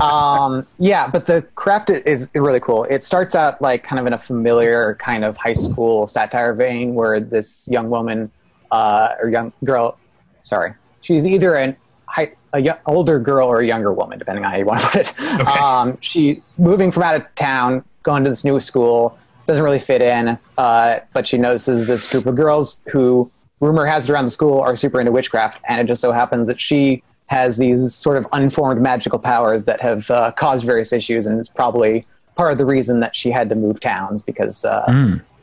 um, 0.01 0.67
yeah, 0.77 1.07
but 1.07 1.25
the 1.25 1.41
craft 1.55 1.89
is 1.89 2.29
really 2.35 2.59
cool. 2.59 2.83
It 2.85 3.03
starts 3.03 3.35
out 3.35 3.61
like 3.61 3.83
kind 3.83 3.99
of 3.99 4.05
in 4.07 4.13
a 4.13 4.17
familiar 4.17 4.95
kind 4.95 5.23
of 5.23 5.36
high 5.37 5.53
school 5.53 6.07
satire 6.07 6.53
vein, 6.53 6.95
where 6.95 7.19
this 7.19 7.67
young 7.69 7.89
woman 7.89 8.31
uh, 8.71 9.15
or 9.21 9.29
young 9.29 9.53
girl, 9.63 9.97
sorry, 10.41 10.73
she's 11.01 11.25
either 11.25 11.55
an 11.55 11.75
high, 12.05 12.33
a 12.53 12.59
yo- 12.59 12.77
older 12.85 13.19
girl 13.19 13.47
or 13.47 13.59
a 13.59 13.65
younger 13.65 13.93
woman, 13.93 14.19
depending 14.19 14.43
on 14.43 14.51
how 14.51 14.57
you 14.57 14.65
want 14.65 14.81
to 14.81 14.87
put 14.87 15.01
it. 15.01 15.13
Um, 15.47 15.97
she 16.01 16.41
moving 16.57 16.91
from 16.91 17.03
out 17.03 17.15
of 17.15 17.35
town, 17.35 17.83
going 18.03 18.23
to 18.23 18.29
this 18.29 18.43
new 18.43 18.59
school, 18.59 19.17
doesn't 19.45 19.63
really 19.63 19.79
fit 19.79 20.01
in, 20.01 20.37
uh, 20.57 20.99
but 21.13 21.27
she 21.27 21.37
notices 21.37 21.87
this 21.87 22.11
group 22.11 22.25
of 22.25 22.35
girls 22.35 22.81
who 22.87 23.31
rumor 23.59 23.85
has 23.85 24.09
it 24.09 24.13
around 24.13 24.25
the 24.25 24.31
school 24.31 24.59
are 24.59 24.75
super 24.75 24.99
into 24.99 25.11
witchcraft, 25.11 25.61
and 25.67 25.81
it 25.81 25.87
just 25.87 26.01
so 26.01 26.11
happens 26.11 26.47
that 26.47 26.59
she 26.59 27.01
has 27.27 27.57
these 27.57 27.93
sort 27.93 28.17
of 28.17 28.27
unformed 28.33 28.81
magical 28.81 29.19
powers 29.19 29.65
that 29.65 29.81
have 29.81 30.09
uh, 30.11 30.31
caused 30.31 30.65
various 30.65 30.91
issues, 30.91 31.25
and 31.25 31.39
is 31.39 31.49
probably 31.49 32.05
part 32.37 32.51
of 32.51 32.57
the 32.57 32.65
reason 32.65 32.99
that 33.01 33.15
she 33.15 33.31
had 33.31 33.49
to 33.49 33.55
move 33.55 33.79
towns 33.79 34.23
because 34.23 34.63
uh, 34.63 34.85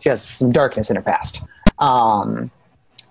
she 0.00 0.09
has 0.09 0.22
some 0.22 0.52
darkness 0.52 0.88
in 0.88 0.96
her 0.96 1.02
past. 1.02 1.42
Um, 1.78 2.50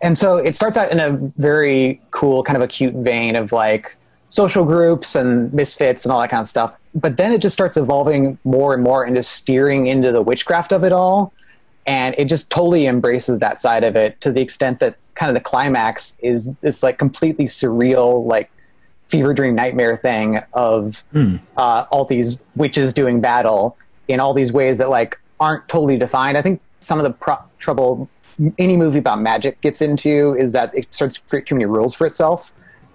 and 0.01 0.17
so 0.17 0.37
it 0.37 0.55
starts 0.55 0.77
out 0.77 0.91
in 0.91 0.99
a 0.99 1.11
very 1.37 2.01
cool, 2.11 2.43
kind 2.43 2.57
of 2.57 2.63
acute 2.63 2.93
vein 2.95 3.35
of 3.35 3.51
like 3.51 3.95
social 4.29 4.65
groups 4.65 5.15
and 5.15 5.53
misfits 5.53 6.05
and 6.05 6.11
all 6.11 6.19
that 6.19 6.29
kind 6.29 6.41
of 6.41 6.47
stuff. 6.47 6.75
But 6.95 7.17
then 7.17 7.31
it 7.31 7.41
just 7.41 7.53
starts 7.53 7.77
evolving 7.77 8.37
more 8.43 8.73
and 8.73 8.83
more 8.83 9.05
into 9.05 9.21
steering 9.23 9.87
into 9.87 10.11
the 10.11 10.21
witchcraft 10.21 10.71
of 10.71 10.83
it 10.83 10.91
all. 10.91 11.33
And 11.85 12.15
it 12.17 12.25
just 12.25 12.49
totally 12.49 12.87
embraces 12.87 13.39
that 13.39 13.59
side 13.61 13.83
of 13.83 13.95
it 13.95 14.19
to 14.21 14.31
the 14.31 14.41
extent 14.41 14.79
that 14.79 14.95
kind 15.15 15.29
of 15.29 15.35
the 15.35 15.41
climax 15.41 16.17
is 16.21 16.51
this 16.61 16.81
like 16.81 16.97
completely 16.97 17.45
surreal, 17.45 18.25
like 18.25 18.49
fever 19.13 19.31
dream 19.31 19.53
nightmare 19.53 19.95
thing 19.95 20.39
of 20.53 21.03
uh, 21.55 21.85
all 21.91 22.03
these 22.03 22.39
witches 22.55 22.95
doing 22.95 23.21
battle 23.21 23.77
in 24.07 24.19
all 24.19 24.33
these 24.33 24.51
ways 24.51 24.79
that 24.79 24.89
like 24.89 25.19
aren't 25.39 25.69
totally 25.69 25.99
defined. 25.99 26.35
I 26.35 26.41
think 26.41 26.59
some 26.79 26.97
of 26.97 27.03
the 27.03 27.11
pro- 27.11 27.43
trouble 27.59 28.09
any 28.57 28.75
movie 28.75 28.97
about 28.97 29.21
magic 29.21 29.61
gets 29.61 29.83
into 29.83 30.35
is 30.39 30.51
that 30.53 30.73
it 30.73 30.87
starts 30.89 31.17
to 31.17 31.21
create 31.29 31.45
too 31.45 31.53
many 31.53 31.65
rules 31.65 31.93
for 31.93 32.07
itself. 32.07 32.51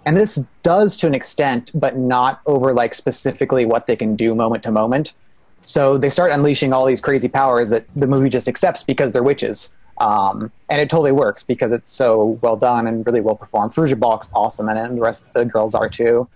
And 0.06 0.16
this 0.16 0.44
does 0.64 0.96
to 0.96 1.06
an 1.06 1.14
extent, 1.14 1.70
but 1.72 1.96
not 1.96 2.40
over 2.46 2.74
like 2.74 2.94
specifically 2.94 3.64
what 3.64 3.86
they 3.86 3.94
can 3.94 4.16
do 4.16 4.34
moment 4.34 4.64
to 4.64 4.72
moment. 4.72 5.14
So 5.62 5.98
they 5.98 6.10
start 6.10 6.32
unleashing 6.32 6.72
all 6.72 6.84
these 6.84 7.00
crazy 7.00 7.28
powers 7.28 7.70
that 7.70 7.86
the 7.94 8.08
movie 8.08 8.28
just 8.28 8.48
accepts 8.48 8.82
because 8.82 9.12
they're 9.12 9.22
witches. 9.22 9.72
Um, 10.00 10.52
and 10.68 10.80
it 10.80 10.90
totally 10.90 11.12
works 11.12 11.42
because 11.42 11.72
it's 11.72 11.90
so 11.90 12.38
well 12.40 12.56
done 12.56 12.86
and 12.86 13.04
really 13.04 13.20
well 13.20 13.34
performed. 13.34 13.72
Fairuza 13.72 13.98
Balk's 13.98 14.30
awesome 14.34 14.68
in 14.68 14.76
it, 14.76 14.84
and 14.84 14.96
the 14.96 15.02
rest 15.02 15.26
of 15.26 15.32
the 15.32 15.44
girls 15.44 15.74
are 15.74 15.88
too. 15.88 16.28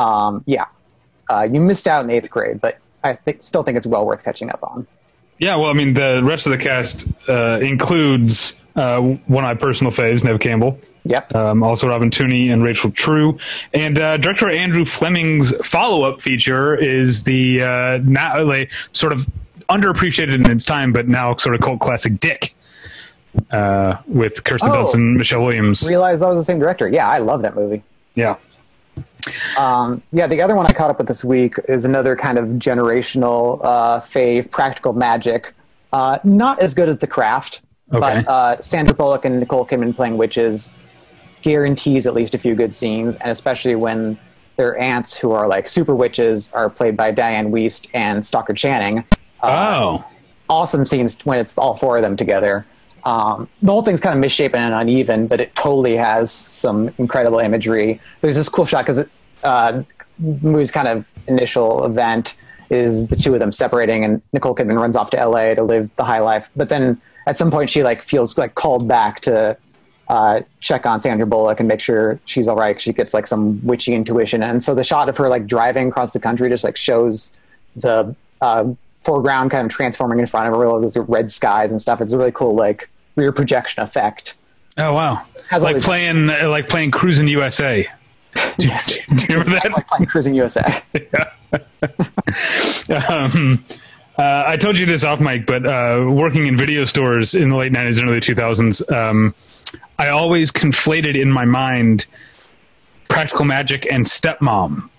Um, 0.00 0.42
yeah, 0.46 0.66
uh, 1.30 1.42
you 1.50 1.60
missed 1.60 1.86
out 1.86 2.04
in 2.04 2.10
eighth 2.10 2.30
grade, 2.30 2.60
but 2.60 2.78
I 3.04 3.14
think, 3.14 3.42
still 3.42 3.62
think 3.62 3.76
it's 3.76 3.86
well 3.86 4.04
worth 4.04 4.24
catching 4.24 4.50
up 4.50 4.60
on. 4.62 4.86
Yeah, 5.38 5.56
well, 5.56 5.66
I 5.66 5.72
mean, 5.72 5.94
the 5.94 6.22
rest 6.24 6.46
of 6.46 6.52
the 6.52 6.58
cast 6.58 7.06
uh, 7.28 7.58
includes 7.60 8.54
uh, 8.76 9.00
one 9.00 9.44
of 9.44 9.48
my 9.48 9.54
personal 9.54 9.92
faves, 9.92 10.24
Neve 10.24 10.40
Campbell. 10.40 10.78
Yep. 11.04 11.34
Um, 11.34 11.62
also, 11.62 11.88
Robin 11.88 12.10
Tunney 12.10 12.50
and 12.52 12.64
Rachel 12.64 12.90
True, 12.90 13.38
and 13.74 13.98
uh, 14.00 14.16
director 14.16 14.48
Andrew 14.48 14.84
Fleming's 14.84 15.52
follow-up 15.66 16.22
feature 16.22 16.74
is 16.74 17.24
the 17.24 17.62
uh, 17.62 17.98
now 18.04 18.42
like, 18.42 18.72
sort 18.92 19.12
of 19.12 19.28
underappreciated 19.68 20.34
in 20.34 20.50
its 20.50 20.64
time, 20.64 20.92
but 20.92 21.08
now 21.08 21.36
sort 21.36 21.54
of 21.54 21.60
cult 21.60 21.80
classic 21.80 22.18
Dick, 22.20 22.53
uh, 23.50 23.96
with 24.06 24.44
Kirsten 24.44 24.70
Oh. 24.70 24.86
Dunst 24.86 24.94
and 24.94 25.16
Michelle 25.16 25.42
Williams. 25.44 25.88
Realized 25.88 26.22
that 26.22 26.28
was 26.28 26.38
the 26.40 26.44
same 26.44 26.58
director. 26.58 26.88
Yeah, 26.88 27.08
I 27.08 27.18
love 27.18 27.42
that 27.42 27.54
movie. 27.54 27.82
Yeah. 28.14 28.36
Um, 29.58 30.02
yeah, 30.12 30.26
the 30.26 30.42
other 30.42 30.54
one 30.54 30.66
I 30.66 30.72
caught 30.72 30.90
up 30.90 30.98
with 30.98 31.08
this 31.08 31.24
week 31.24 31.54
is 31.68 31.84
another 31.84 32.14
kind 32.14 32.38
of 32.38 32.44
generational 32.60 33.60
uh, 33.64 34.00
fave, 34.00 34.50
Practical 34.50 34.92
Magic. 34.92 35.54
Uh, 35.92 36.18
not 36.24 36.60
as 36.60 36.74
good 36.74 36.88
as 36.88 36.98
The 36.98 37.06
Craft, 37.06 37.60
Okay. 37.92 38.00
but 38.24 38.28
uh, 38.28 38.60
Sandra 38.60 38.94
Bullock 38.94 39.24
and 39.24 39.40
Nicole 39.40 39.66
Kidman 39.66 39.94
playing 39.94 40.16
witches 40.16 40.74
guarantees 41.42 42.06
at 42.06 42.14
least 42.14 42.34
a 42.34 42.38
few 42.38 42.54
good 42.54 42.72
scenes, 42.74 43.16
and 43.16 43.30
especially 43.30 43.74
when 43.74 44.18
their 44.56 44.78
aunts, 44.80 45.16
who 45.16 45.32
are 45.32 45.46
like 45.46 45.68
super 45.68 45.94
witches, 45.94 46.52
are 46.52 46.70
played 46.70 46.96
by 46.96 47.12
Dianne 47.12 47.50
Wiest 47.50 47.88
and 47.94 48.24
Stockard 48.24 48.56
Channing. 48.56 49.04
oh. 49.42 50.04
Awesome 50.48 50.84
scenes 50.84 51.18
when 51.24 51.38
it's 51.38 51.56
all 51.56 51.74
four 51.76 51.96
of 51.96 52.02
them 52.02 52.16
together. 52.18 52.66
Um, 53.04 53.48
the 53.62 53.70
whole 53.70 53.82
thing's 53.82 54.00
kind 54.00 54.14
of 54.14 54.20
misshapen 54.20 54.60
and 54.60 54.74
uneven, 54.74 55.26
but 55.26 55.40
it 55.40 55.54
totally 55.54 55.96
has 55.96 56.30
some 56.30 56.90
incredible 56.98 57.38
imagery. 57.38 58.00
There's 58.22 58.36
this 58.36 58.48
cool 58.48 58.64
shot 58.64 58.86
because 58.86 59.06
uh, 59.42 59.82
movie's 60.18 60.70
kind 60.70 60.88
of 60.88 61.06
initial 61.26 61.84
event 61.84 62.36
is 62.70 63.06
the 63.08 63.16
two 63.16 63.34
of 63.34 63.40
them 63.40 63.52
separating, 63.52 64.04
and 64.04 64.22
Nicole 64.32 64.54
Kidman 64.54 64.80
runs 64.80 64.96
off 64.96 65.10
to 65.10 65.18
L.A. 65.18 65.54
to 65.54 65.62
live 65.62 65.90
the 65.96 66.04
high 66.04 66.20
life. 66.20 66.48
But 66.56 66.70
then 66.70 67.00
at 67.26 67.36
some 67.36 67.50
point, 67.50 67.70
she 67.70 67.82
like 67.82 68.02
feels 68.02 68.38
like 68.38 68.54
called 68.54 68.88
back 68.88 69.20
to 69.20 69.56
uh, 70.08 70.40
check 70.60 70.86
on 70.86 71.00
Sandra 71.00 71.26
Bullock 71.26 71.60
and 71.60 71.68
make 71.68 71.80
sure 71.80 72.18
she's 72.24 72.48
all 72.48 72.56
right. 72.56 72.80
She 72.80 72.92
gets 72.92 73.14
like 73.14 73.26
some 73.26 73.64
witchy 73.64 73.94
intuition, 73.94 74.42
and 74.42 74.62
so 74.62 74.74
the 74.74 74.84
shot 74.84 75.08
of 75.08 75.16
her 75.18 75.28
like 75.28 75.46
driving 75.46 75.88
across 75.88 76.12
the 76.12 76.20
country 76.20 76.48
just 76.48 76.64
like 76.64 76.76
shows 76.76 77.36
the 77.76 78.14
uh, 78.40 78.64
foreground 79.02 79.50
kind 79.50 79.66
of 79.66 79.72
transforming 79.72 80.18
in 80.18 80.26
front 80.26 80.48
of 80.48 80.54
her, 80.54 80.66
all 80.66 80.80
those 80.80 80.96
red 80.96 81.30
skies 81.30 81.70
and 81.70 81.80
stuff. 81.80 82.00
It's 82.00 82.12
a 82.12 82.18
really 82.18 82.32
cool 82.32 82.54
like 82.54 82.88
rear 83.16 83.32
projection 83.32 83.82
effect. 83.82 84.36
Oh 84.76 84.92
wow! 84.92 85.22
Has 85.48 85.62
like 85.62 85.80
playing 85.80 86.30
uh, 86.30 86.48
like 86.48 86.68
playing 86.68 86.90
Cruis'n 86.90 87.28
USA. 87.28 87.88
Yes, 88.58 88.86
Do 89.08 89.14
you 89.14 89.38
remember 89.38 89.50
that? 89.50 89.72
like 89.72 89.86
playing 89.86 90.06
Cruis'n 90.06 90.34
USA. 90.34 90.82
um, 93.08 93.64
uh, 94.18 94.44
I 94.44 94.56
told 94.56 94.76
you 94.76 94.86
this 94.86 95.04
off 95.04 95.20
mic, 95.20 95.46
but 95.46 95.64
uh, 95.64 96.04
working 96.10 96.46
in 96.48 96.56
video 96.56 96.84
stores 96.84 97.36
in 97.36 97.50
the 97.50 97.56
late 97.56 97.72
'90s 97.72 98.00
and 98.00 98.10
early 98.10 98.18
2000s, 98.18 98.92
um, 98.92 99.36
I 99.98 100.08
always 100.08 100.50
conflated 100.50 101.14
in 101.16 101.30
my 101.30 101.44
mind 101.44 102.06
Practical 103.08 103.44
Magic 103.44 103.86
and 103.92 104.04
Stepmom. 104.04 104.90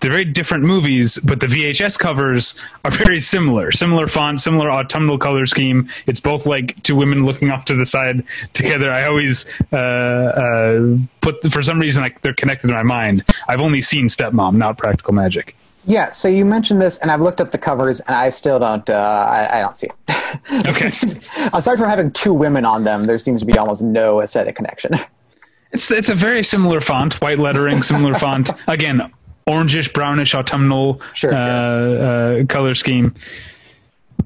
They're 0.00 0.10
very 0.10 0.24
different 0.24 0.64
movies, 0.64 1.18
but 1.18 1.40
the 1.40 1.46
VHS 1.46 1.98
covers 1.98 2.54
are 2.84 2.90
very 3.04 3.20
similar. 3.20 3.72
Similar 3.72 4.06
font, 4.06 4.40
similar 4.40 4.70
autumnal 4.70 5.18
color 5.18 5.46
scheme. 5.46 5.88
It's 6.06 6.20
both 6.20 6.46
like 6.46 6.82
two 6.82 6.94
women 6.94 7.24
looking 7.24 7.50
off 7.50 7.64
to 7.66 7.74
the 7.74 7.86
side 7.86 8.22
together. 8.52 8.90
I 8.92 9.06
always 9.06 9.44
uh, 9.72 9.76
uh, 9.76 10.96
put, 11.20 11.42
for 11.52 11.62
some 11.62 11.80
reason, 11.80 12.02
like 12.02 12.22
they're 12.22 12.34
connected 12.34 12.70
in 12.70 12.76
my 12.76 12.82
mind. 12.82 13.24
I've 13.48 13.60
only 13.60 13.82
seen 13.82 14.06
Stepmom, 14.06 14.56
not 14.56 14.78
Practical 14.78 15.14
Magic. 15.14 15.56
Yeah, 15.84 16.10
so 16.10 16.28
you 16.28 16.44
mentioned 16.44 16.82
this, 16.82 16.98
and 16.98 17.10
I've 17.10 17.22
looked 17.22 17.40
up 17.40 17.50
the 17.50 17.56
covers, 17.58 18.00
and 18.00 18.14
I 18.14 18.28
still 18.28 18.58
don't. 18.58 18.88
Uh, 18.90 18.92
I, 18.92 19.58
I 19.58 19.60
don't 19.60 19.76
see 19.76 19.86
it. 19.86 19.94
Okay. 20.66 20.88
Aside 21.54 21.78
from 21.78 21.88
having 21.88 22.10
two 22.10 22.34
women 22.34 22.66
on 22.66 22.84
them, 22.84 23.06
there 23.06 23.16
seems 23.16 23.40
to 23.40 23.46
be 23.46 23.56
almost 23.56 23.80
no 23.80 24.20
aesthetic 24.20 24.56
connection. 24.56 24.92
It's 25.72 25.90
it's 25.90 26.08
a 26.10 26.14
very 26.14 26.42
similar 26.42 26.80
font, 26.80 27.14
white 27.20 27.38
lettering, 27.38 27.82
similar 27.82 28.14
font. 28.14 28.50
Again, 28.68 29.10
orangish, 29.48 29.92
brownish, 29.92 30.34
autumnal 30.34 31.00
Sure, 31.14 31.32
uh, 31.34 31.38
uh, 31.38 32.44
color 32.46 32.74
scheme. 32.74 33.14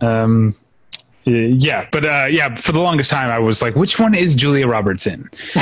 Um, 0.00 0.54
yeah, 1.24 1.86
but 1.92 2.04
uh, 2.04 2.26
yeah, 2.28 2.56
for 2.56 2.72
the 2.72 2.80
longest 2.80 3.10
time, 3.10 3.30
I 3.30 3.38
was 3.38 3.62
like, 3.62 3.76
which 3.76 3.98
one 4.00 4.14
is 4.14 4.34
Julia 4.34 4.66
Roberts 4.66 5.06
in? 5.06 5.30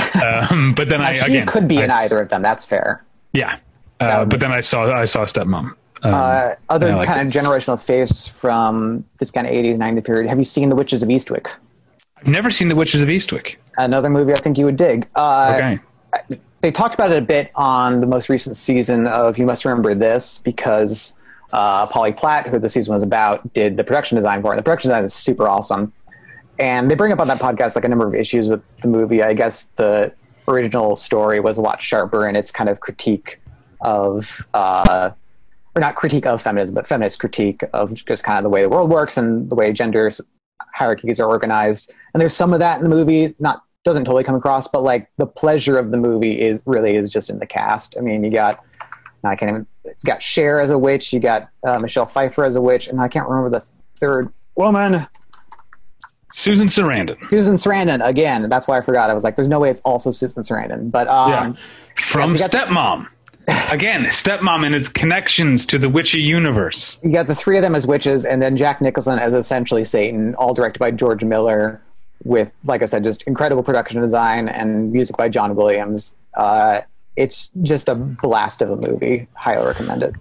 Um, 0.51 0.73
but 0.75 0.89
then 0.89 1.01
I 1.03 1.15
she 1.15 1.27
again 1.33 1.47
could 1.47 1.69
be 1.69 1.79
I 1.81 1.85
in 1.85 1.91
s- 1.91 2.05
either 2.13 2.23
of 2.23 2.29
them. 2.31 2.41
That's 2.43 2.65
fair. 2.65 3.05
Yeah, 3.33 3.59
uh, 4.01 4.25
but 4.25 4.41
then 4.41 4.53
I 4.53 4.61
saw 4.61 4.91
I 4.93 5.05
saw 5.05 5.25
Stepmom. 5.27 5.75
Um, 6.03 6.15
Uh, 6.15 6.55
other 6.71 6.89
kind 7.05 7.27
of 7.27 7.33
generational 7.33 7.77
faves 7.77 8.29
from 8.29 9.05
this 9.19 9.31
kind 9.31 9.47
of 9.47 9.53
80s, 9.53 9.77
90s 9.77 10.05
period. 10.05 10.29
Have 10.31 10.39
you 10.39 10.45
seen 10.45 10.69
The 10.71 10.77
Witches 10.77 11.03
of 11.03 11.11
Eastwick? 11.11 11.49
I've 12.17 12.27
never 12.27 12.51
seen 12.51 12.69
The 12.69 12.75
Witches 12.77 13.03
of 13.03 13.09
Eastwick. 13.11 13.57
Another 13.77 14.09
movie 14.09 14.33
I 14.33 14.37
think 14.37 14.57
you 14.57 14.65
would 14.65 14.77
dig. 14.77 15.07
Uh, 15.15 15.53
Okay. 15.57 16.39
They 16.61 16.71
talked 16.71 16.95
about 16.95 17.11
it 17.11 17.19
a 17.19 17.23
bit 17.23 17.51
on 17.55 18.01
the 18.01 18.07
most 18.07 18.29
recent 18.29 18.57
season 18.57 19.07
of 19.07 19.39
You 19.39 19.47
Must 19.47 19.65
Remember 19.65 19.95
This 19.95 20.39
because 20.39 21.17
uh, 21.53 21.87
Polly 21.87 22.13
Platt, 22.13 22.49
who 22.49 22.59
the 22.59 22.69
season 22.69 22.93
was 22.93 23.03
about, 23.03 23.53
did 23.55 23.77
the 23.77 23.85
production 23.85 24.17
design 24.17 24.43
for 24.43 24.53
it. 24.53 24.57
The 24.57 24.63
production 24.63 24.91
design 24.91 25.05
is 25.05 25.15
super 25.15 25.49
awesome. 25.49 25.93
And 26.59 26.91
they 26.91 26.95
bring 26.95 27.13
up 27.13 27.21
on 27.21 27.29
that 27.29 27.39
podcast 27.39 27.75
like 27.77 27.85
a 27.87 27.89
number 27.89 28.07
of 28.07 28.15
issues 28.15 28.47
with 28.47 28.63
the 28.83 28.89
movie. 28.89 29.23
I 29.23 29.33
guess 29.33 29.65
the 29.77 30.13
original 30.47 30.97
story 30.97 31.41
was 31.41 31.57
a 31.57 31.63
lot 31.63 31.81
sharper 31.81 32.29
in 32.29 32.37
its 32.37 32.51
kind 32.51 32.69
of 32.69 32.81
critique 32.81 33.41
of, 33.81 34.47
uh, 34.53 35.11
or 35.75 35.81
not 35.81 35.95
critique 35.95 36.27
of 36.27 36.43
feminism, 36.43 36.75
but 36.75 36.87
feminist 36.87 37.19
critique 37.19 37.63
of 37.73 37.95
just 37.95 38.23
kind 38.23 38.37
of 38.37 38.43
the 38.43 38.51
way 38.51 38.61
the 38.61 38.69
world 38.69 38.91
works 38.91 39.17
and 39.17 39.49
the 39.49 39.55
way 39.55 39.73
gender 39.73 40.11
hierarchies 40.75 41.19
are 41.19 41.29
organized. 41.29 41.91
And 42.13 42.21
there's 42.21 42.35
some 42.35 42.53
of 42.53 42.59
that 42.59 42.79
in 42.79 42.85
the 42.85 42.91
movie, 42.91 43.35
not 43.39 43.63
doesn't 43.85 44.05
totally 44.05 44.25
come 44.25 44.35
across, 44.35 44.69
but 44.69 44.83
like 44.83 45.11
the 45.17 45.27
pleasure 45.27 45.79
of 45.79 45.91
the 45.91 45.97
movie 45.97 46.41
is 46.41 46.61
really 46.67 46.97
is 46.97 47.11
just 47.11 47.31
in 47.31 47.39
the 47.39 47.47
cast. 47.47 47.97
I 47.99 48.01
mean, 48.01 48.23
you 48.25 48.31
got 48.31 48.65
I 49.25 49.37
can't 49.37 49.51
even. 49.51 49.67
It's 49.85 50.05
got 50.05 50.23
Cher 50.23 50.61
as 50.61 50.71
a 50.71 50.79
witch. 50.79 51.13
You 51.13 51.21
got 51.21 51.49
uh, 51.67 51.79
Michelle 51.79 52.07
Pfeiffer 52.07 52.45
as 52.45 52.57
a 52.57 52.61
witch, 52.61 52.89
and 52.89 53.01
I 53.01 53.09
can't 53.09 53.29
remember 53.29 53.59
the 53.59 53.65
third 53.99 54.33
woman. 54.55 55.07
Susan 56.33 56.69
Sarandon. 56.69 57.23
Susan 57.29 57.57
Sarandon 57.57 58.07
again. 58.07 58.49
That's 58.49 58.69
why 58.69 58.79
I 58.79 58.81
forgot. 58.83 59.11
I 59.11 59.15
was 59.15 59.25
like, 59.25 59.37
"There's 59.37 59.49
no 59.49 59.59
way 59.59 59.71
it's 59.71 59.81
also 59.81 60.11
Susan 60.11 60.43
Sarandon." 60.43 60.91
But 60.91 61.09
um, 61.09 61.31
Yeah. 61.31 61.53
From 61.97 62.37
Yes, 62.37 62.51
Stepmom. 62.51 63.07
Again, 63.73 64.05
Stepmom 64.05 64.65
and 64.65 64.77
its 64.77 64.89
connections 64.89 65.67
to 65.67 65.79
the 65.79 65.89
witchy 65.89 66.21
universe. 66.21 66.99
you 67.03 67.11
got 67.13 67.27
the 67.27 67.35
three 67.35 67.57
of 67.57 67.63
them 67.63 67.75
as 67.75 67.85
witches, 67.85 68.25
and 68.25 68.41
then 68.41 68.57
Jack 68.57 68.81
Nicholson 68.81 69.19
as 69.19 69.35
essentially 69.35 69.83
Satan, 69.83 70.35
all 70.37 70.55
directed 70.55 70.79
by 70.79 70.93
George 70.93 71.25
Miller, 71.25 71.83
with 72.25 72.53
like 72.65 72.83
I 72.83 72.87
said, 72.87 73.05
just 73.05 73.23
incredible 73.23 73.63
production 73.63 74.01
design 74.01 74.49
and 74.49 74.93
music 74.93 75.17
by 75.17 75.29
John 75.29 75.55
Williams. 75.55 76.17
Uh, 76.35 76.83
it's 77.17 77.53
just 77.63 77.89
a 77.89 77.95
blast 77.95 78.63
of 78.63 78.71
a 78.71 78.89
movie. 78.89 79.27
Highly 79.35 79.67
recommend 79.67 80.03
it. 80.03 80.15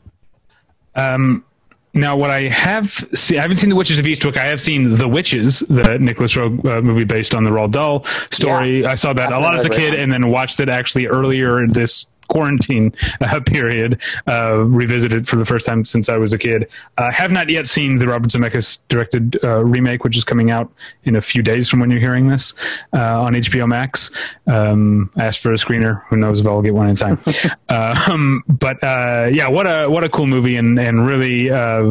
Um, 0.96 1.46
now, 1.94 2.16
what 2.16 2.30
I 2.30 2.44
have 2.44 3.06
seen, 3.14 3.40
I 3.40 3.42
haven't 3.42 3.58
seen 3.58 3.70
The 3.70 3.76
Witches 3.76 3.98
of 3.98 4.06
Eastwick. 4.06 4.38
I 4.38 4.46
have 4.46 4.62
seen 4.62 4.96
The 4.96 5.08
Witches, 5.08 5.60
the 5.60 5.98
Nicolas 6.00 6.36
Roeg 6.36 6.64
uh, 6.66 6.82
movie 6.82 7.04
based 7.04 7.34
on 7.34 7.44
the 7.44 7.50
Roald 7.50 7.72
Dahl 7.72 8.04
story. 8.32 8.82
Yeah. 8.82 8.92
I 8.92 8.96
saw 8.96 9.12
that 9.14 9.32
a 9.32 9.40
lot 9.40 9.56
as 9.56 9.66
a 9.66 9.70
kid 9.70 9.92
one. 9.92 10.00
and 10.00 10.12
then 10.12 10.30
watched 10.30 10.60
it 10.60 10.70
actually 10.70 11.08
earlier 11.08 11.66
this 11.68 12.06
quarantine 12.30 12.94
uh, 13.22 13.40
period, 13.46 14.02
uh, 14.28 14.64
revisited 14.64 15.28
for 15.28 15.36
the 15.36 15.46
first 15.46 15.66
time 15.66 15.84
since 15.84 16.08
I 16.08 16.18
was 16.18 16.32
a 16.32 16.38
kid. 16.38 16.70
I 16.98 17.12
have 17.12 17.32
not 17.32 17.50
yet 17.50 17.68
seen 17.68 17.98
the 17.98 18.08
Robert 18.08 18.30
Zemeckis 18.30 18.84
directed 18.88 19.38
uh, 19.44 19.66
remake, 19.66 20.04
which 20.04 20.16
is 20.16 20.24
coming 20.24 20.52
out 20.52 20.72
in 21.04 21.16
a 21.16 21.22
few 21.22 21.44
days 21.44 21.70
from 21.70 21.80
when 21.80 21.92
you're 21.92 22.00
hearing 22.00 22.30
this 22.30 22.54
uh, 22.94 23.22
on 23.22 23.34
HBO 23.34 23.68
Max. 23.68 24.12
Um, 24.48 25.12
I 25.18 25.26
asked 25.26 25.42
for 25.42 25.52
a 25.52 25.58
screener. 25.58 26.04
Who 26.10 26.18
knows 26.18 26.40
if 26.40 26.48
I'll 26.48 26.62
get 26.62 26.74
one 26.74 26.90
in 26.90 26.96
time? 26.96 27.20
um, 27.70 28.44
but 28.48 28.82
uh, 28.84 29.30
yeah, 29.32 29.50
what 29.50 29.66
a 29.66 29.90
what 29.90 30.04
a 30.04 30.10
cool 30.10 30.28
movie, 30.28 30.56
and 30.56 30.80
and 30.80 31.06
really 31.06 31.50
uh, 31.50 31.84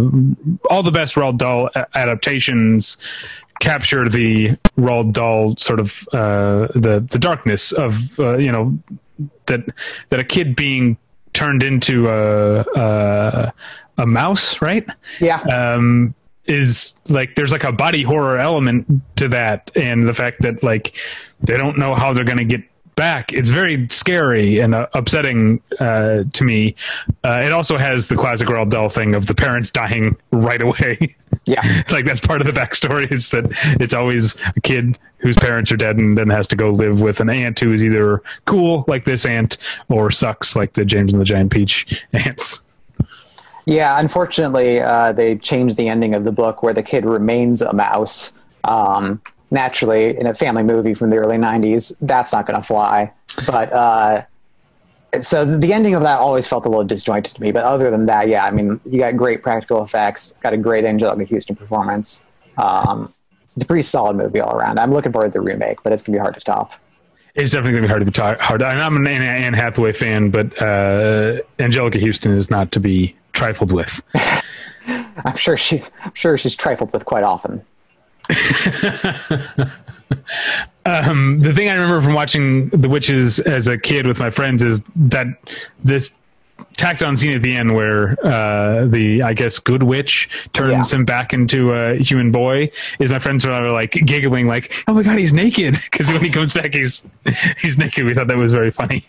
all 0.71 0.83
the 0.83 0.93
best 0.93 1.15
Roald 1.17 1.39
Dahl 1.39 1.71
adaptations 1.95 2.97
capture 3.61 4.09
the 4.09 4.51
Roald 4.77 5.13
Dahl 5.13 5.57
sort 5.57 5.81
of 5.81 6.09
uh, 6.13 6.69
the 6.75 7.05
the 7.11 7.19
darkness 7.19 7.73
of 7.73 8.19
uh, 8.19 8.37
you 8.37 8.53
know 8.53 8.79
that 9.47 9.61
that 10.09 10.21
a 10.21 10.25
kid 10.25 10.57
being 10.57 10.97
turned 11.33 11.63
into 11.63 12.09
a 12.09 12.61
a, 12.77 13.53
a 13.99 14.07
mouse, 14.07 14.61
right? 14.61 14.87
Yeah, 15.21 15.41
um, 15.41 16.15
is 16.47 16.95
like 17.09 17.35
there's 17.35 17.53
like 17.53 17.65
a 17.65 17.73
body 17.73 18.03
horror 18.03 18.39
element 18.39 18.87
to 19.17 19.29
that, 19.29 19.71
and 19.77 20.09
the 20.09 20.15
fact 20.15 20.43
that 20.43 20.63
like 20.63 20.97
they 21.41 21.57
don't 21.57 21.79
know 21.79 21.95
how 21.95 22.13
they're 22.13 22.25
going 22.25 22.39
to 22.39 22.45
get 22.45 22.63
back. 22.99 23.33
It's 23.33 23.49
very 23.49 23.89
scary 23.89 24.59
and 24.59 24.75
uh, 24.75 24.89
upsetting 24.93 25.63
uh, 25.79 26.25
to 26.33 26.45
me. 26.45 26.75
Uh, 27.23 27.43
it 27.45 27.53
also 27.53 27.79
has 27.79 28.09
the 28.09 28.17
classic 28.17 28.49
Roald 28.49 28.71
Dahl 28.71 28.89
thing 28.89 29.15
of 29.15 29.27
the 29.27 29.35
parents 29.35 29.71
dying 29.71 30.17
right 30.33 30.61
away. 30.61 31.17
yeah. 31.47 31.85
like 31.91 32.05
that's 32.05 32.21
part 32.21 32.41
of 32.41 32.47
the 32.49 32.53
backstory 32.53 33.11
is 33.13 33.29
that 33.31 33.45
it's 33.81 33.95
always 33.95 34.37
a 34.57 34.61
kid 34.61 34.99
whose 35.19 35.37
parents 35.37 35.71
are 35.71 35.77
dead 35.77 35.97
and 35.97 36.19
then 36.19 36.29
has 36.29 36.49
to 36.49 36.57
go 36.57 36.71
live 36.71 37.01
with 37.01 37.21
an 37.21 37.31
aunt 37.31 37.61
who 37.61 37.73
is 37.73 37.85
either 37.85 38.21
cool 38.47 38.85
like 38.89 39.05
this 39.05 39.25
aunt 39.25 39.59
or 39.89 40.11
sucks 40.11 40.57
like 40.57 40.73
the 40.73 40.85
James 40.85 41.13
and 41.13 41.21
the 41.21 41.25
Giant 41.25 41.53
Peach 41.53 42.05
aunts. 42.13 42.63
Yeah, 43.65 44.01
unfortunately, 44.01 44.81
uh, 44.81 45.13
they 45.13 45.37
changed 45.37 45.77
the 45.77 45.89
ending 45.89 46.15
of 46.15 46.25
the 46.25 46.33
book 46.33 46.65
where 46.65 46.75
the 46.75 46.83
kid 46.83 47.05
remains 47.05 47.63
a 47.63 47.73
mouse. 47.73 48.33
Um, 48.65 49.21
naturally, 49.51 50.19
in 50.19 50.27
a 50.27 50.35
family 50.35 50.63
movie 50.63 50.95
from 50.95 51.11
the 51.11 51.17
early 51.17 51.37
90s, 51.37 51.97
that's 52.01 52.33
not 52.33 52.47
going 52.47 52.61
to 52.61 52.67
fly. 52.67 53.13
But 53.47 53.73
uh, 53.73 54.25
so 55.21 55.45
the 55.45 55.73
ending 55.73 55.95
of 55.95 56.03
that 56.03 56.19
always 56.19 56.47
felt 56.47 56.67
a 56.67 56.69
little 56.69 56.85
disjointed 56.85 57.35
to 57.35 57.43
me. 57.43 57.53
But 57.53 57.65
other 57.65 57.91
than 57.91 58.07
that, 58.07 58.29
yeah, 58.29 58.45
I 58.45 58.51
mean, 58.51 58.81
you 58.85 58.99
got 58.99 59.17
great 59.17 59.43
practical 59.43 59.83
effects, 59.83 60.33
got 60.41 60.53
a 60.53 60.57
great 60.57 60.85
Anjelica 60.85 61.29
Huston 61.29 61.57
performance. 61.57 62.25
Um, 62.57 63.15
it's 63.57 63.65
a 63.65 63.67
pretty 63.67 63.83
solid 63.83 64.17
movie 64.17 64.41
all 64.41 64.55
around. 64.55 64.79
I'm 64.79 64.93
looking 64.93 65.13
forward 65.13 65.33
to 65.33 65.39
the 65.39 65.41
remake, 65.41 65.83
but 65.83 65.93
it's 65.93 66.03
going 66.03 66.13
to 66.13 66.19
be 66.19 66.23
hard 66.23 66.35
to 66.35 66.41
top. 66.41 66.75
It's 67.35 67.53
definitely 67.53 67.73
going 67.73 67.83
to 67.83 67.89
be 67.89 67.91
hard 67.91 68.05
to 68.05 68.37
be 68.37 68.45
hard. 68.45 68.63
And 68.63 68.81
I'm 68.81 68.97
an 68.97 69.07
Anne, 69.07 69.23
Anne 69.23 69.55
Hathaway 69.55 69.93
fan, 69.93 70.31
but 70.31 70.61
uh, 70.61 71.41
Anjelica 71.59 72.01
Huston 72.05 72.33
is 72.33 72.51
not 72.51 72.73
to 72.73 72.81
be 72.81 73.17
trifled 73.33 73.73
with. 73.73 74.01
I'm 75.25 75.37
sure 75.37 75.57
she, 75.57 75.83
I'm 76.05 76.15
sure 76.15 76.37
she's 76.37 76.57
trifled 76.57 76.93
with 76.93 77.05
quite 77.05 77.25
often. 77.25 77.65
Um, 80.87 81.41
the 81.41 81.53
thing 81.53 81.69
I 81.69 81.75
remember 81.75 82.01
from 82.01 82.15
watching 82.15 82.71
The 82.71 82.89
Witches 82.89 83.39
as 83.41 83.69
a 83.69 83.77
kid 83.77 84.07
with 84.07 84.19
my 84.19 84.31
friends 84.31 84.63
is 84.63 84.83
that 84.97 85.27
this 85.85 86.13
tacked 86.77 87.03
on 87.03 87.15
scene 87.15 87.37
at 87.37 87.43
the 87.43 87.55
end 87.55 87.75
where 87.75 88.17
uh, 88.27 88.87
the 88.87 89.23
I 89.23 89.35
guess 89.35 89.59
good 89.59 89.83
witch 89.83 90.29
turns 90.55 90.91
Yeah. 90.91 90.99
him 90.99 91.05
back 91.05 91.33
into 91.35 91.73
a 91.73 91.97
human 91.97 92.33
boy 92.33 92.71
is 92.99 93.11
my 93.11 93.19
friends 93.19 93.45
were 93.47 93.71
like 93.71 93.93
giggling 93.93 94.47
like 94.47 94.73
oh 94.89 94.95
my 94.95 95.03
god 95.03 95.19
he's 95.19 95.33
naked 95.33 95.75
because 95.91 96.11
when 96.11 96.23
he 96.23 96.31
comes 96.31 96.55
back 96.55 96.73
he's 96.75 97.03
he's 97.61 97.77
naked 97.79 98.05
we 98.07 98.15
thought 98.15 98.27
that 98.29 98.37
was 98.37 98.53
very 98.53 98.71
funny 98.71 99.05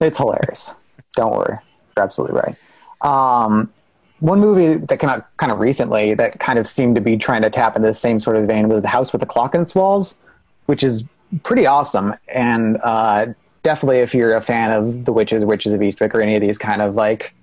It's 0.00 0.18
hilarious. 0.18 0.74
Don't 1.14 1.32
worry. 1.36 1.58
You're 1.96 2.04
absolutely 2.04 2.40
right. 2.40 2.56
Um, 3.02 3.72
one 4.20 4.40
movie 4.40 4.74
that 4.74 4.98
came 4.98 5.10
out 5.10 5.26
kind 5.36 5.52
of 5.52 5.60
recently 5.60 6.14
that 6.14 6.40
kind 6.40 6.58
of 6.58 6.66
seemed 6.66 6.96
to 6.96 7.00
be 7.00 7.16
trying 7.16 7.42
to 7.42 7.50
tap 7.50 7.76
into 7.76 7.88
the 7.88 7.94
same 7.94 8.18
sort 8.18 8.36
of 8.36 8.46
vein 8.46 8.68
was 8.68 8.82
The 8.82 8.88
House 8.88 9.12
with 9.12 9.20
the 9.20 9.26
Clock 9.26 9.54
in 9.54 9.62
its 9.62 9.74
Walls, 9.74 10.20
which 10.66 10.82
is 10.82 11.08
pretty 11.44 11.66
awesome. 11.66 12.14
And 12.34 12.78
uh, 12.82 13.26
definitely, 13.62 13.98
if 13.98 14.14
you're 14.14 14.34
a 14.34 14.40
fan 14.40 14.72
of 14.72 15.04
The 15.04 15.12
Witches, 15.12 15.44
Witches 15.44 15.72
of 15.72 15.80
Eastwick, 15.80 16.14
or 16.14 16.20
any 16.20 16.34
of 16.34 16.40
these 16.40 16.58
kind 16.58 16.82
of 16.82 16.96
like 16.96 17.34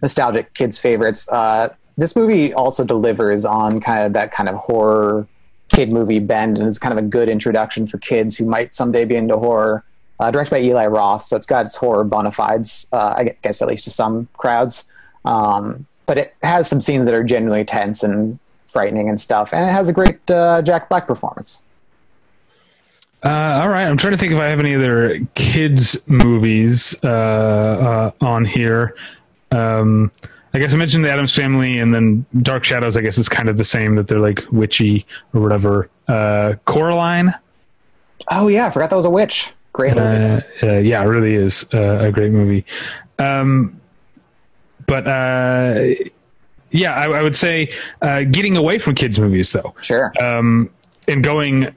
nostalgic 0.00 0.54
kids' 0.54 0.78
favorites, 0.78 1.28
uh, 1.28 1.74
this 1.96 2.16
movie 2.16 2.54
also 2.54 2.84
delivers 2.84 3.44
on 3.44 3.80
kind 3.80 4.04
of 4.04 4.12
that 4.14 4.32
kind 4.32 4.48
of 4.48 4.54
horror 4.54 5.26
kid 5.68 5.92
movie 5.92 6.20
bend 6.20 6.56
and 6.56 6.66
is 6.66 6.78
kind 6.78 6.96
of 6.96 7.04
a 7.04 7.06
good 7.06 7.28
introduction 7.28 7.86
for 7.86 7.98
kids 7.98 8.36
who 8.36 8.46
might 8.46 8.74
someday 8.74 9.04
be 9.04 9.16
into 9.16 9.36
horror. 9.36 9.84
Uh, 10.20 10.32
directed 10.32 10.50
by 10.50 10.60
Eli 10.60 10.84
Roth, 10.86 11.22
so 11.22 11.36
it's 11.36 11.46
got 11.46 11.64
its 11.64 11.76
horror 11.76 12.02
bona 12.02 12.32
fides, 12.32 12.88
uh, 12.92 13.14
I 13.16 13.36
guess 13.42 13.62
at 13.62 13.68
least 13.68 13.84
to 13.84 13.90
some 13.90 14.26
crowds. 14.32 14.88
Um, 15.24 15.86
but 16.08 16.18
it 16.18 16.34
has 16.42 16.68
some 16.68 16.80
scenes 16.80 17.04
that 17.04 17.14
are 17.14 17.22
genuinely 17.22 17.64
tense 17.64 18.02
and 18.02 18.40
frightening 18.66 19.08
and 19.08 19.20
stuff, 19.20 19.54
and 19.54 19.68
it 19.68 19.72
has 19.72 19.88
a 19.88 19.92
great 19.92 20.28
uh, 20.28 20.60
Jack 20.62 20.88
Black 20.88 21.06
performance. 21.06 21.62
uh, 23.22 23.60
all 23.62 23.68
right 23.68 23.86
I'm 23.86 23.96
trying 23.96 24.12
to 24.12 24.18
think 24.18 24.32
if 24.32 24.38
I 24.38 24.46
have 24.46 24.58
any 24.58 24.74
other 24.74 25.20
kids 25.34 25.96
movies 26.06 26.96
uh, 27.04 28.10
uh, 28.20 28.24
on 28.24 28.44
here 28.44 28.96
um, 29.52 30.10
I 30.54 30.58
guess 30.58 30.72
I 30.72 30.76
mentioned 30.76 31.04
the 31.04 31.10
Addams 31.10 31.34
Family 31.34 31.78
and 31.78 31.94
then 31.94 32.26
Dark 32.42 32.64
Shadows 32.64 32.96
I 32.96 33.02
guess 33.02 33.18
is 33.18 33.28
kind 33.28 33.48
of 33.48 33.56
the 33.56 33.64
same 33.64 33.94
that 33.96 34.08
they're 34.08 34.18
like 34.18 34.44
witchy 34.50 35.06
or 35.34 35.40
whatever 35.40 35.88
uh, 36.08 36.54
Coraline 36.64 37.34
Oh 38.30 38.48
yeah, 38.48 38.66
I 38.66 38.70
forgot 38.70 38.90
that 38.90 38.96
was 38.96 39.04
a 39.04 39.10
witch. 39.10 39.52
Great 39.72 39.94
movie. 39.94 40.44
uh, 40.62 40.66
uh, 40.66 40.78
yeah, 40.78 41.02
it 41.02 41.06
really 41.06 41.34
is 41.34 41.64
uh, 41.72 41.98
a 42.00 42.10
great 42.10 42.32
movie. 42.32 42.64
Um, 43.18 43.80
but 44.88 45.06
uh, 45.06 45.84
yeah, 46.70 46.92
I, 46.94 47.06
I 47.06 47.22
would 47.22 47.36
say 47.36 47.72
uh, 48.02 48.22
getting 48.24 48.56
away 48.56 48.78
from 48.78 48.94
kids' 48.96 49.18
movies 49.20 49.52
though, 49.52 49.74
sure. 49.80 50.12
um, 50.20 50.68
and 51.06 51.22
going 51.22 51.74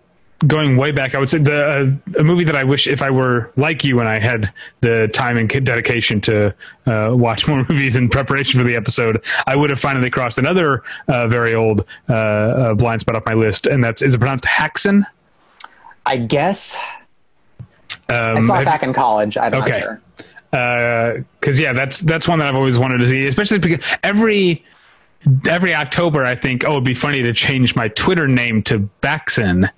going 0.47 0.75
way 0.75 0.91
back. 0.91 1.13
I 1.13 1.19
would 1.19 1.29
say 1.29 1.37
the 1.37 1.99
uh, 2.15 2.19
a 2.19 2.23
movie 2.23 2.43
that 2.45 2.55
I 2.55 2.63
wish 2.63 2.87
if 2.87 3.03
I 3.03 3.11
were 3.11 3.51
like 3.57 3.83
you 3.83 3.99
and 3.99 4.09
I 4.09 4.17
had 4.17 4.51
the 4.81 5.07
time 5.13 5.37
and 5.37 5.47
dedication 5.63 6.19
to 6.21 6.55
uh, 6.87 7.09
watch 7.13 7.47
more 7.49 7.59
movies 7.69 7.95
in 7.95 8.09
preparation 8.09 8.59
for 8.59 8.65
the 8.65 8.75
episode, 8.75 9.23
I 9.45 9.55
would 9.55 9.69
have 9.69 9.79
finally 9.79 10.09
crossed 10.09 10.39
another 10.39 10.81
uh, 11.07 11.27
very 11.27 11.53
old 11.53 11.85
uh, 12.09 12.13
uh, 12.13 12.73
blind 12.73 13.01
spot 13.01 13.15
off 13.15 13.25
my 13.25 13.35
list, 13.35 13.67
and 13.67 13.83
that's 13.83 14.01
is 14.01 14.15
it 14.15 14.17
pronounced 14.17 14.45
Häxan? 14.45 15.03
I 16.07 16.17
guess 16.17 16.75
Um, 18.09 18.37
I 18.37 18.39
saw 18.39 18.59
it 18.59 18.65
back 18.65 18.81
in 18.83 18.93
college. 18.93 19.37
I'm 19.37 19.53
Okay. 19.53 19.79
sure. 19.79 20.01
Because 20.51 21.59
yeah, 21.59 21.73
that's 21.73 22.01
that's 22.01 22.27
one 22.27 22.39
that 22.39 22.47
I've 22.47 22.55
always 22.55 22.77
wanted 22.77 22.99
to 22.99 23.07
see, 23.07 23.27
especially 23.27 23.59
because 23.59 23.85
every 24.03 24.63
every 25.47 25.73
October 25.73 26.25
I 26.25 26.35
think, 26.35 26.65
oh, 26.65 26.73
it'd 26.73 26.83
be 26.83 26.93
funny 26.93 27.21
to 27.23 27.33
change 27.33 27.75
my 27.75 27.87
Twitter 27.89 28.27
name 28.27 28.61
to 28.63 28.79
Baxon. 29.01 29.69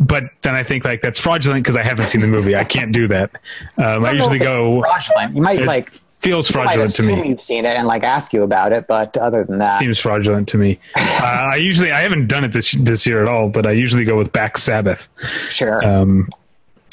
But 0.00 0.24
then 0.42 0.54
I 0.54 0.62
think 0.62 0.84
like 0.84 1.00
that's 1.00 1.20
fraudulent 1.20 1.62
because 1.62 1.76
I 1.76 1.82
haven't 1.82 2.08
seen 2.08 2.22
the 2.22 2.26
movie. 2.26 2.56
I 2.56 2.64
can't 2.64 2.92
do 2.92 3.06
that. 3.08 3.30
Um, 3.76 4.04
I, 4.04 4.12
usually 4.12 4.38
go. 4.38 4.80
fraudulent. 4.80 5.36
You 5.36 5.42
might 5.42 5.60
It 5.60 5.66
like 5.66 5.92
Feels 6.22 6.48
fraudulent 6.48 6.94
to 6.94 7.02
me. 7.02 7.30
You've 7.30 7.40
seen 7.40 7.64
it 7.64 7.76
and 7.76 7.84
like 7.88 8.04
ask 8.04 8.32
you 8.32 8.44
about 8.44 8.72
it, 8.72 8.86
but 8.86 9.16
other 9.16 9.42
than 9.42 9.58
that, 9.58 9.80
Seems 9.80 9.98
fraudulent 9.98 10.48
to 10.50 10.56
me. 10.56 10.78
Uh, 11.22 11.50
I 11.52 11.56
usually 11.56 11.92
I 11.92 12.00
haven't 12.00 12.26
done 12.26 12.42
it 12.42 12.52
this 12.52 12.72
this 12.72 13.06
year 13.06 13.22
at 13.22 13.28
all, 13.28 13.48
but 13.48 13.64
I 13.64 13.70
usually 13.70 14.04
go 14.04 14.18
with 14.18 14.32
Back 14.32 14.58
Sabbath, 14.58 15.08
sure. 15.50 15.84
um, 15.84 16.28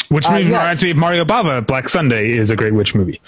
which 0.09 0.25
Uh, 0.27 0.33
movie 0.33 0.49
yeah. 0.49 0.57
reminds 0.59 0.83
me 0.83 0.91
of 0.91 0.97
Mario 0.97 1.25
Bava. 1.25 1.65
Black 1.65 1.89
Sunday 1.89 2.31
is 2.31 2.49
a 2.49 2.55
great 2.55 2.73
witch 2.73 2.93
movie. 2.95 3.21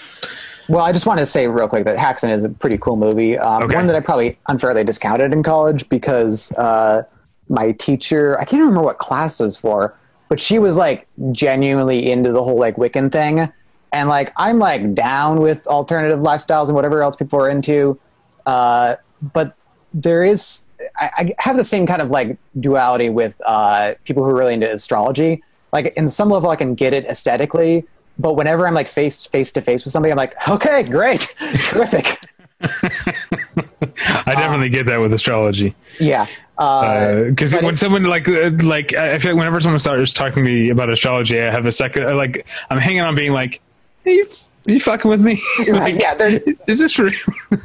Well, 0.68 0.84
I 0.84 0.92
just 0.92 1.06
want 1.06 1.18
to 1.18 1.26
say 1.26 1.48
real 1.48 1.68
quick 1.68 1.84
that 1.84 1.96
Häxan 1.96 2.30
is 2.30 2.44
a 2.44 2.48
pretty 2.48 2.78
cool 2.78 2.96
movie. 2.96 3.36
Um, 3.38 3.64
Okay. 3.64 3.74
One 3.74 3.86
that 3.88 3.96
I 3.96 4.00
probably 4.00 4.38
unfairly 4.48 4.84
discounted 4.84 5.32
in 5.32 5.42
college 5.42 5.88
because 5.88 6.52
uh, 6.52 7.02
my 7.48 7.72
teacher, 7.72 8.38
I 8.38 8.44
can't 8.44 8.60
remember 8.60 8.82
what 8.82 8.98
class 8.98 9.40
it 9.40 9.44
was 9.44 9.56
for, 9.56 9.94
but 10.28 10.40
she 10.40 10.58
was 10.58 10.76
like 10.76 11.06
genuinely 11.32 12.10
into 12.10 12.30
the 12.32 12.42
whole 12.42 12.58
like 12.58 12.76
Wiccan 12.76 13.10
thing. 13.10 13.52
And 13.92 14.08
like, 14.08 14.32
I'm 14.36 14.58
like 14.58 14.94
down 14.94 15.40
with 15.40 15.66
alternative 15.66 16.20
lifestyles 16.20 16.66
and 16.66 16.74
whatever 16.74 17.02
else 17.02 17.16
people 17.16 17.38
are 17.40 17.50
into. 17.50 17.98
Uh, 18.46 18.96
but 19.34 19.54
there 19.92 20.24
is, 20.24 20.64
I, 20.96 21.10
I 21.18 21.34
have 21.38 21.56
the 21.56 21.64
same 21.64 21.86
kind 21.86 22.00
of 22.00 22.10
like 22.10 22.38
duality 22.58 23.10
with 23.10 23.38
uh, 23.44 23.94
people 24.04 24.24
who 24.24 24.30
are 24.30 24.34
really 24.34 24.54
into 24.54 24.70
astrology. 24.72 25.42
Like, 25.72 25.94
in 25.96 26.08
some 26.08 26.28
level, 26.28 26.50
I 26.50 26.56
can 26.56 26.74
get 26.74 26.92
it 26.94 27.04
aesthetically, 27.06 27.84
but 28.18 28.34
whenever 28.34 28.66
I'm 28.66 28.74
like 28.74 28.88
face 28.88 29.24
face 29.26 29.50
to 29.52 29.60
face 29.62 29.84
with 29.84 29.92
somebody, 29.92 30.10
I'm 30.12 30.18
like, 30.18 30.34
okay, 30.48 30.82
great, 30.82 31.34
terrific, 31.64 32.18
I 32.64 34.34
definitely 34.34 34.68
get 34.68 34.86
that 34.86 35.00
with 35.00 35.12
astrology. 35.12 35.74
yeah. 36.00 36.26
Uh, 36.58 37.24
because 37.24 37.54
when 37.54 37.74
someone 37.74 38.04
like 38.04 38.28
uh, 38.28 38.50
like 38.62 38.94
I 38.94 39.18
feel 39.18 39.32
like 39.32 39.38
whenever 39.38 39.60
someone 39.60 39.80
starts 39.80 40.12
talking 40.12 40.44
to 40.44 40.50
me 40.50 40.68
about 40.70 40.92
astrology, 40.92 41.40
I 41.40 41.50
have 41.50 41.66
a 41.66 41.72
second 41.72 42.04
uh, 42.04 42.14
like 42.14 42.46
I'm 42.70 42.78
hanging 42.78 43.00
on 43.00 43.16
being 43.16 43.32
like, 43.32 43.60
hey, 44.04 44.16
you, 44.16 44.26
you 44.66 44.78
fucking 44.78 45.10
with 45.10 45.22
me? 45.22 45.42
like, 45.72 46.00
yeah, 46.00 46.14
is, 46.22 46.60
is 46.68 46.78
this 46.78 46.98
real? 46.98 47.12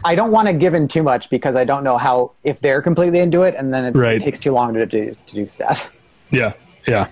I 0.04 0.16
don't 0.16 0.32
want 0.32 0.48
to 0.48 0.54
give 0.54 0.74
in 0.74 0.88
too 0.88 1.04
much 1.04 1.30
because 1.30 1.56
I 1.56 1.64
don't 1.64 1.84
know 1.84 1.98
how 1.98 2.32
if 2.44 2.60
they're 2.62 2.82
completely 2.82 3.20
into 3.20 3.44
it, 3.44 3.54
and 3.56 3.72
then 3.72 3.84
it, 3.86 3.96
Right. 3.96 4.16
it 4.16 4.22
takes 4.24 4.40
too 4.40 4.54
long 4.54 4.74
to 4.74 4.86
do 4.88 5.16
to 5.28 5.36
do 5.36 5.48
stuff. 5.48 5.92
yeah, 6.32 6.54
yeah. 6.88 7.08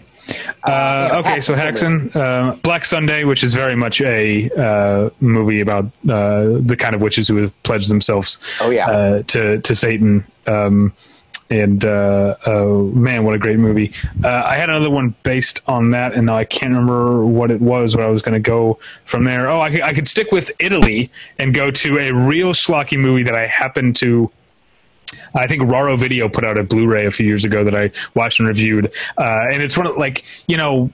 Uh, 0.64 1.10
you 1.12 1.20
okay, 1.20 1.40
so. 1.42 1.54
Häxan, 1.56 2.16
uh, 2.16 2.56
Black 2.58 2.86
Sunday, 2.86 3.24
which 3.24 3.44
is 3.44 3.54
very 3.54 3.76
much 3.76 4.02
a 4.02 4.50
uh, 4.52 5.10
movie 5.20 5.62
about 5.62 5.86
uh, 6.10 6.46
the 6.60 6.76
kind 6.78 6.96
of 6.96 7.02
witches 7.02 7.28
who 7.28 7.38
have 7.38 7.64
pledged 7.64 7.90
themselves 7.90 8.38
Oh, 8.62 8.70
yeah. 8.72 8.90
uh, 8.90 9.24
to 9.28 9.60
to 9.62 9.76
Satan. 9.76 10.26
Um, 10.48 10.94
and 11.52 11.86
uh, 11.86 12.36
oh 12.48 12.86
man, 12.94 13.24
what 13.24 13.36
a 13.36 13.38
great 13.38 13.60
movie! 13.60 13.94
Uh, 14.24 14.44
I 14.48 14.56
had 14.56 14.70
another 14.70 14.90
one 14.90 15.14
based 15.22 15.62
on 15.68 15.92
that, 15.92 16.14
and 16.14 16.26
now 16.26 16.36
I 16.36 16.44
can't 16.44 16.72
remember 16.74 17.24
what 17.24 17.52
it 17.52 17.62
was. 17.62 17.96
Where 17.96 18.04
I 18.06 18.10
was 18.10 18.24
going 18.24 18.34
to 18.34 18.40
go 18.40 18.80
from 19.04 19.26
there. 19.26 19.48
Oh, 19.48 19.62
I 19.62 19.70
could, 19.70 19.82
I 19.82 19.94
could 19.94 20.08
stick 20.08 20.32
with 20.32 20.50
Italy 20.60 21.12
and 21.38 21.54
go 21.54 21.70
to 21.70 22.00
a 22.00 22.12
real 22.12 22.54
schlocky 22.54 22.98
movie 23.00 23.22
that 23.24 23.36
I 23.36 23.46
happened 23.46 23.96
to 23.98 24.32
I 25.34 25.48
think 25.48 25.64
Raro 25.64 25.98
Video 25.98 26.30
put 26.30 26.46
out 26.46 26.58
a 26.58 26.64
Blu-ray 26.64 27.06
a 27.06 27.12
few 27.12 27.26
years 27.26 27.46
ago 27.46 27.64
that 27.64 27.76
I 27.76 27.92
watched 28.14 28.40
and 28.40 28.48
reviewed, 28.48 28.92
uh, 29.18 29.46
and 29.52 29.62
it's 29.62 29.78
one 29.78 29.88
of 29.88 29.98
like 29.98 30.24
you 30.48 30.58
know 30.58 30.92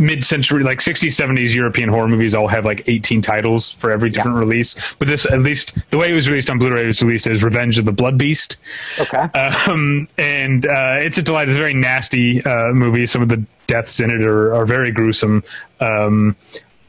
mid-century 0.00 0.62
like 0.62 0.78
60s 0.78 1.08
70s 1.08 1.52
european 1.56 1.88
horror 1.88 2.06
movies 2.06 2.32
all 2.32 2.46
have 2.46 2.64
like 2.64 2.88
18 2.88 3.20
titles 3.20 3.68
for 3.68 3.90
every 3.90 4.08
different 4.10 4.36
release 4.36 4.94
but 4.94 5.08
this 5.08 5.26
at 5.26 5.40
least 5.40 5.76
the 5.90 5.98
way 5.98 6.08
it 6.08 6.12
was 6.12 6.28
released 6.28 6.48
on 6.50 6.56
blu-ray 6.56 6.86
was 6.86 7.02
released 7.02 7.26
as 7.26 7.42
revenge 7.42 7.78
of 7.78 7.84
the 7.84 7.90
blood 7.90 8.16
beast 8.16 8.58
Okay. 9.00 9.18
um, 9.36 10.06
and 10.16 10.66
uh, 10.66 10.98
it's 11.00 11.18
a 11.18 11.22
delight. 11.22 11.48
It's 11.48 11.56
a 11.56 11.58
very 11.58 11.74
nasty 11.74 12.44
uh, 12.44 12.68
movie. 12.68 13.06
Some 13.06 13.22
of 13.22 13.28
the 13.28 13.44
deaths 13.66 13.98
in 13.98 14.10
it 14.10 14.22
are, 14.22 14.54
are 14.54 14.64
very 14.66 14.90
gruesome, 14.92 15.42
um, 15.80 16.36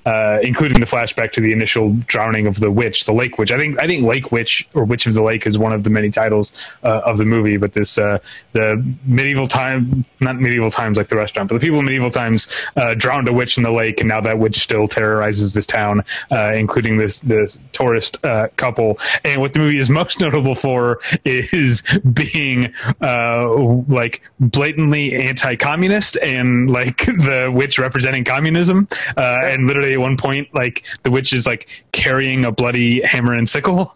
uh, 0.10 0.40
including 0.42 0.80
the 0.80 0.88
flashback 0.88 1.32
to 1.32 1.40
the 1.40 1.52
initial 1.52 1.94
drowning 2.08 2.48
of 2.48 2.60
the 2.60 2.72
witch, 2.72 3.06
the 3.06 3.14
lake 3.14 3.38
witch. 3.38 3.52
I 3.52 3.58
think 3.60 3.80
I 3.80 3.86
think 3.86 4.04
Lake 4.04 4.32
Witch 4.32 4.68
or 4.74 4.84
Witch 4.84 5.06
of 5.06 5.14
the 5.14 5.22
Lake 5.22 5.46
is 5.46 5.60
one 5.60 5.72
of 5.72 5.84
the 5.84 5.92
many 5.92 6.10
titles 6.10 6.52
uh, 6.84 7.02
of 7.06 7.20
the 7.20 7.26
movie. 7.26 7.58
But 7.58 7.74
this 7.74 8.00
uh, 8.00 8.18
the 8.54 8.84
medieval 9.06 9.48
time, 9.48 10.04
not 10.20 10.38
medieval 10.38 10.72
times 10.72 10.98
like 10.98 11.10
the 11.10 11.16
restaurant, 11.16 11.48
but 11.48 11.56
the 11.56 11.60
people 11.60 11.78
in 11.78 11.86
medieval 11.86 12.10
times 12.10 12.48
uh, 12.76 12.96
drowned 12.96 13.30
a 13.30 13.34
witch 13.34 13.58
in 13.58 13.64
the 13.64 13.72
lake, 13.72 14.00
and 14.00 14.10
now 14.10 14.20
that 14.20 14.40
witch 14.40 14.58
still 14.58 14.88
terrorizes 14.88 15.54
this 15.54 15.68
town, 15.68 16.04
uh, 16.32 16.54
including 16.56 16.98
this 16.98 17.20
this 17.20 17.60
tourist 17.72 18.18
uh, 18.26 18.48
couple. 18.58 18.98
And 19.24 19.40
what 19.42 19.54
the 19.54 19.60
movie 19.60 19.78
is 19.78 19.92
most 19.92 20.20
notable 20.26 20.56
for 20.56 21.00
is 21.24 21.84
being 22.14 22.74
like 23.00 24.24
blatantly 24.40 25.14
anti-communist 25.14 26.18
and 26.18 26.68
like 26.68 26.98
the 27.06 27.52
witch 27.54 27.78
representing 27.78 28.24
communism. 28.24 28.88
And 29.18 29.68
literally 29.68 29.99
one 30.00 30.18
point, 30.18 30.54
like 30.54 30.86
the 31.04 31.12
witch 31.12 31.34
is 31.34 31.46
like 31.46 31.84
carrying 31.92 32.46
a 32.46 32.52
bloody 32.52 33.02
hammer 33.02 33.34
and 33.34 33.48
sickle. 33.48 33.96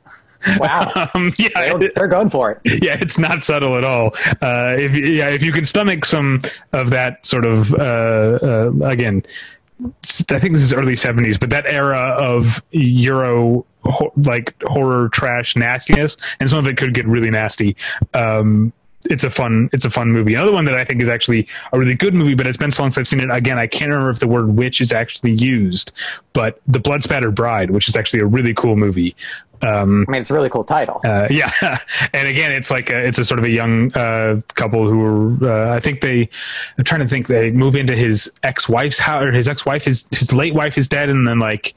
Wow. 0.57 1.09
um, 1.13 1.31
yeah, 1.37 1.77
They're, 1.77 1.91
they're 1.95 2.07
going 2.07 2.29
for 2.29 2.51
it. 2.51 2.59
yeah, 2.83 2.97
it's 2.99 3.17
not 3.17 3.43
subtle 3.43 3.77
at 3.77 3.83
all. 3.83 4.13
Uh, 4.41 4.75
if 4.77 4.95
yeah, 4.95 5.29
if 5.29 5.43
you 5.43 5.51
can 5.51 5.65
stomach 5.65 6.05
some 6.05 6.41
of 6.73 6.89
that 6.89 7.25
sort 7.25 7.45
of 7.45 7.73
uh, 7.73 8.39
uh, 8.41 8.71
again, 8.83 9.23
I 9.83 10.39
think 10.39 10.53
this 10.53 10.63
is 10.63 10.73
early 10.73 10.93
'70s, 10.93 11.39
but 11.39 11.49
that 11.49 11.65
era 11.67 12.15
of 12.19 12.61
Euro 12.71 13.65
ho- 13.85 14.13
like 14.17 14.55
horror 14.63 15.09
trash 15.09 15.55
nastiness, 15.55 16.17
and 16.39 16.49
some 16.49 16.59
of 16.59 16.67
it 16.67 16.77
could 16.77 16.93
get 16.93 17.05
really 17.07 17.29
nasty. 17.29 17.75
Um, 18.13 18.73
it's 19.05 19.23
a 19.23 19.29
fun 19.29 19.69
it's 19.73 19.85
a 19.85 19.89
fun 19.89 20.11
movie. 20.11 20.35
Another 20.35 20.51
one 20.51 20.65
that 20.65 20.75
I 20.75 20.83
think 20.83 21.01
is 21.01 21.09
actually 21.09 21.47
a 21.71 21.79
really 21.79 21.95
good 21.95 22.13
movie, 22.13 22.35
but 22.35 22.47
it's 22.47 22.57
been 22.57 22.71
so 22.71 22.83
long 22.83 22.91
since 22.91 23.01
I've 23.01 23.07
seen 23.07 23.19
it. 23.19 23.35
Again, 23.35 23.59
I 23.59 23.67
can't 23.67 23.91
remember 23.91 24.09
if 24.09 24.19
the 24.19 24.27
word 24.27 24.55
witch 24.55 24.81
is 24.81 24.91
actually 24.91 25.31
used, 25.31 25.91
but 26.33 26.59
The 26.67 26.79
Blood 26.79 27.03
Spattered 27.03 27.35
Bride, 27.35 27.71
which 27.71 27.87
is 27.87 27.95
actually 27.95 28.19
a 28.19 28.25
really 28.25 28.53
cool 28.53 28.75
movie. 28.75 29.15
Um, 29.63 30.05
I 30.09 30.11
mean, 30.11 30.21
it's 30.21 30.29
a 30.29 30.33
really 30.33 30.49
cool 30.49 30.65
title. 30.65 30.99
uh, 31.05 31.27
yeah, 31.31 31.79
and 32.13 32.27
again, 32.27 32.51
it's 32.51 32.69
like 32.69 32.89
a, 32.89 33.07
it's 33.07 33.17
a 33.17 33.23
sort 33.23 33.39
of 33.39 33.45
a 33.45 33.49
young 33.49 33.93
uh, 33.93 34.41
couple 34.55 34.87
who 34.87 35.01
are. 35.01 35.49
Uh, 35.49 35.75
I 35.75 35.79
think 35.79 36.01
they. 36.01 36.29
I'm 36.77 36.83
trying 36.83 37.01
to 37.01 37.07
think. 37.07 37.27
They 37.27 37.49
move 37.49 37.75
into 37.75 37.95
his 37.95 38.31
ex-wife's 38.43 38.99
house, 38.99 39.23
or 39.23 39.31
his 39.31 39.47
ex-wife 39.47 39.87
is 39.87 40.05
his 40.11 40.33
late 40.33 40.53
wife 40.53 40.77
is 40.77 40.89
dead, 40.89 41.09
and 41.09 41.25
then 41.25 41.39
like, 41.39 41.75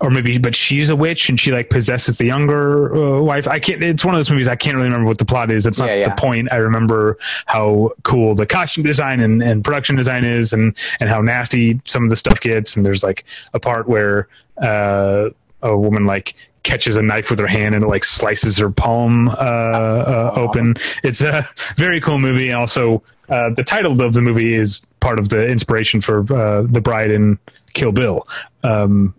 or 0.00 0.10
maybe, 0.10 0.38
but 0.38 0.54
she's 0.54 0.90
a 0.90 0.96
witch 0.96 1.28
and 1.28 1.40
she 1.40 1.50
like 1.50 1.70
possesses 1.70 2.18
the 2.18 2.26
younger 2.26 2.94
uh, 2.94 3.20
wife. 3.20 3.48
I 3.48 3.58
can't. 3.58 3.82
It's 3.82 4.04
one 4.04 4.14
of 4.14 4.18
those 4.18 4.30
movies 4.30 4.46
I 4.46 4.54
can't 4.56 4.76
really 4.76 4.86
remember 4.86 5.06
what 5.08 5.18
the 5.18 5.24
plot 5.24 5.50
is. 5.50 5.64
That's 5.64 5.78
not 5.80 5.88
Yeah, 5.88 5.96
yeah. 5.96 6.08
the 6.14 6.20
point. 6.20 6.48
I 6.52 6.56
remember 6.56 7.16
how 7.46 7.90
cool 8.04 8.34
the 8.34 8.46
costume 8.46 8.84
design 8.84 9.20
and, 9.20 9.42
and 9.42 9.64
production 9.64 9.96
design 9.96 10.24
is, 10.24 10.52
and 10.52 10.76
and 11.00 11.08
how 11.08 11.20
nasty 11.20 11.80
some 11.84 12.04
of 12.04 12.10
the 12.10 12.16
stuff 12.16 12.40
gets. 12.40 12.76
And 12.76 12.86
there's 12.86 13.02
like 13.02 13.24
a 13.54 13.60
part 13.60 13.88
where 13.88 14.28
uh, 14.62 15.30
a 15.62 15.76
woman 15.76 16.04
like 16.06 16.34
catches 16.62 16.96
a 16.96 17.02
knife 17.02 17.30
with 17.30 17.38
her 17.38 17.46
hand 17.46 17.74
and 17.74 17.82
it 17.82 17.88
like 17.88 18.04
slices 18.04 18.58
her 18.58 18.70
palm 18.70 19.28
uh, 19.30 19.32
uh, 19.32 20.32
open. 20.36 20.74
It's 21.02 21.22
a 21.22 21.48
very 21.76 22.00
cool 22.00 22.18
movie. 22.18 22.48
And 22.48 22.56
also, 22.56 23.02
uh, 23.30 23.50
the 23.50 23.64
title 23.64 24.00
of 24.02 24.12
the 24.12 24.20
movie 24.20 24.54
is 24.54 24.86
part 25.00 25.18
of 25.18 25.30
the 25.30 25.46
inspiration 25.46 26.00
for 26.00 26.20
uh, 26.32 26.62
the 26.62 26.80
bride 26.80 27.10
in 27.10 27.38
Kill 27.72 27.92
Bill. 27.92 28.26
Um, 28.62 29.14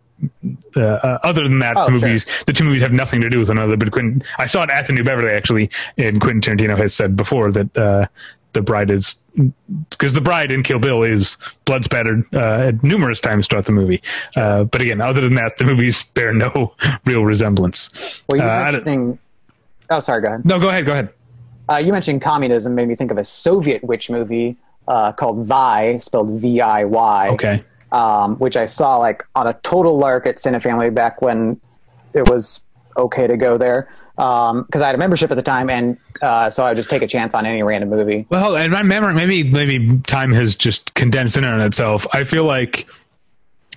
uh, 0.75 0.79
uh, 0.81 1.19
other 1.23 1.43
than 1.43 1.59
that, 1.59 1.75
Oh, 1.77 1.85
the 1.85 1.91
sure. 1.99 2.07
movies, 2.07 2.25
the 2.45 2.53
two 2.53 2.63
movies 2.63 2.81
have 2.81 2.91
nothing 2.93 3.21
to 3.21 3.29
do 3.29 3.39
with 3.39 3.49
one 3.49 3.57
another. 3.57 3.77
But 3.77 3.91
Quentin, 3.91 4.21
I 4.37 4.45
saw 4.45 4.63
it 4.63 4.69
at 4.69 4.87
the 4.87 4.93
New 4.93 5.03
Beverly 5.03 5.31
actually, 5.31 5.69
and 5.97 6.19
Quentin 6.21 6.57
Tarantino 6.57 6.77
has 6.77 6.93
said 6.93 7.15
before 7.15 7.51
that 7.51 7.77
uh, 7.77 8.07
the 8.53 8.61
bride 8.61 8.89
is 8.91 9.17
because 9.91 10.13
the 10.13 10.21
bride 10.21 10.51
in 10.51 10.63
Kill 10.63 10.79
Bill 10.79 11.03
is 11.03 11.37
blood 11.65 11.83
spattered 11.85 12.25
uh, 12.35 12.71
numerous 12.81 13.19
times 13.19 13.47
throughout 13.47 13.65
the 13.65 13.71
movie. 13.71 14.01
Uh, 14.35 14.63
but 14.65 14.81
again, 14.81 14.99
other 15.01 15.21
than 15.21 15.35
that, 15.35 15.57
the 15.57 15.65
movies 15.65 16.03
bear 16.15 16.33
no 16.33 16.73
real 17.05 17.23
resemblance. 17.23 18.23
Well, 18.27 18.37
you 18.39 18.43
mentioning. 18.45 19.19
Oh, 19.89 19.99
sorry. 19.99 20.21
Go 20.21 20.27
ahead. 20.29 20.45
no, 20.45 20.59
go 20.59 20.69
ahead, 20.69 20.85
go 20.85 20.93
ahead. 20.93 21.09
Uh, 21.71 21.77
you 21.77 21.91
mentioned 21.91 22.21
communism 22.21 22.73
made 22.75 22.87
me 22.87 22.95
think 22.95 23.11
of 23.11 23.17
a 23.17 23.23
Soviet 23.23 23.83
witch 23.83 24.09
movie 24.09 24.57
uh, 24.87 25.11
called 25.11 25.45
Vi, 25.45 25.97
spelled 25.99 26.29
V 26.41 26.59
I 26.61 26.83
Y. 26.83 27.29
Okay. 27.29 27.63
Um, 27.91 28.35
which 28.37 28.55
I 28.55 28.65
saw 28.67 28.97
like 28.97 29.25
on 29.35 29.47
a 29.47 29.53
total 29.63 29.97
lark 29.97 30.27
at 30.27 30.35
Cinefamily 30.35 30.93
back 30.93 31.21
when 31.23 31.59
it 32.13 32.29
was 32.29 32.61
okay 32.95 33.25
to 33.25 33.35
go 33.37 33.57
there. 33.57 33.89
Because 34.15 34.81
I 34.81 34.85
had 34.87 34.95
a 34.95 34.97
membership 34.99 35.31
at 35.31 35.35
the 35.35 35.41
time, 35.41 35.69
and 35.69 35.97
uh, 36.21 36.49
so 36.49 36.65
I 36.65 36.69
would 36.69 36.75
just 36.75 36.89
take 36.89 37.01
a 37.01 37.07
chance 37.07 37.33
on 37.33 37.45
any 37.45 37.63
random 37.63 37.89
movie. 37.89 38.27
Well, 38.29 38.57
and 38.57 38.71
my 38.71 38.83
memory, 38.83 39.13
maybe 39.13 39.43
maybe 39.43 39.99
time 40.01 40.33
has 40.33 40.55
just 40.55 40.93
condensed 40.93 41.37
in 41.37 41.45
on 41.45 41.61
itself. 41.61 42.05
I 42.13 42.25
feel 42.25 42.43
like 42.43 42.87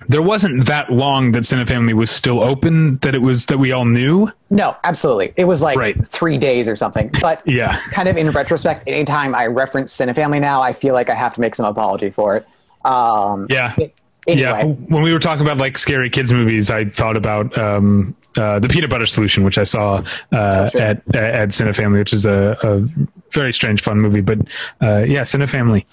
there 0.07 0.21
wasn't 0.21 0.65
that 0.65 0.91
long 0.91 1.31
that 1.31 1.43
Cinefamily 1.43 1.93
was 1.93 2.11
still 2.11 2.41
open 2.43 2.97
that 2.97 3.15
it 3.15 3.21
was 3.21 3.45
that 3.45 3.57
we 3.57 3.71
all 3.71 3.85
knew. 3.85 4.29
No, 4.49 4.75
absolutely. 4.83 5.33
It 5.37 5.45
was 5.45 5.61
like 5.61 5.77
Right. 5.77 6.05
three 6.07 6.37
days 6.37 6.67
or 6.67 6.75
something. 6.75 7.09
But 7.21 7.41
Yeah. 7.47 7.79
kind 7.91 8.09
of 8.09 8.17
in 8.17 8.29
retrospect, 8.31 8.83
anytime 8.87 9.33
I 9.33 9.45
reference 9.47 9.95
Cinefamily 9.95 10.41
now, 10.41 10.61
I 10.61 10.73
feel 10.73 10.93
like 10.93 11.09
I 11.09 11.15
have 11.15 11.33
to 11.35 11.41
make 11.41 11.55
some 11.55 11.65
apology 11.65 12.09
for 12.09 12.35
it. 12.35 12.45
Um, 12.85 13.47
Yeah. 13.49 13.75
it, 13.77 13.93
Anyway, 14.27 14.41
Yeah, 14.41 14.63
when 14.63 15.03
we 15.03 15.11
were 15.11 15.19
talking 15.19 15.41
about 15.45 15.57
like 15.57 15.77
scary 15.77 16.09
kids 16.09 16.31
movies, 16.31 16.71
I 16.71 16.85
thought 16.85 17.17
about 17.17 17.57
um, 17.57 18.15
uh, 18.37 18.59
the 18.59 18.69
Peanut 18.69 18.89
Butter 18.89 19.05
Solution, 19.05 19.43
which 19.43 19.57
I 19.57 19.63
saw 19.63 20.03
uh, 20.31 20.69
sure. 20.69 20.81
at 20.81 21.15
at 21.15 21.49
Cinefamily, 21.49 21.99
which 21.99 22.13
is 22.13 22.25
a, 22.25 22.57
a 22.63 22.87
very 23.31 23.51
strange, 23.53 23.81
fun 23.81 23.99
movie. 23.99 24.21
But 24.21 24.39
uh, 24.81 24.99
yeah, 25.07 25.21
Cinefamily. 25.21 25.85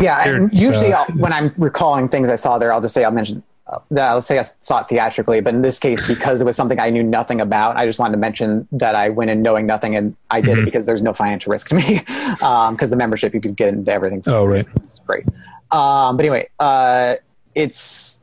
Yeah, 0.00 0.22
and 0.26 0.52
usually 0.54 0.92
uh, 0.92 1.00
I'll, 1.02 1.06
when 1.16 1.32
I'm 1.32 1.52
recalling 1.58 2.08
things 2.08 2.30
I 2.30 2.36
saw 2.36 2.58
there, 2.58 2.72
I'll 2.72 2.80
just 2.80 2.94
say 2.94 3.04
I'll 3.04 3.10
mention 3.10 3.42
uh, 3.66 3.78
that 3.90 4.08
I'll 4.08 4.22
say 4.22 4.38
I 4.38 4.42
saw 4.60 4.78
it 4.80 4.88
theatrically. 4.88 5.40
But 5.40 5.52
in 5.54 5.62
this 5.62 5.78
case, 5.78 6.06
because 6.06 6.40
it 6.40 6.44
was 6.44 6.56
something 6.56 6.78
I 6.80 6.90
knew 6.90 7.02
nothing 7.02 7.40
about, 7.40 7.76
I 7.76 7.84
just 7.86 7.98
wanted 7.98 8.12
to 8.12 8.18
mention 8.18 8.66
that 8.72 8.94
I 8.94 9.08
went 9.10 9.30
in 9.30 9.42
knowing 9.42 9.66
nothing, 9.66 9.96
and 9.96 10.16
I 10.30 10.40
Mm-hmm. 10.40 10.48
did 10.48 10.58
it 10.60 10.64
because 10.64 10.86
there's 10.86 11.02
no 11.02 11.12
financial 11.12 11.50
risk 11.50 11.68
to 11.68 11.74
me. 11.74 12.02
Because 12.70 12.88
the 12.90 12.96
membership, 12.96 13.34
you 13.34 13.40
could 13.40 13.56
get 13.56 13.68
into 13.68 13.90
everything. 13.92 14.22
Oh 14.26 14.44
right. 14.46 14.66
It's 14.76 15.00
great. 15.00 15.24
Um, 15.72 16.16
but 16.16 16.24
anyway, 16.24 16.48
uh, 16.58 17.16
it's 17.54 18.20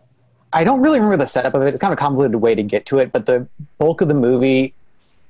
I 0.53 0.63
don't 0.63 0.81
really 0.81 0.99
remember 0.99 1.17
the 1.17 1.27
setup 1.27 1.53
of 1.53 1.61
it. 1.61 1.69
It's 1.69 1.81
kind 1.81 1.91
of 1.91 1.99
a 1.99 2.01
convoluted 2.01 2.41
way 2.41 2.55
to 2.55 2.63
get 2.63 2.85
to 2.87 2.99
it, 2.99 3.11
but 3.11 3.25
the 3.25 3.47
bulk 3.77 4.01
of 4.01 4.07
the 4.07 4.13
movie 4.13 4.73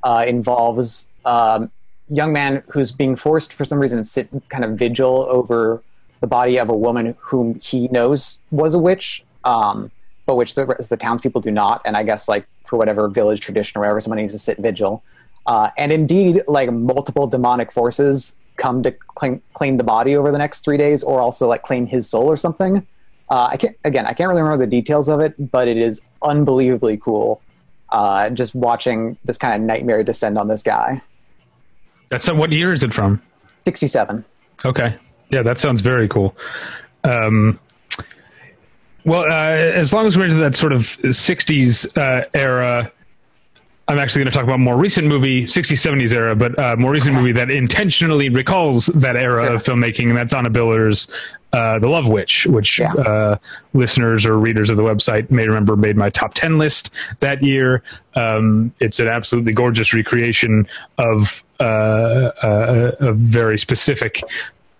uh, 0.03 0.23
involves 0.27 1.09
um, 1.25 1.71
young 2.09 2.31
man 2.31 2.63
who's 2.69 2.91
being 2.91 3.15
forced 3.15 3.53
for 3.53 3.65
some 3.65 3.79
reason 3.79 3.97
to 3.97 4.03
sit 4.03 4.29
kind 4.49 4.63
of 4.63 4.77
vigil 4.77 5.27
over 5.29 5.83
the 6.21 6.27
body 6.27 6.57
of 6.57 6.69
a 6.69 6.75
woman 6.75 7.15
whom 7.19 7.59
he 7.59 7.87
knows 7.89 8.39
was 8.51 8.73
a 8.73 8.79
witch, 8.79 9.23
um, 9.43 9.91
but 10.25 10.35
which 10.35 10.55
the 10.55 10.65
the 10.89 10.97
townspeople 10.97 11.41
do 11.41 11.51
not. 11.51 11.81
And 11.85 11.97
I 11.97 12.03
guess 12.03 12.27
like 12.27 12.47
for 12.65 12.77
whatever 12.77 13.07
village 13.07 13.41
tradition 13.41 13.77
or 13.77 13.81
whatever, 13.81 14.01
someone 14.01 14.19
needs 14.19 14.33
to 14.33 14.39
sit 14.39 14.57
vigil. 14.57 15.03
Uh, 15.45 15.69
and 15.77 15.91
indeed, 15.91 16.41
like 16.47 16.71
multiple 16.71 17.27
demonic 17.27 17.71
forces 17.71 18.37
come 18.57 18.83
to 18.83 18.91
claim, 18.91 19.41
claim 19.53 19.77
the 19.77 19.83
body 19.83 20.15
over 20.15 20.31
the 20.31 20.37
next 20.37 20.65
three 20.65 20.77
days, 20.77 21.03
or 21.03 21.21
also 21.21 21.47
like 21.47 21.63
claim 21.63 21.85
his 21.85 22.09
soul 22.09 22.25
or 22.25 22.37
something. 22.37 22.85
Uh, 23.29 23.49
I 23.51 23.57
can't 23.57 23.75
again, 23.83 24.05
I 24.05 24.13
can't 24.13 24.29
really 24.29 24.41
remember 24.41 24.65
the 24.65 24.69
details 24.69 25.09
of 25.09 25.19
it, 25.19 25.51
but 25.51 25.67
it 25.67 25.77
is 25.77 26.01
unbelievably 26.21 26.97
cool. 26.97 27.41
Uh, 27.89 28.29
just 28.29 28.53
watching 28.53 29.17
this 29.23 29.37
kind 29.37 29.55
of 29.55 29.61
nightmare 29.61 30.03
descend 30.03 30.37
on 30.37 30.47
this 30.47 30.61
guy. 30.61 31.01
That's 32.09 32.29
what 32.29 32.51
year 32.51 32.73
is 32.73 32.83
it 32.83 32.93
from? 32.93 33.21
Sixty-seven. 33.63 34.23
Okay. 34.65 34.95
Yeah, 35.29 35.41
that 35.41 35.57
sounds 35.57 35.81
very 35.81 36.07
cool. 36.07 36.35
Um, 37.03 37.59
well, 39.05 39.21
uh, 39.21 39.55
as 39.79 39.93
long 39.93 40.05
as 40.05 40.17
we're 40.17 40.25
into 40.25 40.35
that 40.37 40.55
sort 40.55 40.73
of 40.73 40.81
60s 40.81 41.97
uh, 41.97 42.25
era, 42.33 42.91
I'm 43.89 43.99
actually 43.99 44.19
going 44.23 44.31
to 44.31 44.37
talk 44.37 44.43
about 44.43 44.55
a 44.55 44.59
more 44.59 44.75
recent 44.75 45.07
movie, 45.07 45.43
60s, 45.45 45.77
70s 45.77 46.11
era, 46.13 46.35
but 46.35 46.59
uh, 46.59 46.75
more 46.77 46.91
recent 46.91 47.15
movie 47.15 47.31
that 47.31 47.49
intentionally 47.49 48.27
recalls 48.27 48.87
that 48.87 49.15
era 49.15 49.53
of 49.53 49.63
filmmaking, 49.63 50.09
and 50.09 50.17
that's 50.17 50.33
Anna 50.33 50.49
Biller's 50.49 51.07
uh, 51.53 51.79
The 51.79 51.87
Love 51.87 52.09
Witch, 52.09 52.45
which 52.47 52.79
Yeah. 52.79 52.91
uh, 52.93 53.37
listeners 53.73 54.25
or 54.25 54.37
readers 54.37 54.69
of 54.69 54.75
the 54.75 54.83
website 54.83 55.31
may 55.31 55.47
remember 55.47 55.77
made 55.77 55.95
my 55.95 56.09
top 56.09 56.33
10 56.33 56.57
list 56.57 56.93
that 57.21 57.41
year. 57.41 57.81
Um, 58.15 58.73
it's 58.81 58.99
an 58.99 59.07
absolutely 59.07 59.53
gorgeous 59.53 59.93
recreation 59.93 60.67
of 60.97 61.43
uh, 61.61 61.63
uh, 61.63 62.91
a 62.99 63.13
very 63.13 63.57
specific 63.57 64.21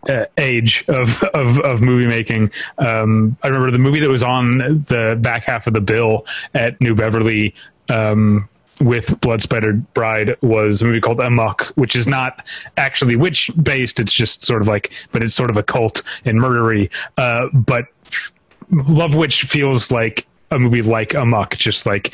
uh, 0.10 0.26
age 0.38 0.84
of, 0.89 1.24
of, 1.34 1.60
of 1.62 1.82
movie 1.82 2.08
making. 2.08 2.51
Um, 2.78 3.38
I 3.41 3.47
remember 3.47 3.72
the 3.72 3.80
movie 3.80 4.01
that 4.01 4.10
was 4.10 4.22
on 4.24 4.58
the 4.58 5.18
back 5.22 5.45
half 5.45 5.66
of 5.66 5.74
the 5.74 5.82
bill 5.82 6.26
at 6.53 6.80
New 6.82 6.93
Beverly 6.93 7.55
um, 7.89 8.49
with 8.82 9.19
Blood 9.21 9.41
Spattered 9.41 9.91
Bride 9.93 10.36
was 10.41 10.82
a 10.82 10.86
movie 10.86 11.01
called 11.01 11.19
Amok, 11.19 11.67
which 11.75 11.95
is 11.95 12.07
not 12.07 12.47
actually 12.78 13.15
witch 13.15 13.51
based. 13.61 13.99
It's 13.99 14.13
just 14.13 14.43
sort 14.43 14.61
of 14.61 14.67
like, 14.67 14.91
but 15.11 15.23
it's 15.23 15.36
sort 15.36 15.49
of 15.49 15.57
a 15.57 15.63
cult 15.63 16.03
and 16.25 16.39
murdery. 16.39 16.91
Uh, 17.17 17.47
but 17.53 17.86
Love 18.71 19.15
Witch 19.15 19.43
feels 19.43 19.91
like 19.91 20.28
a 20.51 20.59
movie 20.59 20.82
like 20.82 21.13
Amok, 21.13 21.57
just 21.57 21.86
like 21.86 22.13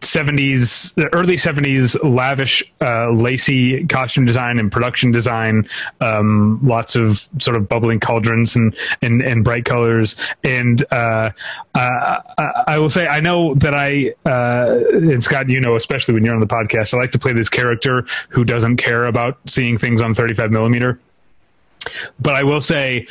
70s 0.00 0.92
early 1.14 1.36
70s 1.36 1.96
lavish 2.02 2.62
uh, 2.80 3.10
lacy 3.10 3.86
costume 3.86 4.26
design 4.26 4.58
and 4.58 4.70
production 4.70 5.10
design 5.10 5.66
um, 6.00 6.60
lots 6.62 6.96
of 6.96 7.28
sort 7.38 7.56
of 7.56 7.68
bubbling 7.68 7.98
cauldrons 7.98 8.56
and 8.56 8.76
and, 9.02 9.22
and 9.22 9.44
bright 9.44 9.64
colors. 9.64 10.16
And 10.44 10.84
uh, 10.92 11.30
uh, 11.74 12.20
I, 12.66 12.78
will 12.78 12.88
say 12.88 13.06
I 13.06 13.20
know 13.20 13.54
that 13.54 13.74
I 13.74 14.14
uh, 14.24 14.80
and 14.92 15.22
Scott 15.22 15.48
you 15.48 15.60
know 15.60 15.76
especially 15.76 16.14
when 16.14 16.24
you're 16.24 16.34
on 16.34 16.40
the 16.40 16.46
podcast 16.46 16.94
I 16.94 16.98
like 16.98 17.12
to 17.12 17.18
play 17.18 17.32
this 17.32 17.48
character 17.48 18.04
who 18.28 18.44
doesn't 18.44 18.76
care 18.76 19.04
about 19.04 19.38
seeing 19.46 19.78
things 19.78 20.02
on 20.02 20.14
35 20.14 20.50
millimeter. 20.50 21.00
But 22.20 22.34
I 22.34 22.42
will 22.42 22.60
say 22.60 23.06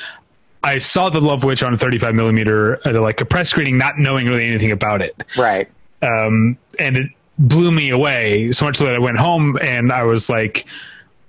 I 0.65 0.79
saw 0.79 1.09
the 1.09 1.21
Love 1.21 1.43
Witch 1.43 1.61
on 1.61 1.77
35 1.77 2.15
millimeter 2.15 2.86
at 2.88 2.95
like 2.95 3.21
a 3.21 3.25
press 3.25 3.49
screening, 3.49 3.77
not 3.77 3.99
knowing 3.99 4.25
really 4.25 4.45
anything 4.45 4.71
about 4.71 5.01
it. 5.01 5.15
Right. 5.38 5.69
Um, 6.06 6.58
and 6.80 6.97
it 6.97 7.10
blew 7.38 7.72
me 7.72 7.89
away 7.89 8.51
so 8.51 8.66
much 8.66 8.78
so 8.78 8.86
that 8.86 8.95
I 8.95 8.99
went 8.99 9.18
home 9.18 9.58
and 9.62 9.91
I 9.91 10.03
was 10.03 10.30
like 10.30 10.66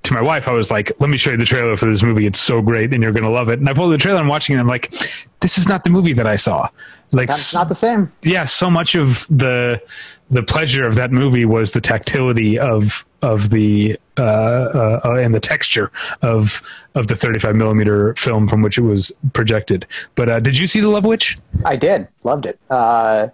to 0.07 0.15
my 0.15 0.23
wife, 0.23 0.47
I 0.47 0.53
was 0.53 0.71
like, 0.71 0.93
"Let 1.01 1.11
me 1.11 1.17
show 1.17 1.33
you 1.33 1.37
the 1.37 1.45
trailer 1.45 1.77
for 1.77 1.87
this 1.87 2.03
movie. 2.03 2.27
It's 2.27 2.39
so 2.39 2.63
great, 2.63 2.95
and 2.95 3.03
you're 3.03 3.13
gonna 3.13 3.31
love 3.31 3.49
it." 3.49 3.59
And 3.59 3.69
I 3.69 3.73
pulled 3.73 3.93
the 3.93 3.99
trailer 3.99 4.21
and 4.21 4.29
watching 4.29 4.55
it. 4.55 4.61
And 4.61 4.61
I'm 4.61 4.69
like, 4.69 4.93
"This 5.41 5.59
is 5.59 5.67
not 5.67 5.83
the 5.83 5.91
movie 5.91 6.13
that 6.13 6.29
I 6.29 6.37
saw." 6.37 6.69
Like, 7.13 7.29
That's 7.29 7.53
not 7.53 7.69
the 7.69 7.75
same. 7.75 8.13
yeah, 8.23 8.45
so 8.45 8.71
much 8.71 8.95
of 8.95 9.27
the 9.29 9.83
the 10.31 10.43
pleasure 10.43 10.85
of 10.85 10.95
that 10.95 11.11
movie 11.13 11.45
was 11.45 11.73
the 11.73 11.81
tactility 11.81 12.59
of 12.59 13.05
of 13.23 13.51
the 13.51 13.99
uh, 14.17 14.23
uh, 14.23 15.01
uh, 15.05 15.15
and 15.15 15.35
the 15.35 15.41
texture 15.41 15.91
of 16.23 16.63
of 16.95 17.09
the 17.09 17.17
35 17.17 17.57
millimeter 17.57 18.15
film 18.15 18.47
from 18.47 18.63
which 18.63 18.79
it 18.79 18.83
was 18.83 19.11
projected. 19.33 19.87
But 20.15 20.31
uh, 20.31 20.39
did 20.39 20.57
you 20.57 20.69
see 20.69 20.81
the 20.81 20.89
Love 20.89 21.05
Witch? 21.05 21.37
I 21.65 21.75
did. 21.75 22.07
Loved 22.23 22.47
it. 22.47 22.61
Uh, 22.71 23.29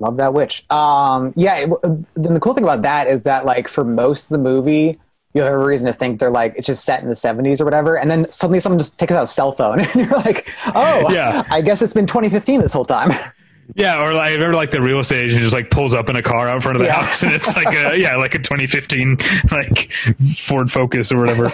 love 0.00 0.16
that 0.16 0.34
witch. 0.34 0.64
Um, 0.70 1.32
yeah. 1.36 1.56
It, 1.56 1.70
then 2.14 2.34
the 2.34 2.40
cool 2.40 2.54
thing 2.54 2.64
about 2.64 2.82
that 2.82 3.06
is 3.06 3.22
that, 3.22 3.44
like, 3.44 3.68
for 3.68 3.84
most 3.84 4.24
of 4.24 4.28
the 4.30 4.38
movie, 4.42 4.98
you 5.34 5.42
have 5.42 5.52
a 5.52 5.58
reason 5.58 5.86
to 5.86 5.92
think 5.92 6.18
they're 6.18 6.28
like 6.30 6.54
it's 6.56 6.66
just 6.66 6.84
set 6.84 7.02
in 7.02 7.08
the 7.08 7.14
70s 7.14 7.60
or 7.60 7.64
whatever, 7.64 7.96
and 7.96 8.10
then 8.10 8.26
suddenly 8.32 8.58
someone 8.58 8.80
just 8.80 8.98
takes 8.98 9.12
out 9.12 9.22
a 9.22 9.26
cell 9.28 9.52
phone, 9.52 9.78
and 9.80 9.94
you're 9.94 10.08
like, 10.18 10.48
oh, 10.74 11.08
Yeah. 11.12 11.44
I 11.50 11.60
guess 11.60 11.82
it's 11.82 11.92
been 11.94 12.06
2015 12.08 12.60
this 12.60 12.72
whole 12.72 12.84
time. 12.84 13.12
Yeah, 13.76 14.02
or 14.02 14.12
like, 14.12 14.30
I 14.30 14.32
remember 14.34 14.56
like 14.56 14.72
the 14.72 14.82
real 14.82 14.98
estate 14.98 15.26
agent 15.26 15.42
just 15.42 15.54
like 15.54 15.70
pulls 15.70 15.94
up 15.94 16.08
in 16.08 16.16
a 16.16 16.22
car 16.22 16.48
out 16.48 16.56
in 16.56 16.60
front 16.60 16.74
of 16.76 16.80
the 16.80 16.86
Yeah. 16.88 17.00
house, 17.04 17.22
and 17.22 17.32
it's 17.32 17.54
like 17.54 17.68
a 17.68 17.96
yeah, 18.00 18.16
like 18.16 18.34
a 18.34 18.38
2015 18.40 19.18
like 19.52 19.92
Ford 20.36 20.68
Focus 20.72 21.12
or 21.12 21.20
whatever. 21.20 21.52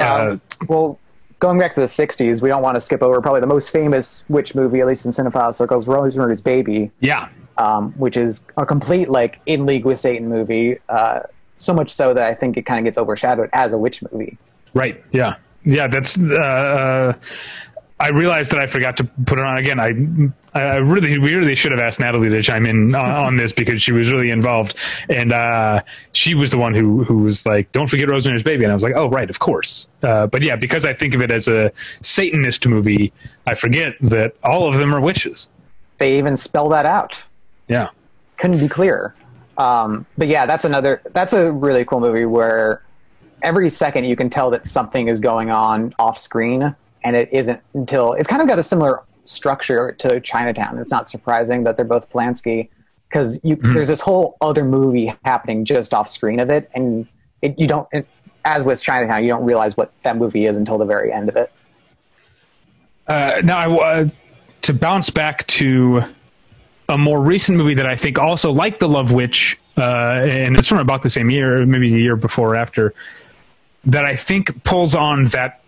Uh, 0.00 0.30
Um, 0.32 0.40
well, 0.66 0.98
going 1.40 1.58
back 1.58 1.74
to 1.74 1.80
the 1.80 1.86
60s, 1.86 2.40
we 2.40 2.48
don't 2.48 2.62
want 2.62 2.76
to 2.76 2.80
skip 2.80 3.02
over 3.02 3.20
probably 3.20 3.40
the 3.40 3.46
most 3.46 3.70
famous 3.70 4.24
witch 4.28 4.54
movie, 4.54 4.80
at 4.80 4.86
least 4.86 5.04
in 5.04 5.10
cinephile 5.10 5.54
circles, 5.54 5.88
Rosemary's 5.88 6.40
Baby. 6.40 6.90
yeah, 7.00 7.28
um, 7.58 7.92
which 7.92 8.16
is 8.16 8.46
a 8.56 8.64
complete 8.64 9.08
like 9.10 9.40
in 9.46 9.66
league 9.66 9.84
with 9.84 9.98
Satan 9.98 10.28
movie. 10.28 10.78
Uh, 10.88 11.20
so 11.56 11.74
much 11.74 11.90
so 11.90 12.14
that 12.14 12.24
I 12.30 12.34
think 12.34 12.56
it 12.56 12.62
kind 12.62 12.78
of 12.78 12.84
gets 12.84 12.96
overshadowed 12.96 13.50
as 13.52 13.72
a 13.72 13.78
witch 13.78 14.02
movie. 14.10 14.38
right. 14.72 15.02
Yeah, 15.12 15.34
yeah. 15.64 15.88
That's. 15.88 16.18
Uh, 16.18 16.34
uh, 16.34 17.12
I 18.00 18.08
realized 18.08 18.50
that 18.52 18.60
I 18.60 18.66
forgot 18.66 18.96
to 18.96 19.04
put 19.04 19.38
it 19.38 19.44
on 19.44 19.58
again. 19.58 19.78
I, 19.78 20.58
I 20.58 20.76
really, 20.76 21.18
we 21.18 21.34
really 21.34 21.54
should 21.54 21.70
have 21.70 21.80
asked 21.80 22.00
Natalie 22.00 22.30
to 22.30 22.42
chime 22.42 22.64
in 22.64 22.94
on, 22.94 23.10
on 23.26 23.36
this 23.36 23.52
because 23.52 23.82
she 23.82 23.92
was 23.92 24.10
really 24.10 24.30
involved, 24.30 24.74
and 25.10 25.32
uh, 25.32 25.82
she 26.12 26.34
was 26.34 26.50
the 26.50 26.56
one 26.58 26.74
who 26.74 27.04
who 27.04 27.18
was 27.18 27.44
like, 27.44 27.70
"Don't 27.72 27.88
forget 27.88 28.08
Rosemary's 28.08 28.42
Baby," 28.42 28.64
and 28.64 28.72
I 28.72 28.74
was 28.74 28.82
like, 28.82 28.94
"Oh, 28.96 29.10
right, 29.10 29.28
of 29.28 29.38
course." 29.38 29.88
Uh, 30.02 30.26
but 30.26 30.40
yeah, 30.40 30.56
because 30.56 30.86
I 30.86 30.94
think 30.94 31.14
of 31.14 31.20
it 31.20 31.30
as 31.30 31.46
a 31.46 31.70
Satanist 32.02 32.66
movie, 32.66 33.12
I 33.46 33.54
forget 33.54 33.94
that 34.00 34.34
all 34.42 34.66
of 34.66 34.78
them 34.78 34.94
are 34.94 35.00
witches. 35.00 35.48
They 35.98 36.16
even 36.16 36.38
spell 36.38 36.70
that 36.70 36.86
out. 36.86 37.22
Yeah. 37.68 37.90
Couldn't 38.38 38.60
be 38.60 38.68
clearer. 38.68 39.14
Um, 39.58 40.06
but 40.16 40.28
yeah, 40.28 40.46
that's 40.46 40.64
another. 40.64 41.02
That's 41.12 41.34
a 41.34 41.52
really 41.52 41.84
cool 41.84 42.00
movie 42.00 42.24
where 42.24 42.82
every 43.42 43.68
second 43.68 44.04
you 44.04 44.16
can 44.16 44.30
tell 44.30 44.50
that 44.50 44.66
something 44.66 45.08
is 45.08 45.20
going 45.20 45.50
on 45.50 45.94
off 45.98 46.18
screen, 46.18 46.74
and 47.02 47.16
it 47.16 47.28
isn't 47.32 47.60
until 47.74 48.12
it's 48.14 48.28
kind 48.28 48.42
of 48.42 48.48
got 48.48 48.58
a 48.58 48.62
similar 48.62 49.02
structure 49.24 49.92
to 49.98 50.20
Chinatown. 50.20 50.78
It's 50.78 50.90
not 50.90 51.10
surprising 51.10 51.64
that 51.64 51.76
they're 51.76 51.84
both 51.84 52.10
Polanski 52.10 52.68
because 53.08 53.40
you 53.42 53.56
there's 53.56 53.88
this 53.88 54.00
whole 54.00 54.36
other 54.40 54.64
movie 54.64 55.12
happening 55.24 55.64
just 55.64 55.92
off 55.92 56.08
screen 56.08 56.40
of 56.40 56.50
it, 56.50 56.70
and 56.74 57.06
it, 57.42 57.58
you 57.58 57.66
don't. 57.66 57.88
It's, 57.92 58.08
as 58.44 58.64
with 58.64 58.80
Chinatown, 58.80 59.22
you 59.22 59.28
don't 59.28 59.44
realize 59.44 59.76
what 59.76 59.92
that 60.02 60.16
movie 60.16 60.46
is 60.46 60.56
until 60.56 60.78
the 60.78 60.84
very 60.84 61.12
end 61.12 61.28
of 61.28 61.36
it. 61.36 61.52
Uh, 63.06 63.40
now, 63.44 63.58
I, 63.58 64.00
uh, 64.00 64.08
to 64.62 64.72
bounce 64.72 65.10
back 65.10 65.46
to 65.48 66.02
a 66.88 66.96
more 66.96 67.20
recent 67.20 67.58
movie 67.58 67.74
that 67.74 67.86
I 67.86 67.96
think 67.96 68.18
also, 68.18 68.50
like 68.50 68.78
The 68.78 68.88
Love 68.88 69.12
Witch, 69.12 69.58
uh, 69.76 70.22
and 70.24 70.56
it's 70.56 70.68
from 70.68 70.78
about 70.78 71.02
the 71.02 71.10
same 71.10 71.30
year, 71.30 71.66
maybe 71.66 71.92
a 71.94 71.98
year 71.98 72.16
before 72.16 72.50
or 72.50 72.56
after, 72.56 72.94
that 73.84 74.04
I 74.04 74.16
think 74.16 74.62
pulls 74.64 74.94
on 74.94 75.24
that 75.26 75.59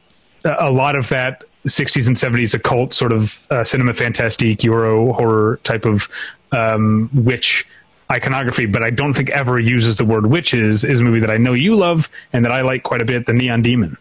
a 0.44 0.70
lot 0.70 0.96
of 0.96 1.08
that 1.08 1.44
60s 1.66 2.08
and 2.08 2.16
70s 2.16 2.54
occult 2.54 2.92
sort 2.92 3.12
of 3.12 3.46
uh, 3.50 3.64
cinema 3.64 3.94
fantastique, 3.94 4.64
Euro 4.64 5.12
horror 5.12 5.60
type 5.64 5.84
of 5.84 6.08
um, 6.52 7.08
witch 7.14 7.66
iconography, 8.10 8.66
but 8.66 8.82
I 8.82 8.90
don't 8.90 9.14
think 9.14 9.30
ever 9.30 9.60
uses 9.60 9.96
the 9.96 10.04
word 10.04 10.26
witches. 10.26 10.84
Is 10.84 11.00
a 11.00 11.02
movie 11.02 11.20
that 11.20 11.30
I 11.30 11.36
know 11.36 11.52
you 11.54 11.74
love 11.74 12.10
and 12.32 12.44
that 12.44 12.52
I 12.52 12.62
like 12.62 12.82
quite 12.82 13.00
a 13.00 13.04
bit, 13.04 13.26
The 13.26 13.32
Neon 13.32 13.62
Demon. 13.62 13.96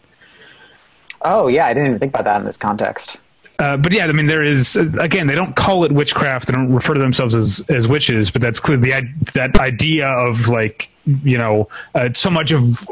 Oh 1.21 1.47
yeah, 1.47 1.67
I 1.67 1.73
didn't 1.73 1.87
even 1.89 1.99
think 1.99 2.13
about 2.13 2.25
that 2.25 2.39
in 2.41 2.45
this 2.45 2.57
context. 2.57 3.17
uh, 3.59 3.77
but 3.77 3.93
yeah, 3.93 4.05
I 4.05 4.11
mean, 4.11 4.25
there 4.25 4.45
is 4.45 4.75
again, 4.75 5.27
they 5.27 5.35
don't 5.35 5.55
call 5.55 5.83
it 5.85 5.91
witchcraft. 5.91 6.47
They 6.47 6.53
don't 6.53 6.73
refer 6.73 6.93
to 6.93 6.99
themselves 6.99 7.35
as 7.35 7.63
as 7.69 7.87
witches, 7.87 8.31
but 8.31 8.41
that's 8.41 8.59
clear. 8.59 8.77
The 8.77 9.07
that 9.33 9.57
idea 9.59 10.07
of 10.07 10.47
like 10.47 10.89
you 11.05 11.37
know, 11.37 11.69
uh, 11.95 12.09
so 12.13 12.29
much 12.29 12.51
of 12.51 12.87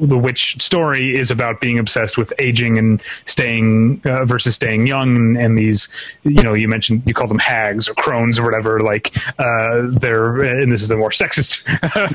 the 0.00 0.18
witch 0.18 0.60
story 0.60 1.16
is 1.16 1.30
about 1.30 1.60
being 1.60 1.78
obsessed 1.78 2.16
with 2.16 2.32
aging 2.38 2.78
and 2.78 3.02
staying 3.26 4.00
uh, 4.04 4.24
versus 4.24 4.54
staying 4.54 4.86
young 4.86 5.16
and, 5.16 5.36
and, 5.36 5.58
these 5.58 5.88
you 6.22 6.42
know 6.42 6.54
you 6.54 6.68
mentioned 6.68 7.02
you 7.04 7.12
call 7.12 7.26
them 7.26 7.38
hags 7.38 7.88
or 7.88 7.94
crones 7.94 8.38
or 8.38 8.44
whatever 8.44 8.80
like 8.80 9.14
uh, 9.38 9.82
they're 9.90 10.42
and 10.42 10.72
this 10.72 10.82
is 10.82 10.90
a 10.90 10.96
more 10.96 11.10
sexist 11.10 11.62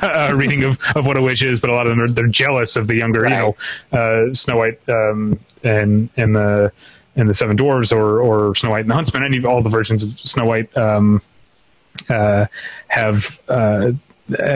uh, 0.31 0.35
reading 0.35 0.63
of, 0.63 0.79
of 0.95 1.05
what 1.05 1.17
a 1.17 1.21
witch 1.21 1.43
is 1.43 1.59
but 1.59 1.69
a 1.69 1.73
lot 1.73 1.85
of 1.85 1.91
them 1.91 2.01
are 2.01 2.09
they're 2.09 2.27
jealous 2.27 2.75
of 2.75 2.87
the 2.87 2.95
younger 2.95 3.21
right. 3.21 3.31
you 3.31 3.37
know 3.37 3.55
uh, 3.91 4.33
Snow 4.33 4.57
White 4.57 4.79
um, 4.89 5.39
and 5.63 6.09
and 6.17 6.35
the 6.35 6.71
and 7.15 7.29
the 7.29 7.33
Seven 7.33 7.57
Dwarves 7.57 7.95
or 7.95 8.21
or 8.21 8.55
Snow 8.55 8.71
White 8.71 8.81
and 8.81 8.89
the 8.89 8.95
Huntsman 8.95 9.23
any 9.23 9.43
all 9.45 9.61
the 9.61 9.69
versions 9.69 10.01
of 10.01 10.11
Snow 10.11 10.45
White 10.45 10.75
um, 10.77 11.21
uh, 12.09 12.45
have 12.87 13.39
uh, 13.47 13.91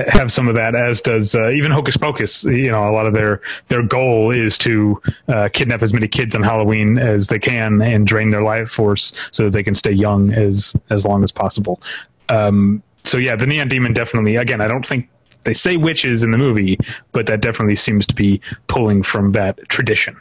have 0.07 0.31
some 0.31 0.47
of 0.47 0.55
that, 0.55 0.75
as 0.75 1.01
does 1.01 1.35
uh, 1.35 1.49
even 1.49 1.71
Hocus 1.71 1.95
Pocus. 1.97 2.43
You 2.43 2.71
know, 2.71 2.89
a 2.89 2.91
lot 2.91 3.05
of 3.05 3.13
their 3.13 3.41
their 3.67 3.83
goal 3.83 4.31
is 4.31 4.57
to 4.59 5.01
uh, 5.27 5.49
kidnap 5.51 5.81
as 5.81 5.93
many 5.93 6.07
kids 6.07 6.35
on 6.35 6.43
Halloween 6.43 6.97
as 6.97 7.27
they 7.27 7.39
can 7.39 7.81
and 7.81 8.07
drain 8.07 8.31
their 8.31 8.41
life 8.41 8.69
force 8.69 9.29
so 9.31 9.45
that 9.45 9.51
they 9.51 9.63
can 9.63 9.75
stay 9.75 9.91
young 9.91 10.33
as 10.33 10.75
as 10.89 11.05
long 11.05 11.23
as 11.23 11.31
possible. 11.31 11.81
Um, 12.29 12.81
so 13.03 13.17
yeah, 13.17 13.35
the 13.35 13.45
Neon 13.45 13.67
Demon 13.67 13.93
definitely. 13.93 14.35
Again, 14.35 14.61
I 14.61 14.67
don't 14.67 14.85
think 14.85 15.09
they 15.43 15.53
say 15.53 15.77
witches 15.77 16.23
in 16.23 16.31
the 16.31 16.37
movie, 16.37 16.77
but 17.11 17.27
that 17.27 17.41
definitely 17.41 17.75
seems 17.75 18.05
to 18.07 18.15
be 18.15 18.41
pulling 18.67 19.03
from 19.03 19.31
that 19.33 19.57
tradition. 19.69 20.17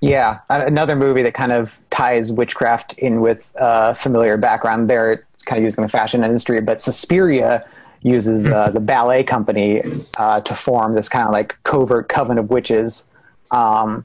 Yeah, 0.00 0.40
another 0.50 0.94
movie 0.94 1.22
that 1.22 1.34
kind 1.34 1.52
of 1.52 1.78
ties 1.90 2.30
witchcraft 2.30 2.94
in 2.94 3.20
with 3.20 3.54
uh, 3.56 3.94
familiar 3.94 4.36
background. 4.36 4.90
There, 4.90 5.24
it's 5.34 5.42
kind 5.42 5.58
of 5.58 5.64
used 5.64 5.78
in 5.78 5.82
the 5.82 5.88
fashion 5.88 6.22
industry, 6.22 6.60
but 6.60 6.82
Suspiria 6.82 7.66
uses 8.02 8.46
uh, 8.46 8.70
the 8.70 8.80
ballet 8.80 9.24
company 9.24 9.82
uh, 10.18 10.40
to 10.40 10.54
form 10.54 10.94
this 10.94 11.08
kind 11.08 11.26
of 11.26 11.32
like 11.32 11.56
covert 11.64 12.08
coven 12.08 12.38
of 12.38 12.50
witches. 12.50 13.08
Um, 13.50 14.04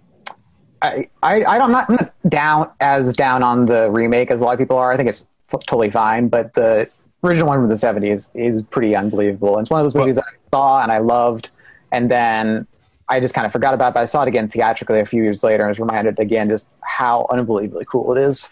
I, 0.81 1.09
I, 1.21 1.43
I 1.43 1.57
don't, 1.57 1.75
I'm 1.75 1.95
not 1.95 2.13
down 2.29 2.71
as 2.79 3.13
down 3.15 3.43
on 3.43 3.65
the 3.65 3.89
remake 3.91 4.31
as 4.31 4.41
a 4.41 4.43
lot 4.43 4.53
of 4.53 4.59
people 4.59 4.77
are. 4.77 4.91
I 4.91 4.97
think 4.97 5.09
it's 5.09 5.27
f- 5.53 5.61
totally 5.65 5.91
fine, 5.91 6.27
but 6.27 6.53
the 6.53 6.89
original 7.23 7.47
one 7.47 7.59
from 7.59 7.69
the 7.69 7.75
70s 7.75 8.29
is 8.33 8.63
pretty 8.63 8.95
unbelievable. 8.95 9.59
it's 9.59 9.69
one 9.69 9.79
of 9.79 9.85
those 9.85 9.95
movies 9.95 10.15
well, 10.15 10.25
that 10.25 10.33
I 10.33 10.57
saw 10.57 10.83
and 10.83 10.91
I 10.91 10.97
loved, 10.97 11.49
and 11.91 12.09
then 12.09 12.67
I 13.09 13.19
just 13.19 13.33
kind 13.33 13.45
of 13.45 13.51
forgot 13.51 13.73
about 13.73 13.89
it, 13.89 13.93
but 13.95 14.01
I 14.01 14.05
saw 14.05 14.23
it 14.23 14.27
again 14.27 14.49
theatrically 14.49 15.01
a 15.01 15.05
few 15.05 15.21
years 15.21 15.43
later 15.43 15.63
and 15.63 15.69
was 15.69 15.79
reminded 15.79 16.17
again 16.19 16.49
just 16.49 16.67
how 16.81 17.27
unbelievably 17.29 17.85
cool 17.85 18.15
it 18.15 18.21
is. 18.21 18.49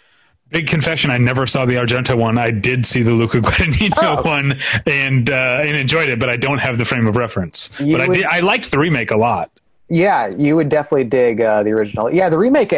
Big 0.49 0.67
confession: 0.67 1.11
I 1.11 1.17
never 1.17 1.45
saw 1.45 1.65
the 1.65 1.75
Argento 1.75 2.17
one. 2.17 2.37
I 2.37 2.51
did 2.51 2.85
see 2.85 3.03
the 3.03 3.11
Luca 3.11 3.37
Guadagnino 3.41 3.93
oh. 3.97 4.21
one 4.23 4.59
and 4.85 5.29
uh, 5.29 5.59
and 5.61 5.77
enjoyed 5.77 6.09
it, 6.09 6.19
but 6.19 6.29
I 6.29 6.37
don't 6.37 6.59
have 6.59 6.77
the 6.77 6.85
frame 6.85 7.07
of 7.07 7.15
reference. 7.15 7.79
You 7.79 7.97
but 7.97 8.07
would, 8.07 8.17
I 8.17 8.21
did. 8.21 8.25
I 8.25 8.39
liked 8.39 8.71
the 8.71 8.79
remake 8.79 9.11
a 9.11 9.17
lot. 9.17 9.51
Yeah, 9.89 10.27
you 10.27 10.55
would 10.55 10.69
definitely 10.69 11.05
dig 11.05 11.41
uh, 11.41 11.63
the 11.63 11.71
original. 11.71 12.13
Yeah, 12.13 12.29
the 12.29 12.37
remake, 12.37 12.73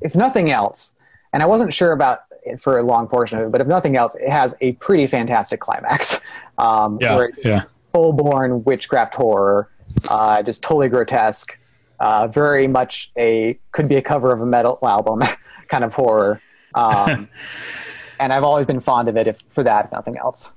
if 0.00 0.14
nothing 0.16 0.50
else, 0.50 0.96
and 1.32 1.42
I 1.42 1.46
wasn't 1.46 1.72
sure 1.72 1.92
about 1.92 2.20
it 2.44 2.60
for 2.60 2.78
a 2.78 2.82
long 2.82 3.06
portion 3.06 3.38
of 3.38 3.46
it, 3.46 3.52
but 3.52 3.60
if 3.60 3.66
nothing 3.66 3.96
else, 3.96 4.14
it 4.16 4.28
has 4.28 4.54
a 4.60 4.72
pretty 4.72 5.06
fantastic 5.06 5.60
climax. 5.60 6.20
Um, 6.58 6.98
yeah, 7.00 7.26
yeah. 7.42 7.62
Full 7.94 8.12
born 8.12 8.62
witchcraft 8.62 9.14
horror, 9.14 9.70
uh, 10.08 10.42
just 10.42 10.62
totally 10.62 10.88
grotesque. 10.88 11.58
Uh, 11.98 12.28
very 12.28 12.68
much 12.68 13.10
a 13.16 13.58
could 13.72 13.88
be 13.88 13.96
a 13.96 14.02
cover 14.02 14.32
of 14.32 14.40
a 14.40 14.46
metal 14.46 14.78
album 14.82 15.22
kind 15.68 15.82
of 15.82 15.94
horror. 15.94 16.42
Um, 16.74 17.28
and 18.18 18.32
I've 18.32 18.44
always 18.44 18.66
been 18.66 18.80
fond 18.80 19.08
of 19.08 19.16
it 19.16 19.26
if, 19.26 19.38
for 19.48 19.62
that, 19.64 19.86
if 19.86 19.92
nothing 19.92 20.16
else. 20.16 20.52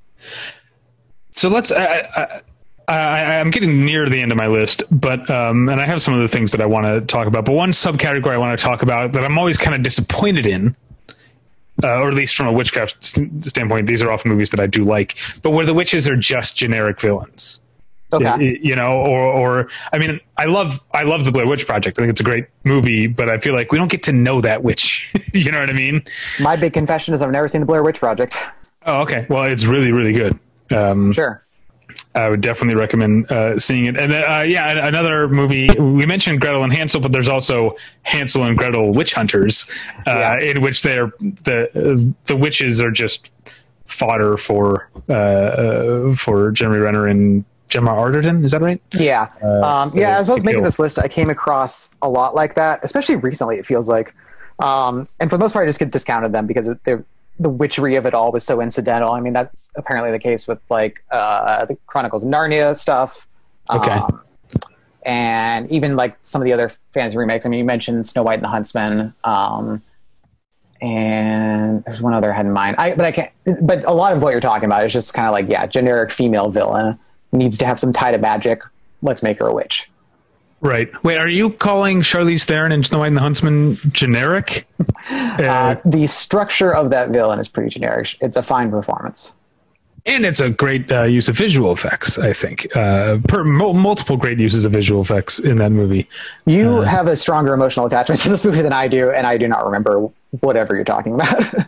So 1.31 1.49
let's. 1.49 1.71
I, 1.71 2.07
I, 2.15 2.41
I, 2.87 3.39
I'm 3.39 3.51
getting 3.51 3.83
near 3.83 4.07
the 4.07 4.21
end 4.21 4.31
of 4.31 4.37
my 4.37 4.47
list, 4.47 4.83
but 4.91 5.27
um, 5.29 5.69
and 5.69 5.81
I 5.81 5.85
have 5.85 6.01
some 6.01 6.13
of 6.13 6.19
the 6.21 6.27
things 6.27 6.51
that 6.51 6.61
I 6.61 6.65
want 6.65 6.85
to 6.85 7.01
talk 7.01 7.27
about. 7.27 7.45
But 7.45 7.53
one 7.53 7.71
subcategory 7.71 8.33
I 8.33 8.37
want 8.37 8.57
to 8.57 8.63
talk 8.63 8.83
about 8.83 9.11
that 9.13 9.23
I'm 9.23 9.37
always 9.37 9.57
kind 9.57 9.75
of 9.75 9.81
disappointed 9.81 10.45
in, 10.45 10.75
uh, 11.83 11.99
or 11.99 12.07
at 12.07 12.13
least 12.13 12.35
from 12.35 12.47
a 12.47 12.53
witchcraft 12.53 13.03
st- 13.03 13.43
standpoint, 13.45 13.87
these 13.87 14.01
are 14.01 14.11
often 14.11 14.31
movies 14.31 14.51
that 14.51 14.59
I 14.59 14.67
do 14.67 14.83
like, 14.85 15.17
but 15.41 15.49
where 15.49 15.65
the 15.65 15.73
witches 15.73 16.07
are 16.07 16.15
just 16.15 16.55
generic 16.55 17.01
villains. 17.01 17.59
Okay. 18.13 18.59
You 18.61 18.75
know, 18.75 18.91
or, 18.91 19.23
or 19.23 19.69
I 19.91 19.97
mean, 19.97 20.19
I 20.37 20.45
love 20.45 20.79
I 20.93 21.03
love 21.03 21.25
the 21.25 21.31
Blair 21.31 21.47
Witch 21.47 21.65
Project. 21.65 21.97
I 21.97 22.03
think 22.03 22.11
it's 22.11 22.21
a 22.21 22.23
great 22.23 22.47
movie, 22.63 23.07
but 23.07 23.29
I 23.29 23.39
feel 23.39 23.53
like 23.53 23.71
we 23.71 23.77
don't 23.77 23.91
get 23.91 24.03
to 24.03 24.13
know 24.13 24.41
that 24.41 24.63
witch. 24.63 25.13
you 25.33 25.51
know 25.51 25.59
what 25.59 25.69
I 25.69 25.73
mean? 25.73 26.03
My 26.39 26.55
big 26.55 26.73
confession 26.73 27.13
is 27.13 27.21
I've 27.21 27.31
never 27.31 27.47
seen 27.47 27.61
the 27.61 27.67
Blair 27.67 27.83
Witch 27.83 27.99
Project. 27.99 28.37
Oh, 28.85 29.01
okay. 29.01 29.25
Well, 29.29 29.43
it's 29.43 29.65
really 29.65 29.91
really 29.91 30.13
good. 30.13 30.39
Um, 30.71 31.11
sure. 31.11 31.45
I 32.13 32.29
would 32.29 32.41
definitely 32.41 32.75
recommend 32.75 33.31
uh, 33.31 33.59
seeing 33.59 33.85
it. 33.85 33.97
And 33.97 34.11
then, 34.11 34.23
uh, 34.29 34.41
yeah, 34.41 34.87
another 34.87 35.27
movie. 35.27 35.67
We 35.77 36.05
mentioned 36.05 36.41
Gretel 36.41 36.63
and 36.63 36.73
Hansel, 36.73 37.01
but 37.01 37.11
there's 37.11 37.29
also 37.29 37.75
Hansel 38.03 38.43
and 38.43 38.57
Gretel 38.57 38.93
Witch 38.93 39.13
Hunters, 39.13 39.69
uh, 40.07 40.11
yeah. 40.11 40.39
in 40.39 40.61
which 40.61 40.81
they're 40.81 41.11
the 41.19 42.13
the 42.25 42.35
witches 42.35 42.81
are 42.81 42.91
just 42.91 43.33
fodder 43.85 44.37
for 44.37 44.89
uh, 45.09 45.13
uh, 45.13 46.15
for 46.15 46.51
Jeremy 46.51 46.79
Renner 46.79 47.07
and 47.07 47.45
Gemma 47.67 47.91
Arterton. 47.91 48.43
Is 48.43 48.51
that 48.51 48.61
right? 48.61 48.81
Yeah. 48.93 49.29
Uh, 49.43 49.61
um, 49.61 49.91
yeah. 49.93 50.17
As 50.17 50.29
I 50.29 50.33
was 50.33 50.43
making 50.43 50.59
kill. 50.59 50.65
this 50.65 50.79
list, 50.79 50.99
I 50.99 51.07
came 51.07 51.29
across 51.29 51.91
a 52.01 52.09
lot 52.09 52.35
like 52.35 52.55
that, 52.55 52.79
especially 52.83 53.15
recently. 53.15 53.57
It 53.57 53.65
feels 53.65 53.89
like, 53.89 54.13
um, 54.59 55.07
and 55.19 55.29
for 55.29 55.37
the 55.37 55.43
most 55.43 55.53
part, 55.53 55.63
I 55.63 55.69
just 55.69 55.79
get 55.79 55.91
discounted 55.91 56.31
them 56.31 56.47
because 56.47 56.67
the 57.39 57.49
witchery 57.49 57.95
of 57.95 58.05
it 58.05 58.13
all 58.13 58.31
was 58.31 58.43
so 58.43 58.61
incidental. 58.61 59.11
I 59.11 59.19
mean, 59.19 59.33
that's 59.33 59.69
apparently 59.75 60.11
the 60.11 60.19
case 60.19 60.47
with 60.47 60.59
like 60.69 61.03
uh, 61.11 61.65
the 61.65 61.77
Chronicles 61.87 62.23
of 62.23 62.31
Narnia 62.31 62.77
stuff. 62.77 63.27
Okay. 63.69 63.91
Um, 63.91 64.21
and 65.05 65.69
even 65.71 65.95
like 65.95 66.17
some 66.21 66.41
of 66.41 66.45
the 66.45 66.53
other 66.53 66.71
fantasy 66.93 67.17
remakes. 67.17 67.45
I 67.45 67.49
mean, 67.49 67.59
you 67.59 67.65
mentioned 67.65 68.07
Snow 68.07 68.23
White 68.23 68.35
and 68.35 68.43
the 68.43 68.49
Huntsman. 68.49 69.13
Um, 69.23 69.81
and 70.81 71.83
there's 71.85 72.01
one 72.01 72.13
other 72.13 72.31
I 72.33 72.35
had 72.35 72.45
in 72.45 72.51
mind. 72.51 72.75
I, 72.77 72.95
but 72.95 73.05
I 73.05 73.11
can't. 73.11 73.31
But 73.61 73.83
a 73.85 73.91
lot 73.91 74.13
of 74.13 74.21
what 74.21 74.31
you're 74.31 74.41
talking 74.41 74.65
about 74.65 74.85
is 74.85 74.93
just 74.93 75.13
kind 75.13 75.27
of 75.27 75.33
like, 75.33 75.47
yeah, 75.47 75.65
generic 75.65 76.11
female 76.11 76.49
villain 76.49 76.99
needs 77.31 77.57
to 77.59 77.65
have 77.65 77.79
some 77.79 77.93
tie 77.93 78.11
to 78.11 78.17
magic. 78.17 78.61
Let's 79.01 79.21
make 79.21 79.39
her 79.39 79.47
a 79.47 79.53
witch. 79.53 79.89
Right. 80.61 80.91
Wait, 81.03 81.17
are 81.17 81.29
you 81.29 81.51
calling 81.51 82.01
Charlize 82.01 82.45
Theron 82.45 82.71
and 82.71 82.85
Snow 82.85 82.99
White 82.99 83.07
and 83.07 83.17
the 83.17 83.21
Huntsman 83.21 83.77
generic? 83.91 84.67
Uh, 85.09 85.13
uh, 85.43 85.81
the 85.85 86.07
structure 86.07 86.73
of 86.73 86.89
that 86.89 87.09
villain 87.09 87.39
is 87.39 87.47
pretty 87.47 87.69
generic. 87.69 88.17
It's 88.21 88.37
a 88.37 88.41
fine 88.41 88.71
performance. 88.71 89.31
And 90.07 90.25
it's 90.25 90.39
a 90.39 90.49
great 90.49 90.91
uh, 90.91 91.03
use 91.03 91.27
of 91.27 91.35
visual 91.35 91.71
effects, 91.71 92.19
I 92.19 92.31
think. 92.31 92.75
Uh, 92.75 93.17
per, 93.27 93.43
mo- 93.43 93.73
multiple 93.73 94.17
great 94.17 94.39
uses 94.39 94.63
of 94.63 94.71
visual 94.71 95.01
effects 95.01 95.39
in 95.39 95.57
that 95.57 95.71
movie. 95.71 96.07
You 96.45 96.79
uh, 96.79 96.81
have 96.81 97.07
a 97.07 97.15
stronger 97.15 97.53
emotional 97.53 97.87
attachment 97.87 98.21
to 98.23 98.29
this 98.29 98.45
movie 98.45 98.61
than 98.61 98.73
I 98.73 98.87
do, 98.87 99.09
and 99.11 99.25
I 99.25 99.37
do 99.37 99.47
not 99.47 99.65
remember 99.65 100.07
whatever 100.41 100.75
you're 100.75 100.83
talking 100.83 101.15
about. 101.15 101.65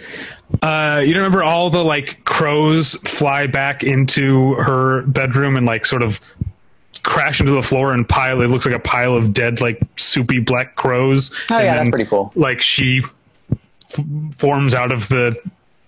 Uh, 0.60 1.02
you 1.04 1.14
remember 1.14 1.42
all 1.42 1.70
the 1.70 1.82
like 1.82 2.24
crows 2.24 2.94
fly 3.04 3.46
back 3.46 3.82
into 3.82 4.54
her 4.54 5.02
bedroom 5.02 5.56
and 5.56 5.66
like 5.66 5.86
sort 5.86 6.02
of 6.02 6.20
crash 7.02 7.40
into 7.40 7.52
the 7.52 7.62
floor 7.62 7.92
and 7.92 8.08
pile. 8.08 8.40
It 8.42 8.48
looks 8.48 8.66
like 8.66 8.74
a 8.74 8.80
pile 8.80 9.14
of 9.14 9.32
dead, 9.32 9.60
like 9.60 9.80
soupy 9.96 10.38
black 10.38 10.76
crows. 10.76 11.30
Oh 11.50 11.56
and 11.56 11.64
yeah, 11.64 11.74
then, 11.74 11.84
that's 11.84 11.90
pretty 11.90 12.06
cool. 12.06 12.32
Like 12.34 12.60
she 12.60 13.02
f- 13.02 14.04
forms 14.32 14.74
out 14.74 14.92
of 14.92 15.08
the 15.08 15.36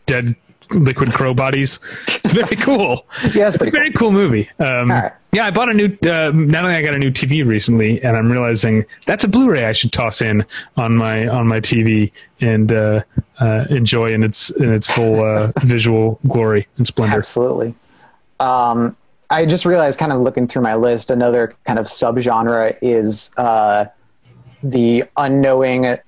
dead 0.06 0.34
liquid 0.70 1.12
crow 1.12 1.34
bodies. 1.34 1.78
It's 2.08 2.32
very 2.32 2.56
cool. 2.56 3.06
yeah, 3.34 3.48
it's 3.48 3.56
pretty 3.56 3.70
very 3.70 3.90
cool, 3.90 4.10
cool 4.10 4.12
movie. 4.12 4.50
Um, 4.58 4.90
right. 4.90 5.12
Yeah, 5.34 5.46
I 5.46 5.50
bought 5.50 5.68
a 5.68 5.74
new. 5.74 5.86
Uh, 6.06 6.30
not 6.32 6.64
only 6.64 6.76
I 6.76 6.82
got 6.82 6.94
a 6.94 6.98
new 6.98 7.10
TV 7.10 7.44
recently, 7.44 8.00
and 8.04 8.16
I'm 8.16 8.30
realizing 8.30 8.84
that's 9.04 9.24
a 9.24 9.28
Blu-ray 9.28 9.64
I 9.64 9.72
should 9.72 9.90
toss 9.90 10.22
in 10.22 10.46
on 10.76 10.96
my 10.96 11.26
on 11.26 11.48
my 11.48 11.60
TV 11.60 12.12
and 12.40 12.72
uh, 12.72 13.02
uh, 13.40 13.64
enjoy 13.68 14.12
in 14.12 14.22
its 14.22 14.50
in 14.50 14.72
its 14.72 14.86
full 14.86 15.24
uh, 15.24 15.50
visual 15.64 16.20
glory 16.28 16.68
and 16.76 16.86
splendor. 16.86 17.16
Absolutely. 17.16 17.74
Um, 18.38 18.96
I 19.28 19.44
just 19.44 19.64
realized, 19.64 19.98
kind 19.98 20.12
of 20.12 20.20
looking 20.20 20.46
through 20.46 20.62
my 20.62 20.76
list, 20.76 21.10
another 21.10 21.56
kind 21.66 21.80
of 21.80 21.86
subgenre 21.86 22.78
is 22.80 23.32
uh, 23.36 23.86
the 24.62 25.02
unknowing 25.16 25.98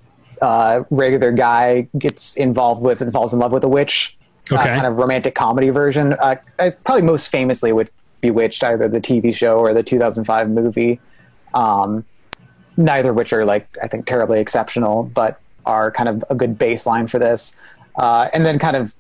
uh, 0.40 0.84
regular 0.90 1.32
guy 1.32 1.88
gets 1.98 2.36
involved 2.36 2.80
with 2.80 3.02
and 3.02 3.12
falls 3.12 3.32
in 3.32 3.40
love 3.40 3.50
with 3.50 3.64
a 3.64 3.68
witch 3.68 4.16
okay. 4.52 4.68
kind 4.68 4.86
of 4.86 4.96
romantic 4.96 5.34
comedy 5.34 5.70
version. 5.70 6.12
Uh, 6.12 6.36
probably 6.84 7.02
most 7.02 7.28
famously 7.28 7.72
with 7.72 7.90
Bewitched, 8.26 8.64
either 8.64 8.88
the 8.88 9.00
TV 9.00 9.34
show 9.34 9.58
or 9.58 9.72
the 9.72 9.82
2005 9.82 10.50
movie. 10.50 11.00
Um, 11.54 12.04
neither 12.76 13.12
which 13.12 13.32
are 13.32 13.44
like 13.44 13.68
I 13.82 13.88
think 13.88 14.06
terribly 14.06 14.40
exceptional, 14.40 15.04
but 15.04 15.40
are 15.64 15.90
kind 15.90 16.08
of 16.08 16.24
a 16.30 16.34
good 16.34 16.58
baseline 16.58 17.08
for 17.08 17.18
this. 17.18 17.54
Uh, 17.96 18.28
and 18.34 18.44
then 18.44 18.58
kind 18.58 18.76
of 18.76 18.94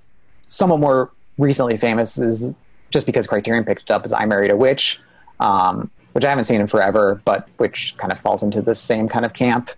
somewhat 0.46 0.80
more 0.80 1.10
recently 1.38 1.76
famous 1.76 2.18
is 2.18 2.52
just 2.90 3.06
because 3.06 3.26
Criterion 3.26 3.64
picked 3.64 3.82
it 3.82 3.90
up 3.90 4.04
as 4.04 4.12
I 4.12 4.24
Married 4.24 4.50
a 4.50 4.56
Witch, 4.56 5.00
um, 5.40 5.90
which 6.12 6.24
I 6.24 6.28
haven't 6.30 6.44
seen 6.44 6.60
in 6.60 6.66
forever, 6.66 7.20
but 7.24 7.48
which 7.58 7.94
kind 7.98 8.12
of 8.12 8.18
falls 8.20 8.42
into 8.42 8.62
the 8.62 8.74
same 8.74 9.08
kind 9.08 9.24
of 9.24 9.32
camp. 9.32 9.70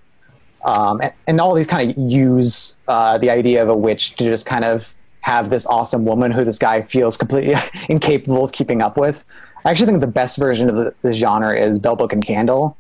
um, 0.65 1.01
and, 1.03 1.13
and, 1.27 1.41
all 1.41 1.55
these 1.55 1.67
kind 1.67 1.91
of 1.91 1.97
use 2.11 2.77
uh, 2.89 3.17
the 3.19 3.31
idea 3.31 3.63
of 3.63 3.69
a 3.69 3.77
witch 3.77 4.17
to 4.17 4.25
just 4.25 4.45
kind 4.45 4.65
of 4.65 4.95
have 5.21 5.51
this 5.51 5.67
awesome 5.67 6.05
woman 6.05 6.31
who 6.31 6.45
this 6.45 6.59
guy 6.59 6.83
feels 6.83 7.17
completely 7.17 7.55
incapable 7.89 8.45
of 8.45 8.53
keeping 8.53 8.83
up 8.83 8.97
with. 8.97 9.25
I 9.65 9.71
actually 9.71 9.87
think 9.87 10.01
the 10.01 10.07
best 10.07 10.39
version 10.39 10.71
of 10.71 10.77
the, 10.77 10.95
the 11.03 11.13
genre 11.13 11.59
is 11.59 11.79
Bell 11.79 11.97
Book 11.97 12.13
and 12.13 12.25
Candle, 12.25 12.77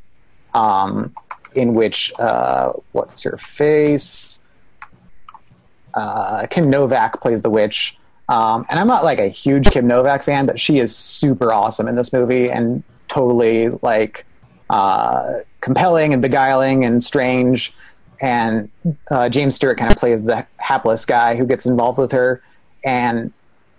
um, 0.55 1.13
in 1.55 1.75
which 1.75 2.13
uh, 2.19 2.73
what's 2.93 3.23
her 3.25 3.37
face? 3.37 4.43
Uh, 5.95 6.47
Kim 6.47 6.71
Novak 6.71 7.21
plays 7.21 7.43
the 7.43 7.51
witch. 7.51 7.99
Um, 8.29 8.67
and 8.69 8.79
I'm 8.79 8.87
not 8.87 9.05
like 9.05 9.19
a 9.19 9.29
huge 9.29 9.71
Kim 9.71 9.87
Novak 9.87 10.23
fan, 10.23 10.47
but 10.47 10.61
she 10.61 10.79
is 10.79 10.95
super 10.97 11.53
awesome 11.53 11.89
in 11.89 11.97
this 11.97 12.13
movie 12.13 12.51
and 12.51 12.83
totally 13.09 13.71
like 13.83 14.27
uh, 14.71 15.41
compelling 15.61 16.13
and 16.13 16.21
beguiling 16.21 16.85
and 16.85 17.03
strange. 17.03 17.75
And 18.21 18.69
uh, 19.11 19.29
James 19.29 19.55
Stewart 19.55 19.79
kind 19.79 19.91
of 19.91 19.99
plays 19.99 20.25
the 20.25 20.47
hapless 20.57 21.05
guy 21.07 21.37
who 21.37 21.47
gets 21.47 21.67
involved 21.67 21.99
with 21.99 22.13
her. 22.13 22.43
And 22.85 23.33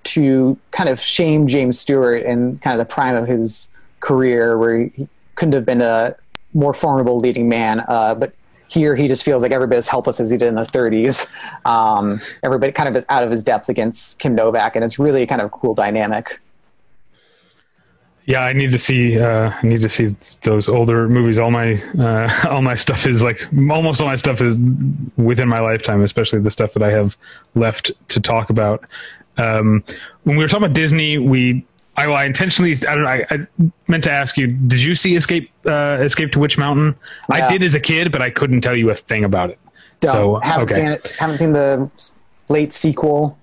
to 0.06 0.58
kind 0.72 0.90
of 0.90 1.00
shame 1.00 1.48
James 1.48 1.80
Stewart 1.80 2.24
in 2.24 2.58
kind 2.60 2.80
of 2.80 2.88
the 2.88 2.92
prime 2.92 3.16
of 3.16 3.28
his 3.28 3.72
career, 4.00 4.58
where 4.58 4.86
he 4.86 5.08
couldn't 5.36 5.54
have 5.54 5.66
been 5.66 5.82
a 5.82 6.16
more 6.54 6.74
formidable 6.74 7.18
leading 7.18 7.50
man, 7.50 7.84
uh, 7.88 8.16
but 8.16 8.34
here 8.70 8.96
he 8.96 9.08
just 9.08 9.24
feels 9.24 9.42
like 9.42 9.52
every 9.52 9.68
bit 9.68 9.78
as 9.78 9.88
helpless 9.88 10.20
as 10.20 10.30
he 10.30 10.38
did 10.38 10.48
in 10.48 10.56
the 10.56 10.64
30s. 10.64 11.28
Um, 11.66 12.22
everybody 12.44 12.72
kind 12.72 12.88
of 12.88 12.96
is 12.96 13.06
out 13.10 13.24
of 13.24 13.32
his 13.32 13.44
depth 13.44 13.68
against 13.68 14.20
Kim 14.20 14.36
Novak, 14.36 14.76
and 14.76 14.86
it's 14.86 15.00
really 15.00 15.26
kind 15.26 15.42
of 15.42 15.48
a 15.48 15.50
cool 15.50 15.74
dynamic. 15.74 16.40
Yeah, 18.30 18.42
I 18.42 18.54
need 18.54 18.70
to 18.70 18.78
see. 18.78 19.20
Uh, 19.20 19.52
I 19.52 19.66
need 19.66 19.82
to 19.82 19.90
see 19.90 20.16
those 20.44 20.70
older 20.70 21.10
movies. 21.10 21.40
All 21.40 21.50
my 21.50 21.82
uh, 21.98 22.30
all 22.52 22.62
my 22.62 22.76
stuff 22.76 23.08
is 23.08 23.24
like 23.24 23.42
almost 23.72 24.02
all 24.02 24.08
my 24.08 24.18
stuff 24.18 24.40
is 24.40 24.60
within 25.18 25.50
my 25.50 25.60
lifetime, 25.60 26.04
especially 26.04 26.40
the 26.40 26.52
stuff 26.52 26.74
that 26.74 26.84
I 26.84 26.92
have 26.92 27.18
left 27.56 27.92
to 28.10 28.20
talk 28.20 28.52
about. 28.52 28.86
Um, 29.38 29.84
when 30.26 30.38
we 30.38 30.44
were 30.44 30.48
talking 30.48 30.66
about 30.66 30.76
Disney, 30.76 31.18
we 31.18 31.66
I, 31.98 32.06
I 32.06 32.26
intentionally 32.26 32.74
I 32.74 32.94
don't 32.94 33.02
know, 33.02 33.10
I, 33.10 33.26
I, 33.32 33.72
meant 33.88 34.04
to 34.04 34.12
ask 34.12 34.38
you. 34.38 34.46
Did 34.46 34.84
you 34.84 34.94
see 34.94 35.16
Escape 35.16 35.50
uh, 35.66 35.98
Escape 36.00 36.32
to 36.34 36.40
Witch 36.40 36.56
Mountain? 36.56 36.96
Yeah. 37.32 37.48
I 37.48 37.50
did 37.50 37.64
as 37.64 37.74
a 37.74 37.80
kid, 37.80 38.12
but 38.12 38.22
I 38.22 38.30
couldn't 38.30 38.62
tell 38.62 38.76
you 38.76 38.92
a 38.92 38.96
thing 38.96 39.26
about 39.26 39.50
it. 39.50 39.58
Don't. 40.02 40.12
So 40.12 40.36
haven't 40.42 40.66
okay. 40.66 40.76
seen 40.76 40.88
it. 40.90 41.08
Haven't 41.18 41.40
seen 41.40 41.54
the 41.54 41.90
late 42.48 42.74
sequel. 42.74 43.40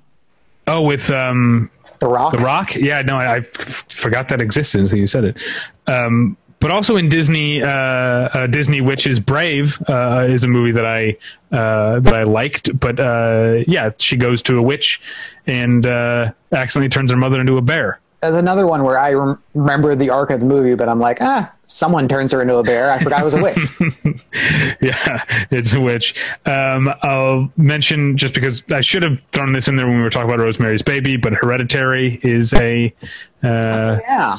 Oh, 0.68 0.82
with 0.82 1.10
um, 1.10 1.72
the 1.98 2.08
Rock. 2.08 2.32
The 2.32 2.38
Rock. 2.38 2.74
Yeah, 2.74 3.02
no, 3.02 3.16
I, 3.16 3.36
I 3.36 3.40
forgot 3.40 4.28
that 4.28 4.40
existed 4.40 4.80
until 4.80 4.98
you 4.98 5.06
said 5.06 5.24
it. 5.24 5.42
Um, 5.86 6.36
but 6.58 6.70
also 6.70 6.96
in 6.96 7.08
Disney, 7.08 7.62
uh, 7.62 7.68
uh, 7.68 8.46
Disney 8.46 8.80
Witches 8.80 9.20
Brave 9.20 9.80
uh, 9.88 10.26
is 10.28 10.42
a 10.44 10.48
movie 10.48 10.72
that 10.72 10.86
I 10.86 11.16
uh, 11.54 12.00
that 12.00 12.14
I 12.14 12.22
liked. 12.22 12.78
But 12.78 12.98
uh, 12.98 13.62
yeah, 13.66 13.90
she 13.98 14.16
goes 14.16 14.42
to 14.42 14.58
a 14.58 14.62
witch 14.62 15.00
and 15.46 15.86
uh, 15.86 16.32
accidentally 16.52 16.88
turns 16.88 17.10
her 17.10 17.16
mother 17.16 17.38
into 17.38 17.58
a 17.58 17.62
bear. 17.62 18.00
There's 18.22 18.34
another 18.34 18.66
one 18.66 18.82
where 18.82 18.98
I 18.98 19.12
rem- 19.12 19.42
remember 19.54 19.94
the 19.94 20.10
arc 20.10 20.30
of 20.30 20.40
the 20.40 20.46
movie, 20.46 20.74
but 20.74 20.88
I'm 20.88 20.98
like, 20.98 21.18
ah, 21.20 21.52
someone 21.66 22.08
turns 22.08 22.32
her 22.32 22.40
into 22.40 22.56
a 22.56 22.62
bear. 22.62 22.90
I 22.90 23.02
forgot 23.02 23.20
it 23.20 23.24
was 23.24 23.34
a 23.34 23.42
witch. 23.42 23.58
yeah, 24.80 25.24
it's 25.50 25.72
a 25.72 25.80
witch. 25.80 26.14
Um, 26.46 26.92
I'll 27.02 27.52
mention 27.56 28.16
just 28.16 28.34
because 28.34 28.64
I 28.70 28.80
should 28.80 29.02
have 29.02 29.20
thrown 29.32 29.52
this 29.52 29.68
in 29.68 29.76
there 29.76 29.86
when 29.86 29.98
we 29.98 30.02
were 30.02 30.10
talking 30.10 30.30
about 30.30 30.42
Rosemary's 30.42 30.82
Baby, 30.82 31.16
but 31.16 31.34
Hereditary 31.34 32.20
is 32.22 32.54
a 32.54 32.94
uh, 33.42 33.48
oh, 33.48 34.00
yeah. 34.08 34.34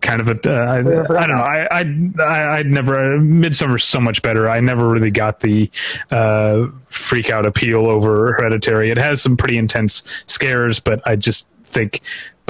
Kind 0.00 0.22
of 0.22 0.28
a, 0.28 0.50
uh, 0.50 0.64
I, 0.64 0.78
I, 0.78 0.82
don't 0.82 1.36
know. 1.36 1.42
I, 1.42 1.68
I, 1.70 2.58
I'd 2.58 2.66
never, 2.66 2.96
uh, 2.96 3.18
Midsommar's 3.18 3.84
so 3.84 4.00
much 4.00 4.22
better. 4.22 4.48
I 4.48 4.58
never 4.60 4.88
really 4.88 5.10
got 5.10 5.40
the, 5.40 5.70
uh, 6.10 6.68
freak 6.86 7.28
out 7.28 7.44
appeal 7.44 7.86
over 7.86 8.32
Hereditary. 8.32 8.90
It 8.90 8.96
has 8.96 9.20
some 9.20 9.36
pretty 9.36 9.58
intense 9.58 10.02
scares, 10.26 10.80
but 10.80 11.06
I 11.06 11.16
just 11.16 11.50
think 11.64 12.00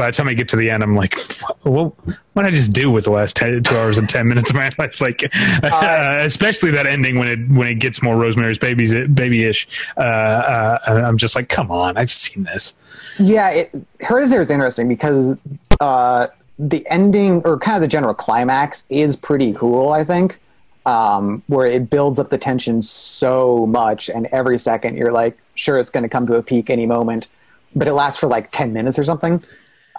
by 0.01 0.07
the 0.07 0.13
time 0.13 0.29
I 0.29 0.33
get 0.33 0.49
to 0.49 0.57
the 0.57 0.71
end, 0.71 0.83
I'm 0.83 0.97
like, 0.97 1.15
well, 1.63 1.95
what 2.33 2.45
did 2.45 2.55
I 2.55 2.57
just 2.57 2.73
do 2.73 2.91
with 2.91 3.05
the 3.05 3.11
last 3.11 3.37
10, 3.37 3.63
two 3.65 3.77
hours 3.77 3.99
and 3.99 4.09
10 4.09 4.27
minutes 4.27 4.49
of 4.49 4.57
my 4.57 4.71
life? 4.79 4.99
Like, 4.99 5.31
uh, 5.63 6.21
especially 6.23 6.71
that 6.71 6.87
ending 6.87 7.19
when 7.19 7.29
it, 7.29 7.51
when 7.51 7.69
it 7.69 7.75
gets 7.75 8.03
more 8.03 8.17
Rosemary's 8.17 8.57
babies, 8.57 8.95
babyish. 8.95 9.69
Uh, 9.99 10.01
uh, 10.01 10.79
I'm 11.05 11.19
just 11.19 11.37
like, 11.37 11.51
come 11.51 11.71
on, 11.71 11.99
I've 11.99 12.11
seen 12.11 12.45
this. 12.45 12.75
Yeah. 13.19 13.51
It, 13.51 13.75
Hereditary 14.01 14.41
is 14.41 14.51
interesting 14.51 14.89
because, 14.89 15.37
uh, 15.81 16.29
the 16.59 16.87
ending 16.89 17.43
or 17.45 17.59
kind 17.59 17.77
of 17.77 17.83
the 17.83 17.89
general 17.89 18.15
climax 18.15 18.85
is 18.89 19.17
pretty 19.17 19.53
cool, 19.53 19.91
I 19.91 20.03
think. 20.03 20.41
Um, 20.87 21.43
where 21.49 21.67
it 21.67 21.91
builds 21.91 22.19
up 22.19 22.31
the 22.31 22.39
tension 22.39 22.81
so 22.81 23.67
much, 23.67 24.09
and 24.09 24.27
every 24.33 24.59
second 24.59 24.97
you're 24.97 25.13
like, 25.13 25.37
sure, 25.55 25.79
it's 25.79 25.91
going 25.91 26.05
to 26.05 26.09
come 26.09 26.27
to 26.27 26.37
a 26.37 26.43
peak 26.43 26.71
any 26.71 26.87
moment, 26.87 27.27
but 27.77 27.87
it 27.87 27.93
lasts 27.93 28.19
for 28.19 28.29
like 28.29 28.51
10 28.51 28.73
minutes 28.73 28.99
or 28.99 29.05
something. 29.05 29.45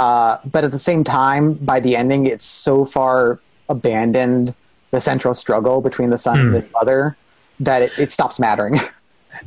Uh, 0.02 0.40
but 0.46 0.64
at 0.64 0.72
the 0.72 0.80
same 0.80 1.04
time, 1.04 1.54
by 1.54 1.80
the 1.80 1.96
ending, 1.96 2.26
it's 2.26 2.44
so 2.44 2.86
far 2.86 3.40
abandoned 3.70 4.56
the 4.90 5.00
central 5.00 5.36
struggle 5.36 5.80
between 5.80 6.10
the 6.10 6.18
son 6.18 6.38
mm. 6.38 6.42
and 6.42 6.50
hmm. 6.50 6.56
his 6.56 6.72
mother 6.74 7.16
that 7.60 7.84
it, 7.84 7.92
it 8.00 8.12
stops 8.12 8.40
mattering. 8.40 8.82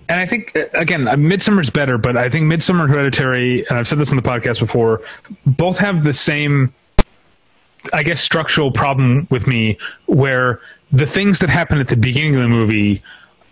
And 0.09 0.21
I 0.21 0.27
think 0.27 0.57
uh, 0.57 0.67
again, 0.75 1.07
uh, 1.07 1.15
Midsommar's 1.15 1.71
better, 1.71 1.97
but 1.97 2.17
I 2.17 2.29
think 2.29 2.53
Midsommar 2.53 2.89
Hereditary, 2.89 3.67
and 3.69 3.79
I've 3.79 3.87
said 3.87 3.99
this 3.99 4.11
on 4.11 4.17
the 4.17 4.23
podcast 4.23 4.59
before, 4.59 5.03
both 5.47 5.79
have 5.79 6.03
the 6.05 6.13
same, 6.13 6.75
I 7.93 8.03
guess, 8.03 8.21
structural 8.21 8.73
problem 8.73 9.29
with 9.31 9.47
me, 9.47 9.79
where 10.07 10.61
the 10.91 11.07
things 11.07 11.39
that 11.39 11.49
happen 11.49 11.79
at 11.79 11.89
the 11.89 11.97
beginning 11.97 12.35
of 12.35 12.43
the 12.43 12.49
movie 12.49 13.03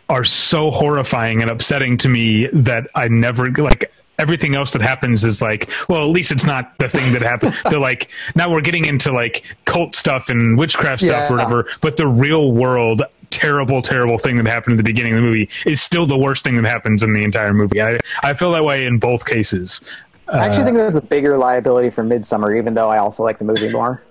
are 0.08 0.24
so 0.24 0.70
horrifying 0.70 1.42
and 1.42 1.50
upsetting 1.50 1.96
to 1.98 2.08
me 2.08 2.48
that 2.48 2.88
I 2.94 3.08
never 3.08 3.50
like 3.52 3.92
everything 4.22 4.54
else 4.54 4.70
that 4.70 4.80
happens 4.80 5.24
is 5.24 5.42
like, 5.42 5.68
well, 5.88 6.02
at 6.02 6.10
least 6.10 6.30
it's 6.30 6.44
not 6.44 6.78
the 6.78 6.88
thing 6.88 7.12
that 7.12 7.22
happened. 7.22 7.54
They're 7.70 7.80
like, 7.80 8.08
now 8.36 8.50
we're 8.50 8.60
getting 8.60 8.84
into 8.84 9.12
like 9.12 9.44
cult 9.64 9.96
stuff 9.96 10.28
and 10.28 10.56
witchcraft 10.56 11.02
stuff 11.02 11.10
yeah. 11.10 11.28
or 11.28 11.36
whatever, 11.36 11.66
but 11.80 11.96
the 11.96 12.06
real 12.06 12.52
world 12.52 13.02
terrible, 13.30 13.82
terrible 13.82 14.18
thing 14.18 14.36
that 14.36 14.46
happened 14.46 14.74
at 14.74 14.76
the 14.76 14.84
beginning 14.84 15.14
of 15.14 15.22
the 15.22 15.28
movie 15.28 15.48
is 15.66 15.82
still 15.82 16.06
the 16.06 16.18
worst 16.18 16.44
thing 16.44 16.54
that 16.54 16.68
happens 16.68 17.02
in 17.02 17.14
the 17.14 17.24
entire 17.24 17.52
movie. 17.52 17.82
I, 17.82 17.98
I 18.22 18.34
feel 18.34 18.52
that 18.52 18.64
way 18.64 18.84
in 18.84 18.98
both 18.98 19.26
cases. 19.26 19.80
I 20.28 20.46
actually 20.46 20.62
uh, 20.62 20.64
think 20.66 20.76
that's 20.76 20.96
a 20.96 21.02
bigger 21.02 21.36
liability 21.36 21.90
for 21.90 22.04
Midsommar 22.04 22.56
even 22.56 22.74
though 22.74 22.90
I 22.90 22.98
also 22.98 23.22
like 23.22 23.38
the 23.38 23.44
movie 23.44 23.70
more. 23.70 24.02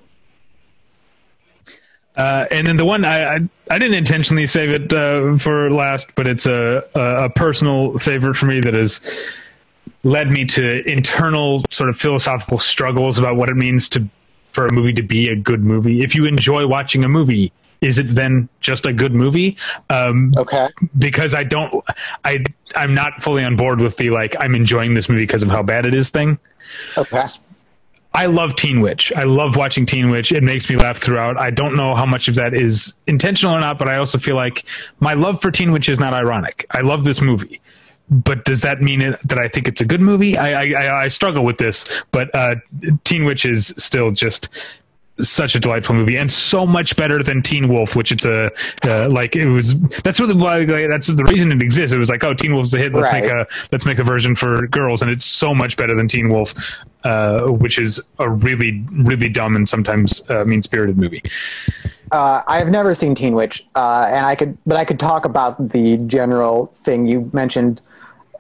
Uh, 2.16 2.46
and 2.52 2.68
then 2.68 2.76
the 2.76 2.84
one 2.84 3.06
I, 3.06 3.36
I, 3.36 3.40
I 3.70 3.80
didn't 3.80 3.96
intentionally 3.96 4.46
save 4.46 4.70
it 4.70 4.92
uh, 4.92 5.38
for 5.38 5.72
last, 5.72 6.14
but 6.16 6.28
it's 6.28 6.46
a, 6.46 6.84
a, 6.94 7.26
a 7.26 7.30
personal 7.30 7.98
favorite 8.00 8.36
for 8.36 8.48
me 8.48 8.60
that 8.60 8.76
is 8.76 9.00
led 10.04 10.32
me 10.32 10.46
to 10.46 10.88
internal 10.90 11.64
sort 11.70 11.90
of 11.90 11.98
philosophical 11.98 12.60
struggles 12.60 13.20
about 13.20 13.36
what 13.36 13.50
it 13.50 13.56
means 13.56 13.88
to 13.90 14.08
for 14.52 14.68
a 14.68 14.72
movie 14.72 14.94
to 14.94 15.04
be 15.04 15.30
a 15.30 15.36
good 15.36 15.64
movie. 15.64 16.02
If 16.02 16.14
you 16.16 16.26
enjoy 16.26 16.68
watching 16.68 17.04
a 17.06 17.08
movie, 17.08 17.54
is 17.80 17.98
it 17.98 18.04
then 18.10 18.50
just 18.60 18.86
a 18.86 18.94
good 18.94 19.14
movie? 19.14 19.58
Um, 19.90 20.34
okay. 20.38 20.70
Because 20.98 21.34
I 21.34 21.44
don't, 21.44 21.74
I 22.26 22.44
I'm 22.76 22.94
not 22.94 23.24
fully 23.24 23.44
on 23.44 23.56
board 23.56 23.80
with 23.80 23.98
the 23.98 24.10
like 24.10 24.36
I'm 24.40 24.56
enjoying 24.56 24.94
this 24.94 25.10
movie 25.10 25.24
because 25.24 25.44
of 25.44 25.50
how 25.50 25.64
bad 25.64 25.86
it 25.86 25.96
is 25.96 26.10
thing. 26.10 26.38
Okay. 26.98 27.22
I 28.14 28.26
love 28.26 28.58
Teen 28.58 28.82
Witch. 28.82 29.14
I 29.16 29.24
love 29.24 29.56
watching 29.56 29.86
Teen 29.86 30.10
Witch. 30.10 30.34
It 30.34 30.44
makes 30.44 30.70
me 30.70 30.76
laugh 30.76 30.98
throughout. 30.98 31.38
I 31.38 31.50
don't 31.50 31.76
know 31.76 31.96
how 31.96 32.06
much 32.06 32.28
of 32.28 32.36
that 32.36 32.54
is 32.54 32.94
intentional 33.08 33.56
or 33.56 33.62
not, 33.62 33.80
but 33.80 33.88
I 33.88 33.96
also 33.96 34.18
feel 34.18 34.36
like 34.36 34.66
my 35.00 35.14
love 35.14 35.42
for 35.42 35.50
Teen 35.50 35.72
Witch 35.72 35.88
is 35.88 35.98
not 35.98 36.14
ironic. 36.14 36.66
I 36.72 36.82
love 36.82 37.06
this 37.06 37.22
movie 37.22 37.62
but 38.12 38.44
does 38.44 38.62
that 38.62 38.82
mean 38.82 39.02
it, 39.02 39.20
that 39.28 39.40
I 39.40 39.48
think 39.48 39.68
it's 39.68 39.82
a 39.82 39.86
good 39.86 40.02
movie? 40.02 40.38
I, 40.38 40.64
I, 40.64 41.04
I 41.04 41.08
struggle 41.08 41.46
with 41.46 41.58
this, 41.58 41.86
but 42.12 42.30
uh, 42.36 42.56
Teen 43.06 43.24
Witch 43.24 43.46
is 43.46 43.74
still 43.78 44.12
just 44.12 44.50
such 45.20 45.56
a 45.56 45.60
delightful 45.60 45.96
movie 45.96 46.18
and 46.18 46.32
so 46.32 46.66
much 46.66 46.96
better 46.96 47.22
than 47.24 47.42
Teen 47.42 47.70
Wolf, 47.70 47.96
which 47.96 48.12
it's 48.12 48.26
a 48.26 48.50
uh, 48.84 49.08
like 49.10 49.36
it 49.36 49.48
was. 49.48 49.80
That's 50.02 50.20
what 50.20 50.28
the 50.28 50.34
like, 50.34 50.68
that's 50.68 51.08
the 51.08 51.24
reason 51.24 51.52
it 51.52 51.62
exists. 51.62 51.96
It 51.96 52.00
was 52.00 52.10
like, 52.10 52.24
oh, 52.24 52.34
Teen 52.34 52.54
Wolf's 52.54 52.74
a 52.74 52.80
hit. 52.80 52.94
Let's 52.94 53.10
right. 53.10 53.24
make 53.24 53.32
a 53.32 53.48
let's 53.72 53.86
make 53.86 54.00
a 54.00 54.04
version 54.04 54.36
for 54.36 54.68
girls, 54.68 55.02
and 55.02 55.10
it's 55.10 55.26
so 55.26 55.54
much 55.54 55.78
better 55.78 55.96
than 55.96 56.08
Teen 56.08 56.30
Wolf, 56.30 56.54
uh, 57.04 57.44
which 57.48 57.80
is 57.80 58.02
a 58.20 58.30
really 58.30 58.84
really 58.92 59.30
dumb 59.30 59.56
and 59.56 59.70
sometimes 59.70 60.22
uh, 60.30 60.44
mean 60.44 60.62
spirited 60.62 60.98
movie. 60.98 61.24
Uh, 62.12 62.44
I 62.46 62.58
have 62.58 62.70
never 62.70 62.94
seen 62.94 63.16
Teen 63.16 63.34
Witch, 63.34 63.66
uh, 63.76 64.06
and 64.08 64.26
I 64.26 64.36
could, 64.36 64.58
but 64.66 64.78
I 64.78 64.84
could 64.84 65.00
talk 65.00 65.24
about 65.24 65.70
the 65.70 65.98
general 65.98 66.68
thing 66.68 67.08
you 67.08 67.30
mentioned 67.32 67.82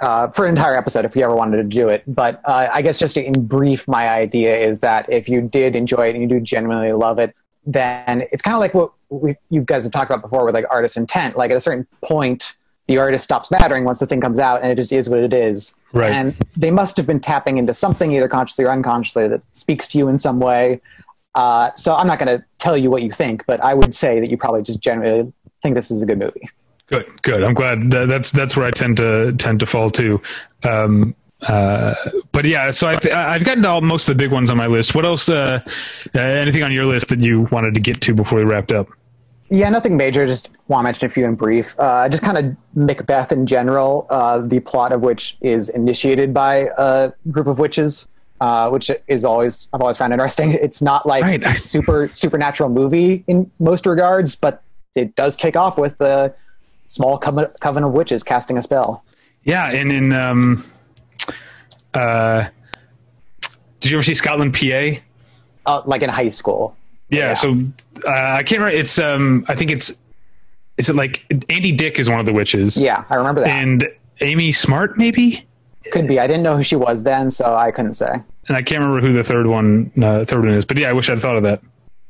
uh, 0.01 0.28
for 0.30 0.45
an 0.45 0.49
entire 0.49 0.76
episode 0.76 1.05
if 1.05 1.15
you 1.15 1.24
ever 1.24 1.36
wanted 1.36 1.57
to 1.57 1.63
do 1.63 1.88
it. 1.88 2.03
But 2.07 2.41
uh, 2.45 2.67
I 2.72 2.82
guess 2.82 2.99
just 2.99 3.15
in 3.15 3.34
brief, 3.45 3.88
my 3.88 4.09
idea 4.09 4.57
is 4.57 4.80
that 4.80 5.11
if 5.11 5.30
you 5.30 5.41
did 5.41 5.76
enjoy 5.76 6.09
it 6.09 6.15
and 6.15 6.22
you 6.22 6.28
do 6.28 6.39
genuinely 6.41 6.91
love 6.91 7.17
it, 7.19 7.34
then 7.65 8.28
it's 8.32 8.41
kind 8.41 8.55
of 8.55 8.59
like 8.59 8.74
what 8.74 8.91
we, 9.09 9.36
you 9.49 9.61
guys 9.61 9.84
have 9.84 9.91
talked 9.93 10.09
about 10.11 10.22
before 10.22 10.43
with 10.43 10.55
like 10.55 10.65
artist 10.69 10.97
intent. 10.97 11.38
Like 11.38 11.51
at 11.51 11.57
a 11.57 11.61
certain 11.61 11.88
point, 12.03 12.57
the 12.88 12.97
artist 12.97 13.24
stops 13.24 13.51
mattering 13.51 13.86
once 13.86 13.99
the 13.99 14.07
thing 14.07 14.19
comes 14.19 14.39
out, 14.39 14.61
and 14.61 14.72
it 14.72 14.76
just 14.76 14.91
is 14.91 15.07
what 15.07 15.19
it 15.19 15.32
is. 15.32 15.76
Right. 15.93 16.11
And 16.11 16.36
they 16.57 16.72
must 16.72 16.97
have 16.97 17.07
been 17.07 17.19
tapping 17.19 17.57
into 17.57 17.74
something 17.74 18.11
either 18.11 18.28
consciously 18.28 18.65
or 18.65 18.72
unconsciously 18.72 19.28
that 19.30 19.41
speaks 19.53 19.88
to 19.89 19.97
you 19.97 20.09
in 20.09 20.17
some 20.17 20.39
way. 20.39 20.82
Uh, 21.36 21.73
so 21.75 21.95
I'm 21.95 22.07
not 22.07 22.19
going 22.19 22.38
to 22.38 22.45
tell 22.59 22.77
you 22.77 22.89
what 22.89 23.03
you 23.03 23.11
think, 23.11 23.45
but 23.45 23.59
I 23.61 23.73
would 23.73 23.95
say 23.95 24.19
that 24.19 24.29
you 24.29 24.38
probably 24.38 24.63
just 24.63 24.82
generally 24.82 25.32
think 25.61 25.75
this 25.75 25.91
is 25.91 26.01
a 26.01 26.05
good 26.05 26.19
movie. 26.19 26.49
Good, 26.88 27.21
good. 27.21 27.43
I'm 27.43 27.53
glad 27.53 27.89
that, 27.91 28.09
that's 28.09 28.32
that's 28.32 28.57
where 28.57 28.65
I 28.65 28.71
tend 28.71 28.97
to 28.97 29.32
tend 29.34 29.61
to 29.61 29.65
fall 29.65 29.89
to. 29.91 30.21
Um, 30.63 31.15
uh, 31.43 31.95
but 32.34 32.45
yeah, 32.45 32.69
so 32.71 32.88
I 32.88 32.95
th- 32.97 33.13
I've 33.13 33.45
gotten 33.45 33.63
to 33.63 33.69
all, 33.69 33.82
most 33.82 34.09
of 34.09 34.17
the 34.17 34.23
big 34.23 34.32
ones 34.32 34.51
on 34.51 34.57
my 34.57 34.67
list. 34.67 34.93
What 34.93 35.05
else? 35.05 35.29
Uh, 35.29 35.61
uh, 36.13 36.19
anything 36.19 36.63
on 36.63 36.71
your 36.71 36.86
list 36.86 37.07
that 37.09 37.19
you 37.19 37.43
wanted 37.51 37.73
to 37.75 37.79
get 37.79 38.01
to 38.01 38.13
before 38.13 38.39
we 38.39 38.45
wrapped 38.45 38.73
up? 38.73 38.89
Yeah, 39.49 39.69
nothing 39.69 39.97
major. 39.97 40.25
Just 40.27 40.49
want 40.67 40.84
to 40.84 40.84
mention 40.84 41.05
a 41.05 41.09
few 41.09 41.25
in 41.25 41.36
brief. 41.36 41.79
Uh, 41.79 42.07
just 42.09 42.23
kind 42.23 42.38
of 42.38 42.55
Macbeth 42.75 43.32
in 43.32 43.45
general, 43.45 44.07
uh, 44.09 44.39
the 44.39 44.59
plot 44.59 44.91
of 44.91 45.01
which 45.01 45.38
is 45.41 45.69
initiated 45.69 46.34
by 46.34 46.69
a 46.77 47.11
group 47.32 47.47
of 47.47 47.57
witches, 47.57 48.07
uh, 48.41 48.69
which 48.69 48.91
is 49.07 49.23
always 49.23 49.69
I've 49.71 49.79
always 49.81 49.97
found 49.97 50.11
interesting. 50.11 50.51
It's 50.51 50.81
not 50.81 51.05
like 51.05 51.23
Right. 51.23 51.41
a 51.43 51.57
super 51.73 52.09
supernatural 52.11 52.69
movie 52.69 53.23
in 53.27 53.49
most 53.59 53.85
regards, 53.85 54.35
but 54.35 54.61
it 54.95 55.15
does 55.15 55.35
kick 55.37 55.55
off 55.55 55.77
with 55.77 55.97
the 55.99 56.33
small 56.87 57.17
coven, 57.17 57.47
coven 57.61 57.83
of 57.85 57.93
witches 57.93 58.23
casting 58.23 58.57
a 58.57 58.61
spell. 58.61 59.03
Yeah, 59.45 59.67
and 59.71 59.91
in 59.93 60.13
um, 60.13 60.65
uh, 61.93 62.47
did 63.79 63.91
you 63.91 63.97
ever 63.97 64.03
see 64.03 64.13
Scotland, 64.13 64.53
PA? 64.53 64.99
Uh, 65.65 65.81
like 65.85 66.01
in 66.01 66.09
high 66.09 66.29
school. 66.29 66.75
Yeah, 67.09 67.19
Yeah. 67.29 67.33
so 67.35 67.51
uh, 68.07 68.09
I 68.09 68.43
can't 68.43 68.59
remember. 68.61 68.77
It's 68.77 68.97
um, 68.99 69.45
I 69.47 69.55
think 69.55 69.71
it's 69.71 69.91
is 70.77 70.89
it 70.89 70.95
like 70.95 71.25
Andy 71.49 71.71
Dick 71.71 71.99
is 71.99 72.09
one 72.09 72.19
of 72.19 72.25
the 72.25 72.33
witches. 72.33 72.77
Yeah, 72.81 73.03
I 73.09 73.15
remember 73.15 73.41
that. 73.41 73.49
and 73.49 73.87
Amy 74.21 74.51
Smart 74.51 74.97
maybe, 74.97 75.45
Could 75.91 76.07
be. 76.07 76.19
I 76.19 76.27
didn't 76.27 76.43
know 76.43 76.55
who 76.57 76.63
she 76.63 76.75
was 76.75 77.03
then, 77.03 77.29
so 77.31 77.55
I 77.55 77.71
couldn't 77.71 77.93
say. 77.93 78.21
And 78.47 78.57
I 78.57 78.61
can't 78.61 78.81
remember 78.81 79.05
who 79.05 79.13
the 79.13 79.23
third 79.23 79.47
one 79.47 79.91
uh, 80.01 80.25
third 80.25 80.39
one 80.45 80.49
is. 80.49 80.65
But 80.65 80.77
yeah, 80.77 80.89
I 80.89 80.93
wish 80.93 81.09
I'd 81.09 81.19
thought 81.19 81.37
of 81.37 81.43
that. 81.43 81.61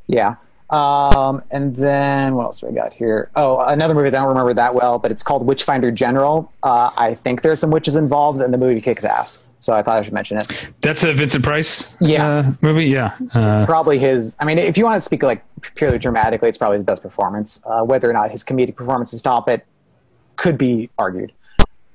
Yeah. 0.07 0.35
Um, 0.69 1.43
and 1.51 1.75
then 1.75 2.35
what 2.35 2.43
else 2.45 2.61
do 2.61 2.67
I 2.67 2.71
got 2.71 2.93
here? 2.93 3.29
Oh, 3.35 3.59
another 3.59 3.93
movie 3.93 4.09
that 4.09 4.17
I 4.17 4.21
don't 4.21 4.29
remember 4.29 4.53
that 4.53 4.73
well, 4.73 4.99
but 4.99 5.11
it's 5.11 5.21
called 5.21 5.45
Witchfinder 5.45 5.91
General. 5.91 6.49
Uh, 6.63 6.91
I 6.97 7.13
think 7.13 7.41
there's 7.41 7.59
some 7.59 7.71
witches 7.71 7.97
involved, 7.97 8.39
and 8.41 8.53
the 8.53 8.57
movie 8.57 8.79
kicks 8.79 9.03
ass. 9.03 9.43
So 9.59 9.73
I 9.73 9.83
thought 9.83 9.97
I 9.99 10.01
should 10.01 10.13
mention 10.13 10.37
it. 10.37 10.69
That's 10.81 11.03
a 11.03 11.13
Vincent 11.13 11.43
Price 11.43 11.95
Yeah. 11.99 12.25
uh, 12.25 12.51
movie. 12.61 12.85
Yeah, 12.85 13.15
uh, 13.33 13.63
Probably 13.65 13.99
his. 13.99 14.35
I 14.39 14.45
mean, 14.45 14.57
if 14.57 14.77
you 14.77 14.85
want 14.85 14.95
to 14.95 15.01
speak 15.01 15.21
like 15.23 15.43
purely 15.75 15.99
dramatically, 15.99 16.47
it's 16.49 16.57
probably 16.57 16.77
his 16.77 16.85
best 16.85 17.03
performance. 17.03 17.61
Uh, 17.65 17.83
whether 17.83 18.09
or 18.09 18.13
not 18.13 18.31
his 18.31 18.43
comedic 18.43 18.75
performances 18.75 19.21
top 19.21 19.49
it 19.49 19.65
could 20.37 20.57
be 20.57 20.89
argued. 20.97 21.31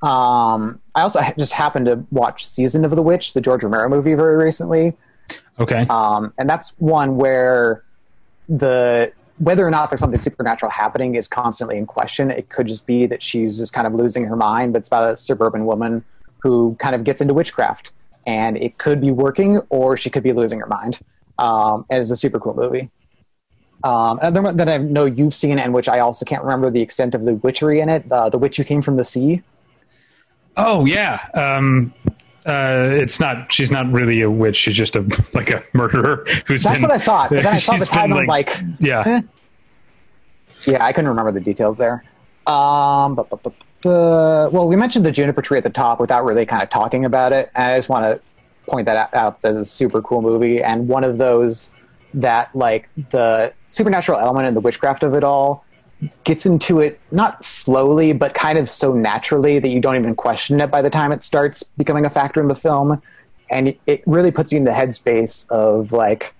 Um, 0.02 0.80
I 0.94 1.02
also 1.02 1.20
ha- 1.20 1.34
just 1.38 1.52
happened 1.52 1.86
to 1.86 2.04
watch 2.10 2.46
Season 2.46 2.84
of 2.84 2.94
the 2.94 3.02
Witch, 3.02 3.32
the 3.34 3.40
George 3.40 3.64
Romero 3.64 3.88
movie, 3.88 4.14
very 4.14 4.36
recently. 4.36 4.94
okay. 5.58 5.86
Um, 5.88 6.32
and 6.38 6.48
that's 6.48 6.70
one 6.78 7.16
where 7.16 7.82
the 8.48 9.12
whether 9.38 9.66
or 9.66 9.70
not 9.70 9.90
there's 9.90 10.00
something 10.00 10.20
supernatural 10.20 10.70
happening 10.70 11.14
is 11.14 11.28
constantly 11.28 11.76
in 11.76 11.86
question. 11.86 12.30
It 12.30 12.48
could 12.48 12.66
just 12.66 12.86
be 12.86 13.06
that 13.06 13.22
she's 13.22 13.58
just 13.58 13.72
kind 13.72 13.86
of 13.86 13.94
losing 13.94 14.24
her 14.24 14.36
mind, 14.36 14.72
but 14.72 14.78
it's 14.78 14.88
about 14.88 15.12
a 15.12 15.16
suburban 15.16 15.66
woman 15.66 16.04
who 16.38 16.74
kind 16.76 16.94
of 16.94 17.04
gets 17.04 17.20
into 17.20 17.34
witchcraft, 17.34 17.90
and 18.26 18.56
it 18.56 18.78
could 18.78 19.00
be 19.00 19.10
working, 19.10 19.58
or 19.68 19.96
she 19.96 20.10
could 20.10 20.22
be 20.22 20.32
losing 20.32 20.60
her 20.60 20.66
mind. 20.66 20.98
Um, 21.38 21.84
and 21.90 22.00
it's 22.00 22.10
a 22.10 22.16
super 22.16 22.40
cool 22.40 22.54
movie. 22.54 22.90
Um, 23.84 24.18
another 24.20 24.42
one 24.42 24.56
that 24.56 24.68
I 24.68 24.78
know 24.78 25.04
you've 25.04 25.34
seen, 25.34 25.58
and 25.58 25.74
which 25.74 25.88
I 25.88 26.00
also 26.00 26.24
can't 26.24 26.42
remember 26.42 26.70
the 26.70 26.80
extent 26.80 27.14
of 27.14 27.24
the 27.24 27.34
witchery 27.34 27.80
in 27.80 27.88
it, 27.88 28.10
uh, 28.10 28.30
the 28.30 28.38
witch 28.38 28.56
who 28.56 28.64
came 28.64 28.80
from 28.80 28.96
the 28.96 29.04
sea. 29.04 29.42
Oh 30.56 30.84
yeah. 30.86 31.26
Um, 31.34 31.92
uh, 32.46 32.90
it's 32.94 33.18
not. 33.20 33.52
She's 33.52 33.70
not 33.70 33.90
really 33.90 34.20
a 34.22 34.30
witch. 34.30 34.56
She's 34.56 34.76
just 34.76 34.96
a 34.96 35.00
like 35.34 35.50
a 35.50 35.62
murderer 35.72 36.24
who's 36.46 36.62
That's 36.62 36.76
been. 36.76 36.82
what 36.82 36.92
I 36.92 36.98
thought. 36.98 37.30
But 37.30 37.42
then 37.42 37.54
I 37.54 37.56
saw 37.58 37.76
the 37.76 37.84
title, 37.84 38.18
I'm 38.18 38.26
like, 38.26 38.56
yeah. 38.80 39.02
eh. 39.06 39.20
Yeah, 40.66 40.84
I 40.84 40.92
couldn't 40.92 41.08
remember 41.08 41.32
the 41.32 41.40
details 41.40 41.78
there. 41.78 42.04
Um, 42.46 43.14
but, 43.14 43.28
but, 43.30 43.42
but, 43.42 43.52
but- 43.82 44.52
well, 44.52 44.66
we 44.66 44.74
mentioned 44.76 45.04
the 45.06 45.12
juniper 45.12 45.42
tree 45.42 45.58
at 45.58 45.64
the 45.64 45.70
top 45.70 46.00
without 46.00 46.24
really 46.24 46.46
kind 46.46 46.62
of 46.62 46.70
talking 46.70 47.04
about 47.04 47.32
it, 47.32 47.50
and 47.54 47.70
I 47.72 47.78
just 47.78 47.88
want 47.88 48.06
to 48.06 48.20
point 48.68 48.86
that 48.86 49.12
out 49.14 49.38
as 49.44 49.56
a 49.56 49.64
super 49.64 50.02
cool 50.02 50.22
movie 50.22 50.60
and 50.62 50.88
one 50.88 51.04
of 51.04 51.18
those 51.18 51.70
that 52.14 52.54
like 52.56 52.88
the 53.10 53.52
supernatural 53.70 54.18
element 54.18 54.46
and 54.48 54.56
the 54.56 54.60
witchcraft 54.60 55.04
of 55.04 55.14
it 55.14 55.22
all 55.22 55.64
gets 56.24 56.44
into 56.44 56.80
it 56.80 57.00
not 57.10 57.42
slowly 57.44 58.12
but 58.12 58.34
kind 58.34 58.58
of 58.58 58.68
so 58.68 58.92
naturally 58.92 59.58
that 59.58 59.68
you 59.68 59.80
don't 59.80 59.96
even 59.96 60.14
question 60.14 60.60
it 60.60 60.70
by 60.70 60.82
the 60.82 60.90
time 60.90 61.10
it 61.10 61.22
starts 61.22 61.62
becoming 61.62 62.04
a 62.04 62.10
factor 62.10 62.40
in 62.40 62.48
the 62.48 62.54
film. 62.54 63.00
And 63.48 63.68
it, 63.68 63.80
it 63.86 64.02
really 64.06 64.30
puts 64.30 64.52
you 64.52 64.58
in 64.58 64.64
the 64.64 64.72
headspace 64.72 65.48
of 65.50 65.92
like 65.92 66.34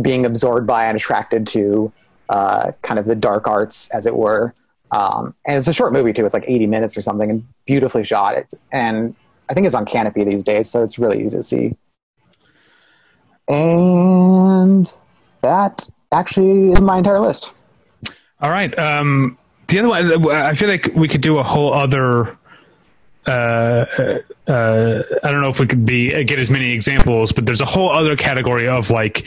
being 0.00 0.24
absorbed 0.26 0.66
by 0.66 0.86
and 0.86 0.96
attracted 0.96 1.46
to 1.48 1.92
uh, 2.28 2.72
kind 2.82 2.98
of 2.98 3.06
the 3.06 3.14
dark 3.14 3.48
arts 3.48 3.90
as 3.90 4.06
it 4.06 4.14
were. 4.14 4.54
Um, 4.92 5.34
and 5.46 5.56
it's 5.56 5.68
a 5.68 5.72
short 5.72 5.92
movie 5.92 6.12
too. 6.12 6.24
It's 6.24 6.34
like 6.34 6.44
80 6.46 6.66
minutes 6.66 6.96
or 6.96 7.02
something 7.02 7.30
and 7.30 7.46
beautifully 7.66 8.04
shot. 8.04 8.36
It's, 8.36 8.54
and 8.72 9.14
i 9.48 9.54
think 9.54 9.66
it's 9.66 9.74
on 9.74 9.84
Kanopy 9.84 10.24
these 10.24 10.44
days 10.44 10.70
so 10.70 10.84
it's 10.84 10.98
really 10.98 11.24
easy 11.24 11.36
to 11.36 11.42
see. 11.42 11.76
And 13.48 14.92
that 15.40 15.88
actually 16.12 16.70
is 16.70 16.80
my 16.80 16.98
entire 16.98 17.18
list 17.18 17.64
All 18.42 18.50
right. 18.50 18.76
Um, 18.78 19.36
the 19.68 19.78
other 19.80 19.88
one, 20.18 20.34
I 20.34 20.54
feel 20.54 20.68
like 20.68 20.90
we 20.94 21.08
could 21.08 21.20
do 21.20 21.38
a 21.38 21.42
whole 21.42 21.72
other. 21.72 22.36
Uh, 23.26 23.84
uh, 24.48 25.02
I 25.22 25.30
don't 25.30 25.40
know 25.42 25.50
if 25.50 25.60
we 25.60 25.66
could 25.66 25.84
be 25.84 26.24
get 26.24 26.38
as 26.38 26.50
many 26.50 26.72
examples, 26.72 27.32
but 27.32 27.46
there's 27.46 27.60
a 27.60 27.66
whole 27.66 27.90
other 27.90 28.16
category 28.16 28.66
of 28.66 28.90
like 28.90 29.26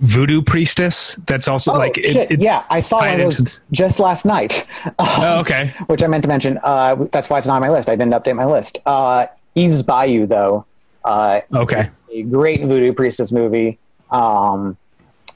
voodoo 0.00 0.42
priestess. 0.42 1.16
That's 1.26 1.48
also 1.48 1.72
Oh, 1.72 1.78
like 1.78 1.96
it- 1.98 2.30
it's 2.32 2.42
yeah, 2.42 2.64
I 2.70 2.80
saw 2.80 2.98
one 2.98 3.08
of 3.08 3.20
into- 3.20 3.42
those 3.42 3.60
just 3.72 3.98
last 3.98 4.24
night. 4.26 4.66
Oh, 4.98 5.40
okay. 5.40 5.72
Which 5.86 6.02
I 6.02 6.06
meant 6.06 6.22
to 6.24 6.28
mention. 6.28 6.58
Uh, 6.62 7.06
that's 7.10 7.28
why 7.30 7.38
it's 7.38 7.46
not 7.46 7.56
on 7.56 7.60
my 7.62 7.70
list. 7.70 7.88
I 7.88 7.96
didn't 7.96 8.12
update 8.12 8.36
my 8.36 8.44
list. 8.46 8.78
Uh, 8.86 9.26
Eve's 9.54 9.82
Bayou, 9.82 10.26
though, 10.26 10.64
uh, 11.04 11.40
Okay. 11.54 11.90
a 12.12 12.22
great 12.22 12.64
voodoo 12.64 12.92
priestess 12.92 13.32
movie 13.32 13.78
um, 14.10 14.76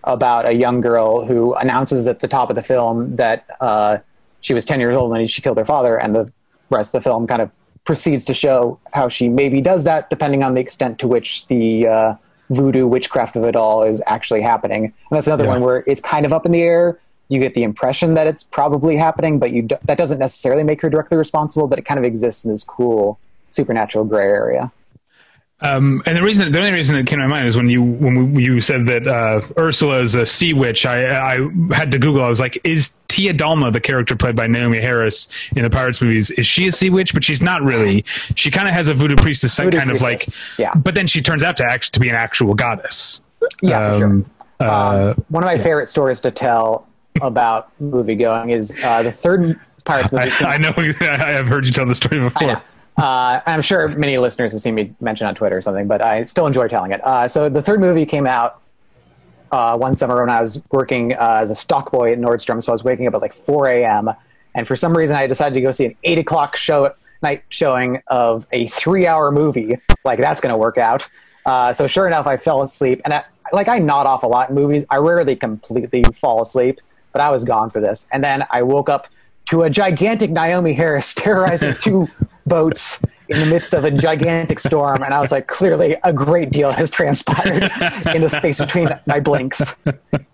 about 0.04 0.46
a 0.46 0.52
young 0.52 0.80
girl 0.80 1.24
who 1.24 1.54
announces 1.54 2.06
at 2.06 2.20
the 2.20 2.28
top 2.28 2.50
of 2.50 2.56
the 2.56 2.62
film 2.62 3.16
that 3.16 3.44
uh, 3.60 3.98
she 4.40 4.54
was 4.54 4.64
10 4.64 4.80
years 4.80 4.96
old 4.96 5.10
when 5.10 5.26
she 5.26 5.42
killed 5.42 5.56
her 5.56 5.64
father, 5.64 5.96
and 5.98 6.14
the 6.14 6.30
rest 6.70 6.94
of 6.94 7.02
the 7.02 7.08
film 7.08 7.26
kind 7.26 7.42
of 7.42 7.50
proceeds 7.84 8.24
to 8.26 8.34
show 8.34 8.78
how 8.92 9.08
she 9.08 9.28
maybe 9.28 9.60
does 9.60 9.84
that, 9.84 10.08
depending 10.10 10.42
on 10.42 10.54
the 10.54 10.60
extent 10.60 10.98
to 10.98 11.08
which 11.08 11.46
the 11.48 11.86
uh, 11.86 12.14
voodoo 12.50 12.86
witchcraft 12.86 13.36
of 13.36 13.44
it 13.44 13.56
all 13.56 13.82
is 13.82 14.02
actually 14.06 14.40
happening. 14.40 14.84
And 14.84 14.92
that's 15.10 15.26
another 15.26 15.44
Yeah. 15.44 15.50
one 15.50 15.62
where 15.62 15.84
it's 15.86 16.00
kind 16.00 16.24
of 16.26 16.32
up 16.32 16.46
in 16.46 16.52
the 16.52 16.62
air. 16.62 16.98
You 17.28 17.40
get 17.40 17.54
the 17.54 17.62
impression 17.62 18.14
that 18.14 18.26
it's 18.26 18.42
probably 18.42 18.96
happening, 18.96 19.38
but 19.38 19.50
you 19.50 19.62
do- 19.62 19.76
that 19.86 19.96
doesn't 19.98 20.18
necessarily 20.18 20.62
make 20.62 20.80
her 20.82 20.90
directly 20.90 21.16
responsible, 21.16 21.66
but 21.68 21.78
it 21.78 21.82
kind 21.86 21.98
of 21.98 22.04
exists 22.04 22.44
in 22.44 22.50
this 22.50 22.64
cool 22.64 23.18
supernatural 23.50 24.04
gray 24.04 24.26
area. 24.26 24.70
Um, 25.60 26.02
and 26.04 26.16
the 26.16 26.22
reason, 26.22 26.52
the 26.52 26.58
only 26.58 26.72
reason 26.72 26.94
it 26.96 27.06
came 27.06 27.20
to 27.20 27.26
my 27.26 27.36
mind 27.36 27.46
is 27.46 27.56
when 27.56 27.70
you 27.70 27.82
when 27.82 28.34
we, 28.34 28.44
you 28.44 28.60
said 28.60 28.86
that 28.86 29.06
uh, 29.06 29.40
Ursula 29.56 30.00
is 30.00 30.14
a 30.14 30.26
sea 30.26 30.52
witch. 30.52 30.84
I 30.84 31.34
I 31.36 31.48
had 31.74 31.90
to 31.92 31.98
Google. 31.98 32.22
I 32.22 32.28
was 32.28 32.40
like, 32.40 32.58
is 32.64 32.94
Tia 33.08 33.32
Dalma, 33.32 33.72
the 33.72 33.80
character 33.80 34.14
played 34.16 34.36
by 34.36 34.46
Naomie 34.46 34.82
Harris 34.82 35.28
in 35.56 35.62
the 35.62 35.70
Pirates 35.70 36.02
movies, 36.02 36.30
is 36.32 36.46
she 36.46 36.66
a 36.66 36.72
sea 36.72 36.90
witch? 36.90 37.14
But 37.14 37.24
she's 37.24 37.40
not 37.40 37.62
really. 37.62 38.04
She 38.34 38.50
kind 38.50 38.68
of 38.68 38.74
has 38.74 38.88
a 38.88 38.94
voodoo 38.94 39.16
priestess 39.16 39.56
Voodoo 39.56 39.78
kind 39.78 39.90
of 39.90 40.02
like. 40.02 40.22
yeah. 40.58 40.74
But 40.74 40.94
then 40.96 41.06
she 41.06 41.22
turns 41.22 41.42
out 41.42 41.56
to 41.58 41.64
actually 41.64 41.92
to 41.92 42.00
be 42.00 42.08
an 42.10 42.16
actual 42.16 42.54
goddess. 42.54 43.22
Yeah, 43.62 43.92
for 43.92 43.98
sure. 43.98 44.06
Um, 44.08 44.30
uh, 44.60 45.14
Um, 45.16 45.24
one 45.28 45.42
of 45.44 45.46
my 45.46 45.56
favorite 45.58 45.88
stories 45.88 46.20
to 46.22 46.30
tell 46.30 46.86
about 47.22 47.70
movie 47.80 48.16
going 48.16 48.50
is 48.50 48.76
uh, 48.82 49.02
the 49.02 49.12
third 49.12 49.58
Pirates 49.84 50.12
movie. 50.12 50.30
I, 50.40 50.54
I 50.54 50.58
know. 50.58 50.72
I 50.76 51.32
have 51.32 51.46
heard 51.46 51.64
you 51.64 51.72
tell 51.72 51.86
the 51.86 51.94
story 51.94 52.20
before. 52.20 52.60
Uh, 52.96 53.40
I'm 53.46 53.60
sure 53.60 53.88
many 53.88 54.18
listeners 54.18 54.52
have 54.52 54.60
seen 54.60 54.74
me 54.74 54.94
mention 55.00 55.26
on 55.26 55.34
Twitter 55.34 55.56
or 55.56 55.60
something, 55.60 55.88
but 55.88 56.00
I 56.00 56.24
still 56.24 56.46
enjoy 56.46 56.68
telling 56.68 56.92
it. 56.92 57.04
Uh, 57.04 57.26
so 57.26 57.48
the 57.48 57.60
third 57.60 57.80
movie 57.80 58.06
came 58.06 58.26
out 58.26 58.60
uh, 59.50 59.76
one 59.76 59.96
summer 59.96 60.20
when 60.20 60.30
I 60.30 60.40
was 60.40 60.62
working 60.70 61.12
uh, 61.14 61.38
as 61.40 61.50
a 61.50 61.54
stock 61.54 61.90
boy 61.90 62.12
at 62.12 62.18
Nordstrom. 62.18 62.62
So 62.62 62.72
I 62.72 62.74
was 62.74 62.84
waking 62.84 63.06
up 63.06 63.14
at 63.14 63.20
like 63.20 63.34
4 63.34 63.68
a.m. 63.68 64.10
And 64.54 64.66
for 64.66 64.76
some 64.76 64.96
reason, 64.96 65.16
I 65.16 65.26
decided 65.26 65.54
to 65.54 65.60
go 65.60 65.72
see 65.72 65.86
an 65.86 65.96
8 66.04 66.18
o'clock 66.18 66.56
show 66.56 66.92
night 67.22 67.42
showing 67.48 68.00
of 68.08 68.46
a 68.52 68.68
three-hour 68.68 69.32
movie. 69.32 69.78
Like 70.04 70.18
that's 70.18 70.40
going 70.40 70.52
to 70.52 70.56
work 70.56 70.78
out. 70.78 71.08
Uh, 71.46 71.72
so 71.72 71.86
sure 71.86 72.06
enough, 72.06 72.26
I 72.26 72.36
fell 72.36 72.62
asleep. 72.62 73.00
And 73.04 73.12
I, 73.12 73.24
like 73.52 73.68
I 73.68 73.78
nod 73.78 74.06
off 74.06 74.22
a 74.22 74.26
lot 74.26 74.50
in 74.50 74.54
movies. 74.54 74.84
I 74.90 74.96
rarely 74.96 75.36
completely 75.36 76.04
fall 76.14 76.42
asleep, 76.42 76.80
but 77.12 77.20
I 77.20 77.30
was 77.30 77.44
gone 77.44 77.70
for 77.70 77.80
this. 77.80 78.06
And 78.12 78.22
then 78.22 78.44
I 78.50 78.62
woke 78.62 78.88
up 78.88 79.08
to 79.46 79.62
a 79.62 79.70
gigantic 79.70 80.30
Naomie 80.30 80.76
Harris 80.76 81.12
terrorizing 81.14 81.74
two 81.74 82.08
boats 82.46 83.00
in 83.28 83.40
the 83.40 83.46
midst 83.46 83.74
of 83.74 83.84
a 83.84 83.90
gigantic 83.90 84.58
storm, 84.58 85.02
and 85.02 85.14
I 85.14 85.20
was 85.20 85.32
like, 85.32 85.46
clearly 85.46 85.96
a 86.04 86.12
great 86.12 86.50
deal 86.50 86.70
has 86.72 86.90
transpired 86.90 87.70
in 88.14 88.22
the 88.22 88.28
space 88.28 88.58
between 88.58 88.90
my 89.06 89.20
blinks. 89.20 89.74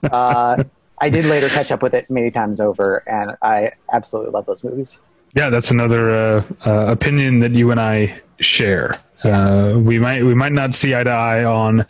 Uh, 0.02 0.64
I 1.00 1.08
did 1.08 1.24
later 1.24 1.48
catch 1.48 1.70
up 1.70 1.82
with 1.82 1.94
it 1.94 2.11
many 2.11 2.30
times 2.30 2.61
over, 2.61 3.08
and 3.08 3.36
I 3.42 3.72
absolutely 3.92 4.32
love 4.32 4.46
those 4.46 4.64
movies. 4.64 4.98
Yeah, 5.34 5.48
that's 5.48 5.70
another 5.70 6.11
uh, 6.11 6.44
uh, 6.66 6.86
opinion 6.86 7.40
that 7.40 7.52
you 7.52 7.70
and 7.70 7.80
I 7.80 8.20
share. 8.40 8.96
Uh, 9.22 9.74
we 9.76 9.98
might 9.98 10.24
we 10.24 10.34
might 10.34 10.52
not 10.52 10.74
see 10.74 10.94
eye 10.94 11.04
to 11.04 11.11
eye 11.11 11.44
on 11.44 11.86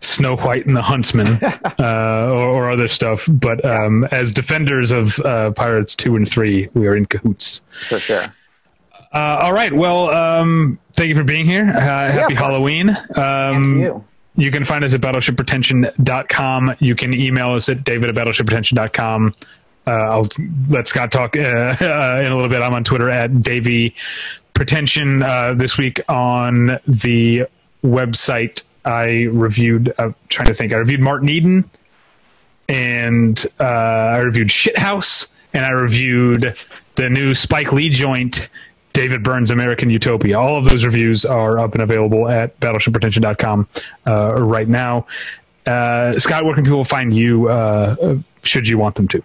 Snow 0.00 0.36
White 0.36 0.66
and 0.66 0.76
the 0.76 0.82
Huntsman 0.82 1.28
uh, 1.78 2.30
or, 2.30 2.48
or, 2.48 2.70
other 2.70 2.88
stuff. 2.88 3.26
But 3.28 3.64
um, 3.64 4.04
as 4.10 4.32
defenders 4.32 4.92
of 4.92 5.18
uh, 5.20 5.50
Pirates 5.52 5.94
2 5.94 6.16
and 6.16 6.28
3, 6.28 6.68
we 6.74 6.86
are 6.86 6.96
in 6.96 7.06
cahoots. 7.06 7.62
For 7.88 7.98
sure. 7.98 8.24
Uh, 9.12 9.38
all 9.42 9.52
right. 9.52 9.72
Well, 9.72 10.08
um, 10.10 10.78
thank 10.92 11.08
you 11.08 11.16
for 11.16 11.24
being 11.24 11.44
here. 11.44 11.64
Uh, 11.68 12.10
happy 12.10 12.34
Halloween. 12.34 12.96
Um, 13.16 13.80
you. 13.80 14.04
you. 14.36 14.50
can 14.52 14.64
find 14.64 14.84
us 14.84 14.94
at 14.94 15.00
battleshippretension.com. 15.00 16.76
You 16.78 16.94
can 16.94 17.14
email 17.14 17.50
us 17.50 17.68
at 17.68 17.82
david 17.82 18.08
at 18.08 18.14
battleshippretension.com. 18.14 19.34
Uh, 19.86 19.90
I'll 19.90 20.28
let 20.68 20.86
Scott 20.86 21.10
talk 21.10 21.36
uh, 21.36 21.40
uh, 21.80 22.22
in 22.24 22.30
a 22.30 22.36
little 22.36 22.48
bit. 22.48 22.62
I'm 22.62 22.74
on 22.74 22.84
Twitter 22.84 23.10
at 23.10 23.42
Davy 23.42 23.94
Pretension. 24.54 25.24
Uh, 25.24 25.54
this 25.54 25.76
week 25.76 26.00
on 26.08 26.78
the 26.86 27.46
website, 27.82 28.62
I 28.84 29.24
reviewed. 29.24 29.92
I'm 29.98 30.14
trying 30.28 30.48
to 30.48 30.54
think. 30.54 30.72
I 30.72 30.76
reviewed 30.76 31.00
Martin 31.00 31.28
Eden, 31.28 31.68
and 32.68 33.44
I 33.58 34.18
reviewed 34.18 34.48
Shithouse, 34.48 35.32
and 35.52 35.64
I 35.64 35.70
reviewed 35.70 36.54
the 36.94 37.10
new 37.10 37.34
Spike 37.34 37.72
Lee 37.72 37.88
joint 37.88 38.48
David 38.92 39.22
Byrne's 39.22 39.50
American 39.50 39.90
Utopia. 39.90 40.38
All 40.38 40.56
of 40.56 40.64
those 40.64 40.84
reviews 40.84 41.24
are 41.24 41.58
up 41.58 41.74
and 41.74 41.82
available 41.82 42.28
at 42.28 42.58
battleshippretension.com 42.60 43.68
uh, 44.06 44.34
right 44.42 44.68
now. 44.68 45.06
Uh, 45.66 46.18
Scott, 46.18 46.44
where 46.44 46.54
can 46.54 46.64
people 46.64 46.84
find 46.84 47.16
you 47.16 47.48
uh, 47.48 48.18
should 48.42 48.66
you 48.66 48.78
want 48.78 48.96
them 48.96 49.08
to? 49.08 49.22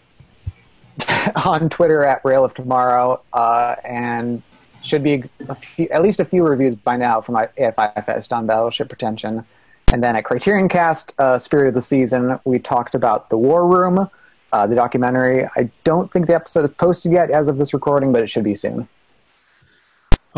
On 1.45 1.69
Twitter 1.69 2.03
at 2.03 2.23
Rail 2.23 2.45
of 2.45 2.53
Tomorrow, 2.53 3.21
uh, 3.33 3.75
and 3.83 4.41
should 4.81 5.03
be 5.03 5.23
few, 5.59 5.87
at 5.89 6.03
least 6.03 6.19
a 6.19 6.25
few 6.25 6.45
reviews 6.45 6.75
by 6.75 6.95
now 6.95 7.19
from 7.21 7.33
my, 7.33 7.47
AFI 7.57 8.05
Fest 8.05 8.31
on 8.31 8.45
Battleship 8.45 8.87
Pretension. 8.87 9.43
And 9.91 10.03
then 10.03 10.15
at 10.15 10.25
Criterion 10.25 10.69
Cast, 10.69 11.13
uh, 11.19 11.37
Spirit 11.37 11.69
of 11.69 11.73
the 11.73 11.81
Season, 11.81 12.39
we 12.45 12.59
talked 12.59 12.95
about 12.95 13.29
The 13.29 13.37
War 13.37 13.67
Room, 13.67 14.09
uh, 14.51 14.67
the 14.67 14.75
documentary. 14.75 15.47
I 15.55 15.69
don't 15.83 16.11
think 16.11 16.27
the 16.27 16.35
episode 16.35 16.69
is 16.69 16.75
posted 16.77 17.11
yet 17.11 17.31
as 17.31 17.47
of 17.47 17.57
this 17.57 17.73
recording, 17.73 18.11
but 18.11 18.21
it 18.21 18.29
should 18.29 18.43
be 18.43 18.55
soon. 18.55 18.87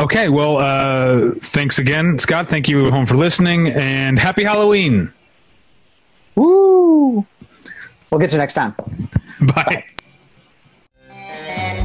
Okay, 0.00 0.28
well, 0.28 0.58
uh, 0.58 1.32
thanks 1.42 1.78
again, 1.80 2.18
Scott. 2.20 2.48
Thank 2.48 2.68
you 2.68 2.88
home 2.90 3.04
for 3.04 3.16
listening, 3.16 3.68
and 3.68 4.16
happy 4.18 4.44
Halloween. 4.44 5.12
Woo! 6.36 7.26
We'll 8.10 8.20
get 8.20 8.30
you 8.30 8.38
next 8.38 8.54
time. 8.54 8.74
Bye. 9.40 9.84
Bye. 11.08 11.84